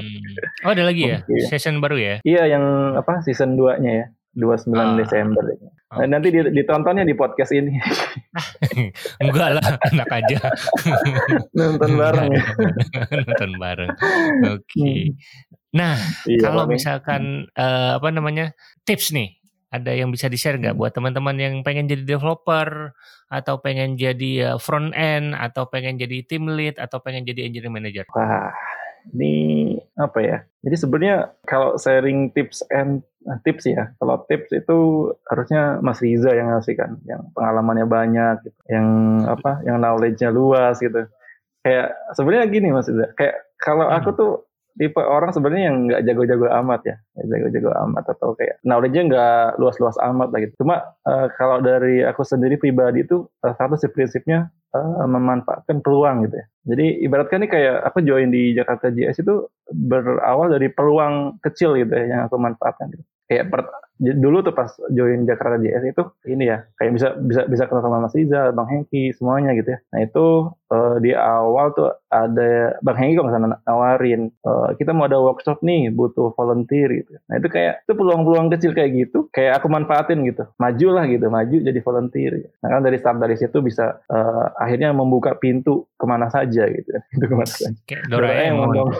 Oh 0.63 0.71
ada 0.73 0.85
lagi 0.87 1.11
ya? 1.11 1.19
Okay. 1.27 1.51
Season 1.51 1.83
baru 1.83 1.97
ya? 1.99 2.15
Iya 2.23 2.57
yang 2.59 2.65
apa 2.95 3.21
season 3.27 3.59
2-nya 3.59 3.93
ya. 3.93 4.07
29 4.35 4.75
ah. 4.75 4.99
Desember. 4.99 5.43
Okay. 5.47 6.11
Nanti 6.11 6.29
ditontonnya 6.35 7.07
di 7.07 7.15
podcast 7.15 7.55
ini. 7.55 7.71
Enggak 9.23 9.63
lah, 9.63 9.69
enak 9.95 10.11
aja. 10.11 10.39
Nonton 11.55 11.95
bareng 11.95 12.29
ya. 12.35 12.43
Nonton 13.23 13.51
bareng. 13.63 13.91
Oke. 13.95 14.67
Okay. 14.67 14.99
Hmm. 15.07 15.15
Nah, 15.75 15.99
iya, 16.31 16.39
kalau 16.39 16.71
misalkan 16.71 17.51
uh, 17.59 17.99
apa 17.99 18.09
namanya 18.15 18.55
tips 18.87 19.11
nih 19.11 19.39
ada 19.75 19.91
yang 19.91 20.15
bisa 20.15 20.31
di-share 20.31 20.63
nggak 20.63 20.79
hmm. 20.79 20.81
buat 20.81 20.93
teman-teman 20.95 21.35
yang 21.35 21.55
pengen 21.67 21.91
jadi 21.91 22.07
developer 22.07 22.95
atau 23.27 23.59
pengen 23.59 23.99
jadi 23.99 24.55
front 24.63 24.95
end 24.95 25.35
atau 25.35 25.67
pengen 25.67 25.99
jadi 25.99 26.23
team 26.23 26.47
lead 26.55 26.79
atau 26.79 27.03
pengen 27.03 27.27
jadi 27.27 27.51
engineering 27.51 27.75
manager? 27.75 28.07
Wah, 28.15 28.55
ini 29.11 29.75
apa 29.99 30.19
ya? 30.23 30.39
Jadi 30.63 30.77
sebenarnya 30.79 31.35
kalau 31.45 31.75
sharing 31.75 32.31
tips 32.31 32.63
and 32.71 33.03
nah, 33.27 33.43
tips 33.43 33.67
ya, 33.67 33.91
kalau 33.99 34.23
tips 34.31 34.55
itu 34.55 34.79
harusnya 35.27 35.83
Mas 35.83 35.99
Riza 35.99 36.31
yang 36.31 36.55
ngasih 36.55 36.79
kan, 36.79 37.03
yang 37.05 37.35
pengalamannya 37.35 37.87
banyak, 37.91 38.35
gitu. 38.47 38.61
yang 38.71 38.87
apa, 39.27 39.61
yang 39.67 39.83
knowledge-nya 39.83 40.31
luas 40.31 40.79
gitu. 40.79 41.11
Kayak 41.67 41.99
sebenarnya 42.15 42.47
gini 42.49 42.69
Mas 42.71 42.87
Riza, 42.87 43.11
kayak 43.19 43.37
kalau 43.59 43.91
aku 43.91 44.15
hmm. 44.15 44.19
tuh 44.23 44.33
tipe 44.75 44.99
orang 44.99 45.31
sebenarnya 45.31 45.65
yang 45.71 45.77
nggak 45.87 46.03
jago-jago 46.03 46.47
amat 46.63 46.81
ya, 46.83 46.97
jago-jago 47.23 47.71
amat 47.87 48.05
atau 48.11 48.35
kayak 48.35 48.59
knowledge-nya 48.67 49.03
nggak 49.07 49.47
luas-luas 49.63 49.97
amat 50.03 50.29
lah 50.35 50.41
gitu. 50.43 50.55
Cuma 50.63 50.83
uh, 51.07 51.27
kalau 51.39 51.63
dari 51.63 52.03
aku 52.03 52.27
sendiri 52.27 52.59
pribadi 52.59 53.07
itu 53.07 53.27
uh, 53.47 53.55
satu 53.55 53.79
sih 53.79 53.91
prinsipnya 53.91 54.51
uh, 54.75 55.07
memanfaatkan 55.07 55.79
peluang 55.81 56.27
gitu 56.27 56.43
ya. 56.43 56.47
Jadi 56.75 57.07
ibaratkan 57.07 57.47
nih 57.47 57.51
kayak 57.51 57.77
aku 57.87 58.03
join 58.03 58.35
di 58.35 58.53
Jakarta 58.53 58.91
JS 58.91 59.23
itu 59.23 59.47
berawal 59.71 60.51
dari 60.51 60.69
peluang 60.69 61.39
kecil 61.39 61.79
gitu 61.79 61.95
ya 61.95 62.07
yang 62.19 62.21
aku 62.27 62.37
manfaatkan 62.37 62.91
gitu. 62.91 63.05
Kayak 63.25 63.49
per, 63.49 63.61
dulu 63.97 64.43
tuh 64.43 64.53
pas 64.53 64.69
join 64.91 65.23
Jakarta 65.23 65.63
JS 65.63 65.85
itu 65.95 66.03
ini 66.27 66.51
ya 66.51 66.67
kayak 66.77 66.93
bisa 66.99 67.09
bisa 67.23 67.47
bisa 67.47 67.65
kenal 67.71 67.83
sama 67.87 68.03
Mas 68.03 68.17
Iza, 68.19 68.51
Bang 68.51 68.67
Hengki 68.67 69.15
semuanya 69.15 69.55
gitu 69.55 69.71
ya. 69.71 69.79
Nah 69.95 70.01
itu 70.03 70.27
uh, 70.71 70.97
di 71.03 71.13
awal 71.13 71.75
tuh 71.75 71.91
ada 72.09 72.79
Bang 72.81 72.95
Hengki 72.95 73.19
kalau 73.19 73.29
misalnya 73.29 73.59
nawarin 73.67 74.31
uh, 74.47 74.71
kita 74.79 74.95
mau 74.95 75.11
ada 75.11 75.19
workshop 75.19 75.61
nih 75.67 75.91
butuh 75.91 76.31
volunteer 76.39 76.87
gitu. 77.03 77.19
Nah 77.27 77.43
itu 77.43 77.49
kayak 77.51 77.83
itu 77.85 77.93
peluang-peluang 77.93 78.49
kecil 78.55 78.71
kayak 78.71 78.91
gitu 78.95 79.27
kayak 79.35 79.59
aku 79.59 79.67
manfaatin 79.67 80.23
gitu. 80.23 80.47
Maju 80.63 80.87
lah 80.95 81.05
gitu, 81.11 81.27
maju 81.27 81.57
jadi 81.59 81.81
volunteer. 81.83 82.33
Nah 82.63 82.69
kan 82.71 82.81
dari 82.87 82.97
start 83.03 83.19
dari 83.19 83.35
situ 83.35 83.59
bisa 83.61 83.99
uh, 84.07 84.47
akhirnya 84.57 84.95
membuka 84.95 85.35
pintu 85.35 85.91
ke 85.99 86.05
mana 86.07 86.31
saja 86.31 86.71
gitu. 86.71 86.91
Itu 87.17 87.25
ke 87.27 87.35
mana 87.35 87.51
saja. 87.51 87.75
Kayak 87.89 88.03
Doraemon. 88.13 88.95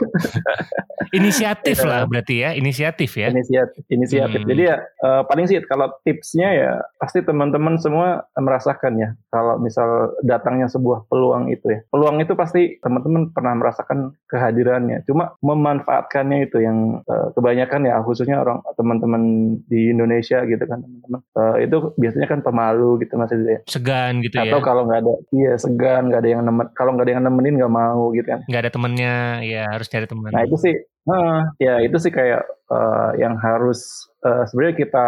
inisiatif 1.19 1.79
lah 1.87 2.09
berarti 2.11 2.43
ya, 2.43 2.51
inisiatif 2.59 3.15
ya. 3.15 3.31
Inisiatif, 3.31 3.83
inisiatif. 3.87 4.41
Hmm. 4.43 4.51
Jadi 4.51 4.63
ya 4.67 4.77
uh, 5.07 5.23
paling 5.29 5.47
sih 5.47 5.63
kalau 5.63 5.95
tipsnya 6.03 6.49
ya 6.51 6.71
pasti 6.99 7.23
teman-teman 7.23 7.79
semua 7.79 8.27
merasakan 8.35 8.99
ya 8.99 9.09
kalau 9.31 9.59
misal 9.63 10.15
datangnya 10.27 10.67
sebuah 10.67 11.07
peluang 11.07 11.55
itu 11.55 11.64
itu 11.65 11.73
ya. 11.73 11.81
Peluang 11.89 12.21
itu 12.21 12.37
pasti 12.37 12.77
teman-teman 12.85 13.33
pernah 13.33 13.57
merasakan 13.57 14.13
kehadirannya. 14.29 15.01
Cuma 15.09 15.33
memanfaatkannya 15.41 16.45
itu 16.45 16.61
yang 16.61 17.01
uh, 17.09 17.33
kebanyakan 17.33 17.89
ya 17.89 18.05
khususnya 18.05 18.45
orang 18.45 18.61
teman-teman 18.77 19.23
di 19.65 19.89
Indonesia 19.97 20.45
gitu 20.45 20.61
kan 20.69 20.85
teman-teman. 20.85 21.21
Uh, 21.33 21.57
itu 21.65 21.77
biasanya 21.97 22.29
kan 22.29 22.45
pemalu 22.45 23.01
gitu 23.01 23.17
masih 23.17 23.41
ya. 23.49 23.61
Segan 23.65 24.21
gitu 24.21 24.37
Atau 24.37 24.45
ya. 24.45 24.53
Atau 24.53 24.61
kalau 24.61 24.83
nggak 24.85 25.01
ada 25.01 25.15
iya 25.33 25.53
segan, 25.57 26.13
nggak 26.13 26.21
ada 26.21 26.31
yang 26.31 26.43
nemen 26.45 26.67
kalau 26.77 26.93
nggak 26.93 27.09
ada 27.09 27.15
yang 27.17 27.25
nemenin 27.25 27.57
nggak 27.57 27.73
mau 27.73 28.13
gitu 28.13 28.29
kan. 28.29 28.45
Nggak 28.45 28.63
ada 28.69 28.73
temennya, 28.77 29.15
ya 29.41 29.65
harus 29.73 29.89
cari 29.89 30.05
teman. 30.05 30.31
Nah 30.37 30.45
itu 30.45 30.57
sih, 30.61 30.75
uh, 31.09 31.41
ya 31.57 31.81
itu 31.81 31.97
sih 31.97 32.13
kayak 32.13 32.45
uh, 32.69 33.17
yang 33.17 33.41
harus 33.41 34.13
uh, 34.21 34.45
sebenarnya 34.45 34.77
kita 34.85 35.07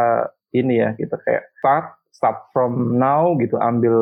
ini 0.56 0.80
ya 0.80 0.96
kita 0.96 1.20
kayak 1.20 1.44
start 1.60 1.95
start 2.16 2.48
from 2.56 2.96
now 2.96 3.36
gitu 3.36 3.60
ambil 3.60 3.92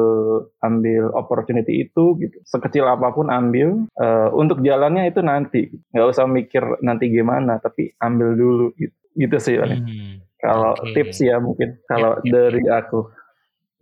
ambil 0.63 1.11
opportunity 1.19 1.91
itu 1.91 2.15
gitu 2.23 2.39
sekecil 2.47 2.87
apa 2.87 3.11
pun 3.11 3.27
ambil 3.27 3.91
uh, 3.99 4.31
untuk 4.31 4.63
jalannya 4.63 5.11
itu 5.11 5.19
nanti 5.19 5.75
nggak 5.91 6.07
usah 6.15 6.31
mikir 6.31 6.63
nanti 6.87 7.11
gimana 7.11 7.59
tapi 7.59 7.91
ambil 7.99 8.39
dulu 8.39 8.67
gitu 8.79 8.95
gitu 9.19 9.37
sih 9.43 9.59
hmm, 9.59 10.39
kalau 10.39 10.79
okay. 10.79 10.95
tips 10.95 11.27
ya 11.27 11.43
mungkin 11.43 11.79
kalau 11.91 12.23
ya, 12.23 12.27
ya, 12.27 12.31
dari 12.31 12.63
ya. 12.63 12.79
aku 12.87 13.11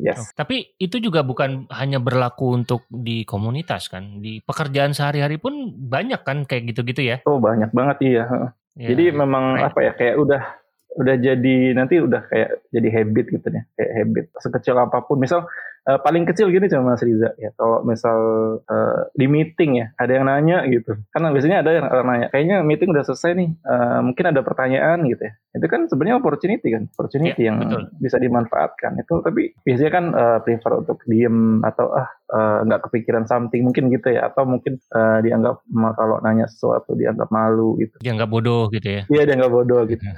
Yes. 0.03 0.19
Oh, 0.19 0.27
tapi 0.35 0.75
itu 0.83 0.99
juga 0.99 1.23
bukan 1.23 1.71
hanya 1.71 2.03
berlaku 2.03 2.59
untuk 2.59 2.83
di 2.91 3.23
komunitas 3.23 3.87
kan, 3.87 4.19
di 4.19 4.43
pekerjaan 4.43 4.91
sehari-hari 4.91 5.39
pun 5.39 5.71
banyak 5.79 6.27
kan 6.27 6.43
kayak 6.43 6.75
gitu-gitu 6.75 7.07
ya? 7.07 7.17
Oh 7.23 7.39
banyak 7.39 7.71
banget 7.71 7.97
iya. 8.03 8.25
Ya, 8.75 8.89
Jadi 8.91 9.15
memang 9.15 9.63
apa 9.63 9.79
ya 9.79 9.93
kayak 9.95 10.17
udah 10.19 10.43
udah 10.93 11.17
jadi 11.17 11.57
nanti 11.73 11.97
udah 12.01 12.29
kayak 12.29 12.69
jadi 12.69 12.89
habit 13.01 13.27
gitu 13.33 13.49
ya 13.49 13.63
kayak 13.77 13.93
habit 13.97 14.25
sekecil 14.41 14.77
apa 14.77 14.99
pun. 15.05 15.17
Misal 15.17 15.49
uh, 15.89 15.99
paling 16.03 16.25
kecil 16.29 16.49
gini 16.51 16.71
cuma 16.71 16.95
Mas 16.95 17.03
Riza 17.03 17.35
ya. 17.39 17.51
Kalau 17.59 17.83
misal 17.83 18.19
uh, 18.63 19.01
di 19.17 19.27
meeting 19.27 19.83
ya 19.83 19.87
ada 19.99 20.13
yang 20.13 20.27
nanya 20.29 20.65
gitu. 20.71 20.99
Kan 21.11 21.27
biasanya 21.31 21.65
ada 21.65 21.71
yang 21.75 21.87
nanya 22.07 22.27
kayaknya 22.31 22.57
meeting 22.63 22.95
udah 22.95 23.05
selesai 23.07 23.35
nih 23.35 23.51
uh, 23.67 24.01
mungkin 24.05 24.25
ada 24.31 24.41
pertanyaan 24.45 25.03
gitu 25.09 25.23
ya. 25.27 25.33
Itu 25.53 25.67
kan 25.69 25.91
sebenarnya 25.91 26.17
opportunity 26.23 26.69
kan 26.73 26.89
opportunity 26.89 27.43
ya, 27.43 27.53
yang 27.53 27.57
betul. 27.63 27.83
bisa 27.99 28.17
dimanfaatkan. 28.19 28.93
Itu 29.03 29.21
tapi 29.21 29.53
biasanya 29.67 29.93
kan 29.93 30.05
uh, 30.15 30.39
prefer 30.43 30.73
untuk 30.85 30.99
diem 31.09 31.61
atau 31.67 31.93
ah 31.93 32.09
nggak 32.65 32.81
uh, 32.81 32.85
kepikiran 32.89 33.25
something 33.29 33.67
mungkin 33.67 33.93
gitu 33.93 34.15
ya. 34.15 34.31
Atau 34.31 34.49
mungkin 34.49 34.81
uh, 34.95 35.19
dianggap 35.21 35.61
kalau 35.99 36.17
nanya 36.25 36.47
sesuatu 36.49 36.95
dianggap 36.97 37.29
malu 37.29 37.77
gitu. 37.83 38.01
Dianggap 38.01 38.29
bodoh 38.31 38.71
gitu 38.73 38.89
ya. 38.89 39.03
Iya 39.11 39.23
dianggap 39.29 39.51
bodoh 39.51 39.83
gitu. 39.89 40.03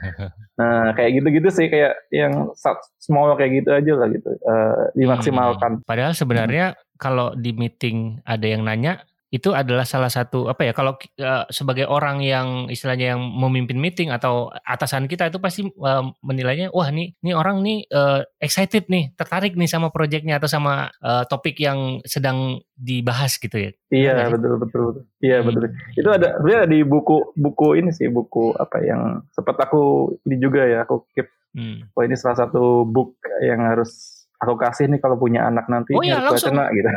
Nah 0.55 0.95
kayak 0.95 1.19
gitu-gitu 1.19 1.51
sih 1.51 1.67
kayak 1.67 1.99
yang 2.15 2.55
small 3.03 3.35
kayak 3.35 3.59
gitu 3.59 3.75
aja 3.75 3.93
lah 3.99 4.07
gitu. 4.07 4.31
Uh, 4.47 4.87
dimaksimalkan 4.95 5.54
hmm. 5.57 5.87
padahal 5.87 6.13
sebenarnya 6.13 6.75
hmm. 6.75 6.99
kalau 6.99 7.33
di 7.35 7.51
meeting 7.55 8.23
ada 8.27 8.47
yang 8.47 8.63
nanya 8.67 9.03
itu 9.35 9.51
adalah 9.51 9.83
salah 9.83 10.07
satu 10.07 10.47
apa 10.47 10.63
ya 10.63 10.71
kalau 10.71 10.95
uh, 11.19 11.43
sebagai 11.51 11.91
orang 11.91 12.23
yang 12.23 12.71
istilahnya 12.71 13.19
yang 13.19 13.23
memimpin 13.35 13.83
meeting 13.83 14.15
atau 14.15 14.47
atasan 14.63 15.11
kita 15.11 15.27
itu 15.27 15.43
pasti 15.43 15.67
uh, 15.67 16.07
menilainya 16.23 16.71
wah 16.71 16.87
nih 16.95 17.19
nih 17.19 17.35
orang 17.35 17.59
nih 17.67 17.83
uh, 17.91 18.23
excited 18.39 18.87
nih 18.87 19.11
tertarik 19.19 19.59
nih 19.59 19.67
sama 19.67 19.91
proyeknya 19.91 20.39
atau 20.39 20.47
sama 20.47 20.87
uh, 21.03 21.27
topik 21.27 21.59
yang 21.59 21.99
sedang 22.07 22.63
dibahas 22.79 23.35
gitu 23.43 23.59
ya 23.59 23.71
iya 23.91 24.31
betul 24.31 24.55
betul 24.63 24.83
betul 24.95 25.03
iya 25.19 25.43
hmm. 25.43 25.47
betul 25.51 25.63
itu 25.99 26.09
ada 26.15 26.39
sebenarnya 26.39 26.71
di 26.71 26.79
buku 26.87 27.35
buku 27.35 27.69
ini 27.83 27.91
sih 27.91 28.07
buku 28.07 28.55
apa 28.55 28.87
yang 28.87 29.03
sempat 29.35 29.59
aku 29.67 30.15
ini 30.31 30.39
juga 30.39 30.63
ya 30.63 30.87
aku 30.87 31.11
keep 31.11 31.27
hmm. 31.59 31.91
oh 31.91 32.03
ini 32.07 32.15
salah 32.15 32.39
satu 32.47 32.87
book 32.87 33.19
yang 33.43 33.67
harus 33.67 34.14
aku 34.41 34.55
kasih 34.59 34.91
nih 34.91 35.01
kalau 35.01 35.17
punya 35.17 35.47
anak 35.47 35.67
nanti 35.71 35.95
oh, 35.95 36.03
iya, 36.03 36.21
langsung. 36.21 36.55
baca 36.55 36.71
gitu. 36.75 36.89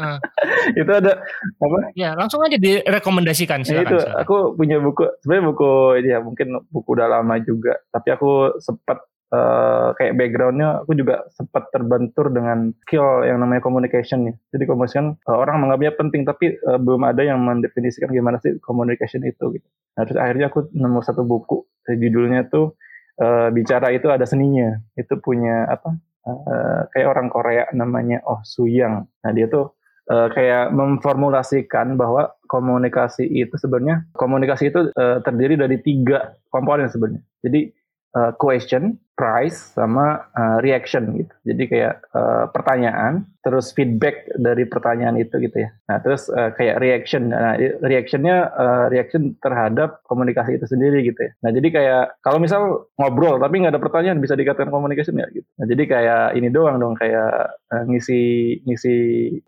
itu 0.80 0.92
ada 0.92 1.12
apa? 1.60 1.78
Ya 1.98 2.14
langsung 2.14 2.40
aja 2.40 2.56
direkomendasikan. 2.56 3.66
Silakan, 3.66 3.76
ya, 3.76 3.82
itu 3.84 3.98
silakan. 4.00 4.22
aku 4.22 4.36
punya 4.54 4.76
buku 4.78 5.04
sebenarnya 5.24 5.44
buku 5.50 5.70
ini 6.00 6.08
ya 6.14 6.18
mungkin 6.22 6.46
buku 6.70 6.88
udah 6.94 7.08
lama 7.10 7.34
juga, 7.42 7.74
tapi 7.90 8.08
aku 8.14 8.30
sempat 8.62 9.02
uh, 9.34 9.92
kayak 9.96 10.14
backgroundnya 10.18 10.82
aku 10.84 10.92
juga 10.98 11.26
sempat 11.34 11.70
terbentur 11.74 12.30
dengan 12.30 12.74
skill 12.86 13.26
yang 13.26 13.42
namanya 13.42 13.62
communication 13.62 14.30
ya. 14.30 14.34
Jadi 14.54 14.64
communication 14.66 15.16
uh, 15.26 15.36
orang 15.38 15.62
menganggapnya 15.62 15.92
penting 15.98 16.22
tapi 16.26 16.58
uh, 16.66 16.78
belum 16.78 17.02
ada 17.06 17.22
yang 17.24 17.38
mendefinisikan 17.42 18.10
gimana 18.10 18.38
sih 18.42 18.58
communication 18.62 19.22
itu 19.26 19.58
gitu. 19.58 19.66
Nah 19.98 20.02
terus 20.06 20.18
akhirnya 20.18 20.50
aku 20.50 20.70
nemu 20.74 21.00
satu 21.02 21.22
buku 21.26 21.66
judulnya 21.90 22.46
tuh 22.46 22.78
uh, 23.18 23.48
bicara 23.50 23.90
itu 23.90 24.06
ada 24.10 24.26
seninya. 24.26 24.78
Itu 24.94 25.18
punya 25.18 25.66
apa? 25.66 25.98
Uh, 26.26 26.80
kayak 26.92 27.08
orang 27.08 27.28
Korea 27.32 27.64
namanya 27.72 28.20
Oh 28.26 28.40
Suyang. 28.44 29.06
Nah 29.24 29.30
dia 29.32 29.46
tuh 29.46 29.72
uh, 30.10 30.28
kayak 30.32 30.74
memformulasikan 30.74 31.94
bahwa 31.94 32.34
komunikasi 32.50 33.24
itu 33.30 33.54
sebenarnya 33.56 34.04
komunikasi 34.18 34.74
itu 34.74 34.90
uh, 34.94 35.22
terdiri 35.22 35.54
dari 35.56 35.78
tiga 35.80 36.34
komponen 36.50 36.90
sebenarnya. 36.90 37.22
Jadi 37.40 37.72
uh, 38.16 38.32
question, 38.36 38.98
price, 39.14 39.76
sama 39.76 40.24
uh, 40.32 40.58
reaction 40.64 41.12
gitu. 41.12 41.34
Jadi 41.44 41.62
kayak 41.68 41.94
uh, 42.16 42.48
pertanyaan, 42.48 43.28
terus 43.44 43.76
feedback 43.76 44.24
dari 44.40 44.64
pertanyaan 44.64 45.20
itu 45.20 45.36
gitu 45.36 45.60
ya. 45.60 45.70
Nah 45.92 46.00
terus 46.00 46.32
uh, 46.32 46.50
kayak 46.56 46.80
reaction, 46.80 47.28
nah 47.28 47.54
reactionnya 47.84 48.48
uh, 48.48 48.86
reaction 48.88 49.36
terhadap 49.44 50.00
komunikasi 50.08 50.56
itu 50.56 50.64
sendiri 50.64 51.04
gitu 51.04 51.20
ya. 51.20 51.32
Nah 51.44 51.50
jadi 51.52 51.68
kayak 51.68 52.04
kalau 52.24 52.38
misal 52.40 52.88
ngobrol 52.96 53.36
tapi 53.36 53.60
nggak 53.60 53.76
ada 53.76 53.82
pertanyaan 53.82 54.24
bisa 54.24 54.32
dikatakan 54.32 54.72
communication 54.72 55.20
nggak 55.20 55.30
gitu. 55.36 55.48
Nah 55.60 55.66
jadi 55.68 55.82
kayak 55.84 56.24
ini 56.40 56.48
doang 56.48 56.80
dong 56.80 56.96
kayak 56.96 57.60
uh, 57.70 57.84
ngisi 57.86 58.56
ngisi 58.64 58.94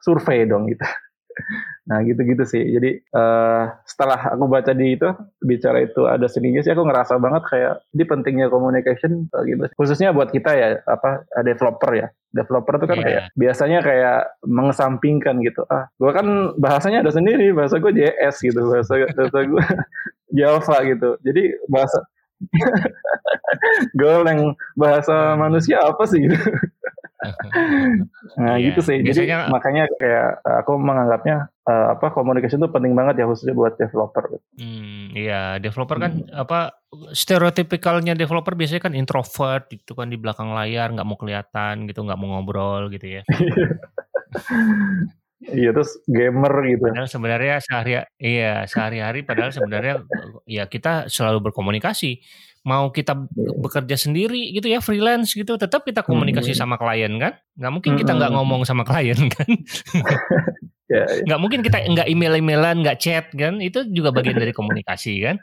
survei 0.05 0.45
dong 0.45 0.69
gitu. 0.69 0.85
Nah 1.89 1.99
gitu-gitu 2.07 2.45
sih. 2.47 2.63
Jadi 2.63 3.03
uh, 3.15 3.71
setelah 3.85 4.35
aku 4.35 4.45
baca 4.47 4.73
di 4.73 4.95
itu 4.95 5.09
bicara 5.43 5.83
itu 5.83 6.07
ada 6.07 6.27
seninya 6.31 6.63
sih 6.63 6.73
aku 6.73 6.87
ngerasa 6.87 7.19
banget 7.19 7.43
kayak 7.51 7.75
di 7.91 8.05
pentingnya 8.07 8.47
communication 8.49 9.27
uh, 9.35 9.43
gitu. 9.43 9.67
Khususnya 9.75 10.15
buat 10.15 10.31
kita 10.31 10.51
ya 10.55 10.69
apa 10.87 11.27
developer 11.43 11.91
ya. 11.95 12.09
Developer 12.33 12.81
itu 12.81 12.87
kan 12.89 12.99
yeah. 12.99 13.05
kayak 13.05 13.23
biasanya 13.37 13.79
kayak 13.85 14.21
mengesampingkan 14.47 15.37
gitu. 15.45 15.69
Ah, 15.69 15.93
gua 16.01 16.17
kan 16.17 16.57
bahasanya 16.57 17.05
ada 17.05 17.13
sendiri, 17.13 17.53
bahasa 17.53 17.77
gue 17.77 17.93
JS 17.93 18.41
gitu, 18.41 18.73
bahasa 18.73 19.05
bahasa 19.13 19.39
gue 19.45 19.65
Java 20.39 20.77
gitu. 20.89 21.11
Jadi 21.21 21.43
bahasa 21.69 22.01
Gol 24.01 24.27
yang 24.27 24.41
bahasa 24.75 25.37
manusia 25.39 25.79
apa 25.83 26.03
sih 26.09 26.25
gitu. 26.27 26.37
nah 28.43 28.59
yeah. 28.59 28.67
gitu 28.71 28.81
sih. 28.83 28.99
Jadi 29.01 29.27
Biasanya, 29.27 29.39
makanya 29.49 29.85
kayak 29.97 30.29
eh, 30.43 30.57
aku 30.63 30.73
menganggapnya 30.79 31.51
uh, 31.67 31.95
apa 31.95 32.11
komunikasi 32.11 32.59
itu 32.59 32.69
penting 32.69 32.93
banget 32.93 33.23
ya 33.23 33.25
khususnya 33.31 33.55
buat 33.55 33.79
developer. 33.79 34.43
Hmm, 34.59 35.15
iya, 35.15 35.57
developer 35.63 35.97
kan 36.03 36.13
hmm. 36.19 36.35
apa 36.35 36.75
stereotipikalnya 37.15 38.19
developer 38.19 38.53
biasanya 38.59 38.83
kan 38.83 38.95
introvert 38.99 39.71
itu 39.71 39.93
kan 39.95 40.11
di 40.11 40.19
belakang 40.19 40.51
layar 40.53 40.91
nggak 40.93 41.07
mau 41.07 41.17
kelihatan 41.17 41.87
gitu, 41.87 42.03
nggak 42.03 42.19
mau 42.19 42.39
ngobrol 42.39 42.91
gitu 42.91 43.21
ya. 43.21 43.23
Iya 45.43 45.75
terus 45.75 45.99
gamer 46.07 46.55
gitu. 46.71 46.87
Padahal 46.87 47.11
sebenarnya 47.11 47.59
sehari 47.59 47.99
iya 48.23 48.63
sehari-hari 48.71 49.27
padahal 49.27 49.51
sebenarnya 49.51 50.07
ya 50.47 50.71
kita 50.71 51.11
selalu 51.11 51.51
berkomunikasi 51.51 52.23
mau 52.63 52.95
kita 52.95 53.27
iya. 53.35 53.51
bekerja 53.59 53.97
sendiri 53.99 54.55
gitu 54.55 54.71
ya 54.71 54.79
freelance 54.79 55.35
gitu 55.35 55.59
tetap 55.59 55.83
kita 55.83 56.07
komunikasi 56.07 56.55
hmm. 56.55 56.61
sama 56.63 56.79
klien 56.79 57.11
kan 57.19 57.35
nggak 57.59 57.73
mungkin 57.75 57.93
kita 57.99 58.15
nggak 58.15 58.33
ngomong 58.39 58.63
sama 58.63 58.87
klien 58.87 59.19
kan 59.35 59.51
ya, 60.87 61.03
ya. 61.03 61.27
nggak 61.27 61.41
mungkin 61.43 61.61
kita 61.67 61.83
nggak 61.91 62.07
email 62.07 62.39
emailan 62.39 62.87
nggak 62.87 63.03
chat 63.03 63.27
kan 63.35 63.59
itu 63.59 63.83
juga 63.91 64.15
bagian 64.15 64.39
dari 64.39 64.55
komunikasi 64.55 65.19
kan 65.27 65.37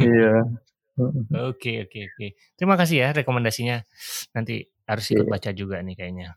iya 0.00 0.48
oke 1.52 1.72
oke 1.84 1.98
oke 2.16 2.26
terima 2.56 2.80
kasih 2.80 2.96
ya 3.04 3.08
rekomendasinya 3.12 3.84
nanti 4.32 4.64
harus 4.88 5.04
ikut 5.12 5.28
iya. 5.28 5.32
baca 5.36 5.50
juga 5.52 5.76
nih 5.84 5.94
kayaknya 5.96 6.28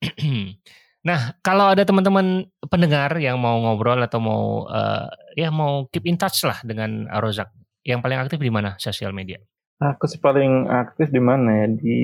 Nah, 0.98 1.38
kalau 1.46 1.70
ada 1.70 1.86
teman-teman 1.86 2.50
pendengar 2.66 3.14
yang 3.22 3.38
mau 3.38 3.54
ngobrol 3.62 4.02
atau 4.02 4.18
mau 4.18 4.66
uh, 4.66 5.06
ya 5.38 5.48
mau 5.48 5.86
keep 5.88 6.04
in 6.10 6.18
touch 6.18 6.42
lah 6.42 6.58
dengan 6.66 7.06
Rozak, 7.06 7.48
yang 7.86 8.02
paling 8.02 8.18
aktif 8.18 8.42
di 8.42 8.50
mana 8.50 8.74
sosial 8.76 9.14
media? 9.14 9.38
Aku 9.78 10.10
sih 10.10 10.18
paling 10.18 10.66
aktif 10.66 11.14
di 11.14 11.22
mana 11.22 11.64
ya? 11.64 11.66
Di 11.70 11.98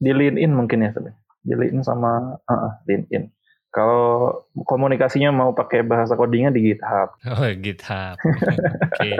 di 0.00 0.10
LinkedIn 0.12 0.52
mungkin 0.52 0.84
ya 0.84 0.92
sebenarnya. 0.92 1.20
Di 1.40 1.54
LinkedIn 1.56 1.84
sama 1.84 2.36
uh, 2.36 2.72
LinkedIn. 2.84 3.32
Kalau 3.70 4.34
komunikasinya 4.66 5.30
mau 5.30 5.54
pakai 5.54 5.86
bahasa 5.86 6.18
codingnya 6.18 6.50
di 6.50 6.68
GitHub. 6.68 7.16
Oh, 7.32 7.48
GitHub. 7.54 8.18
Oke. 8.84 9.10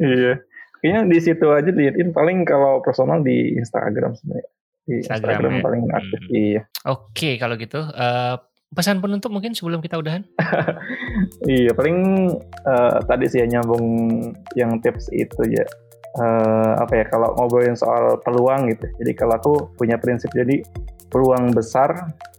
iya. 0.00 0.32
Kayaknya 0.80 1.00
di 1.10 1.18
situ 1.18 1.46
aja 1.52 1.68
di 1.68 1.82
LinkedIn 1.84 2.16
paling 2.16 2.46
kalau 2.48 2.80
personal 2.80 3.20
di 3.20 3.52
Instagram 3.58 4.16
sebenarnya. 4.16 4.48
Di 4.86 4.94
Instagram, 5.02 5.20
Instagram 5.20 5.52
ya? 5.52 5.62
paling 5.66 5.84
aktif. 5.92 6.20
Hmm. 6.22 6.32
Iya. 6.32 6.62
Oke, 6.86 7.30
kalau 7.36 7.54
gitu 7.58 7.80
uh, 7.82 8.38
pesan 8.72 9.02
penutup 9.04 9.28
mungkin 9.34 9.52
sebelum 9.52 9.84
kita 9.84 9.98
udahan? 10.00 10.22
iya, 11.50 11.74
paling 11.76 12.30
uh, 12.64 12.98
tadi 13.04 13.26
sih 13.26 13.42
ya 13.42 13.46
nyambung 13.50 13.84
yang 14.54 14.78
tips 14.80 15.10
itu 15.10 15.42
ya 15.50 15.66
uh, 16.18 16.72
apa 16.80 16.92
ya 17.00 17.04
kalau 17.08 17.32
ngobrolin 17.36 17.76
soal 17.76 18.18
peluang 18.24 18.68
gitu. 18.72 18.86
Jadi 19.00 19.12
kalau 19.16 19.34
aku 19.36 19.54
punya 19.76 20.00
prinsip 20.00 20.32
jadi 20.32 20.64
peluang 21.12 21.54
besar 21.54 21.92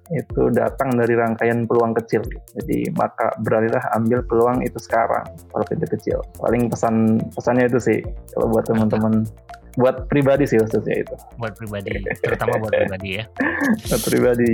itu 0.07 0.47
datang 0.55 0.95
dari 0.95 1.19
rangkaian 1.19 1.67
peluang 1.67 1.91
kecil. 1.97 2.23
Jadi 2.55 2.91
maka 2.95 3.35
beralihlah 3.43 3.83
ambil 3.99 4.23
peluang 4.23 4.63
itu 4.63 4.79
sekarang, 4.79 5.27
walaupun 5.51 5.83
itu 5.83 5.87
kecil. 5.99 6.19
Paling 6.39 6.71
pesan 6.71 7.19
pesannya 7.35 7.67
itu 7.67 7.79
sih 7.79 7.99
kalau 8.31 8.47
buat 8.55 8.63
teman-teman 8.67 9.27
buat 9.77 10.09
pribadi 10.09 10.49
sih 10.49 10.57
khususnya 10.57 11.05
itu. 11.05 11.15
Buat 11.37 11.53
pribadi, 11.53 12.01
terutama 12.19 12.57
buat 12.57 12.73
pribadi 12.73 13.21
ya. 13.21 13.25
buat 13.93 14.01
pribadi. 14.01 14.53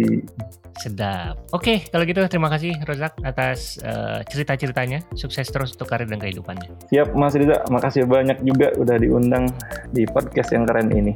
Sedap. 0.74 1.40
Oke, 1.56 1.86
kalau 1.88 2.04
gitu 2.04 2.20
terima 2.28 2.50
kasih 2.52 2.76
Rozak 2.84 3.16
atas 3.24 3.80
uh, 3.82 4.20
cerita-ceritanya. 4.28 5.06
Sukses 5.16 5.48
terus 5.48 5.74
untuk 5.80 5.88
karir 5.88 6.10
dan 6.12 6.20
kehidupannya. 6.20 6.92
Siap 6.92 7.16
Mas 7.16 7.40
Riza, 7.40 7.64
makasih 7.72 8.04
banyak 8.04 8.44
juga 8.44 8.76
udah 8.76 8.98
diundang 9.00 9.48
di 9.96 10.04
podcast 10.04 10.52
yang 10.52 10.68
keren 10.68 10.92
ini. 10.92 11.16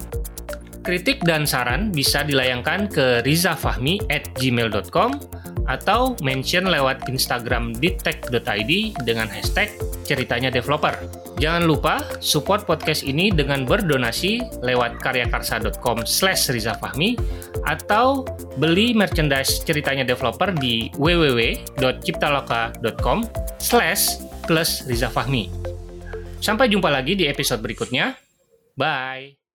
Kritik 0.87 1.19
dan 1.27 1.43
saran 1.43 1.91
bisa 1.91 2.23
dilayangkan 2.23 2.87
ke 2.87 3.19
rizafahmi 3.27 4.07
at 4.07 4.23
gmail.com 4.39 5.19
atau 5.67 6.15
mention 6.23 6.71
lewat 6.71 7.11
Instagram 7.11 7.75
ditek.id 7.75 8.95
dengan 9.03 9.27
hashtag 9.27 9.67
ceritanya 10.07 10.47
developer. 10.47 10.95
Jangan 11.43 11.67
lupa 11.67 11.99
support 12.23 12.63
podcast 12.63 13.03
ini 13.03 13.35
dengan 13.35 13.67
berdonasi 13.67 14.63
lewat 14.63 15.03
karyakarsa.com 15.03 16.07
slash 16.07 16.55
rizafahmi 16.55 17.19
atau 17.67 18.23
beli 18.55 18.95
merchandise 18.95 19.59
ceritanya 19.67 20.07
developer 20.07 20.55
di 20.55 20.87
www.ciptaloka.com 20.95 23.27
slash 23.59 24.23
plus 24.47 24.87
rizafahmi. 24.87 25.51
Sampai 26.39 26.71
jumpa 26.71 26.87
lagi 26.87 27.19
di 27.19 27.27
episode 27.27 27.59
berikutnya. 27.59 28.15
Bye! 28.79 29.46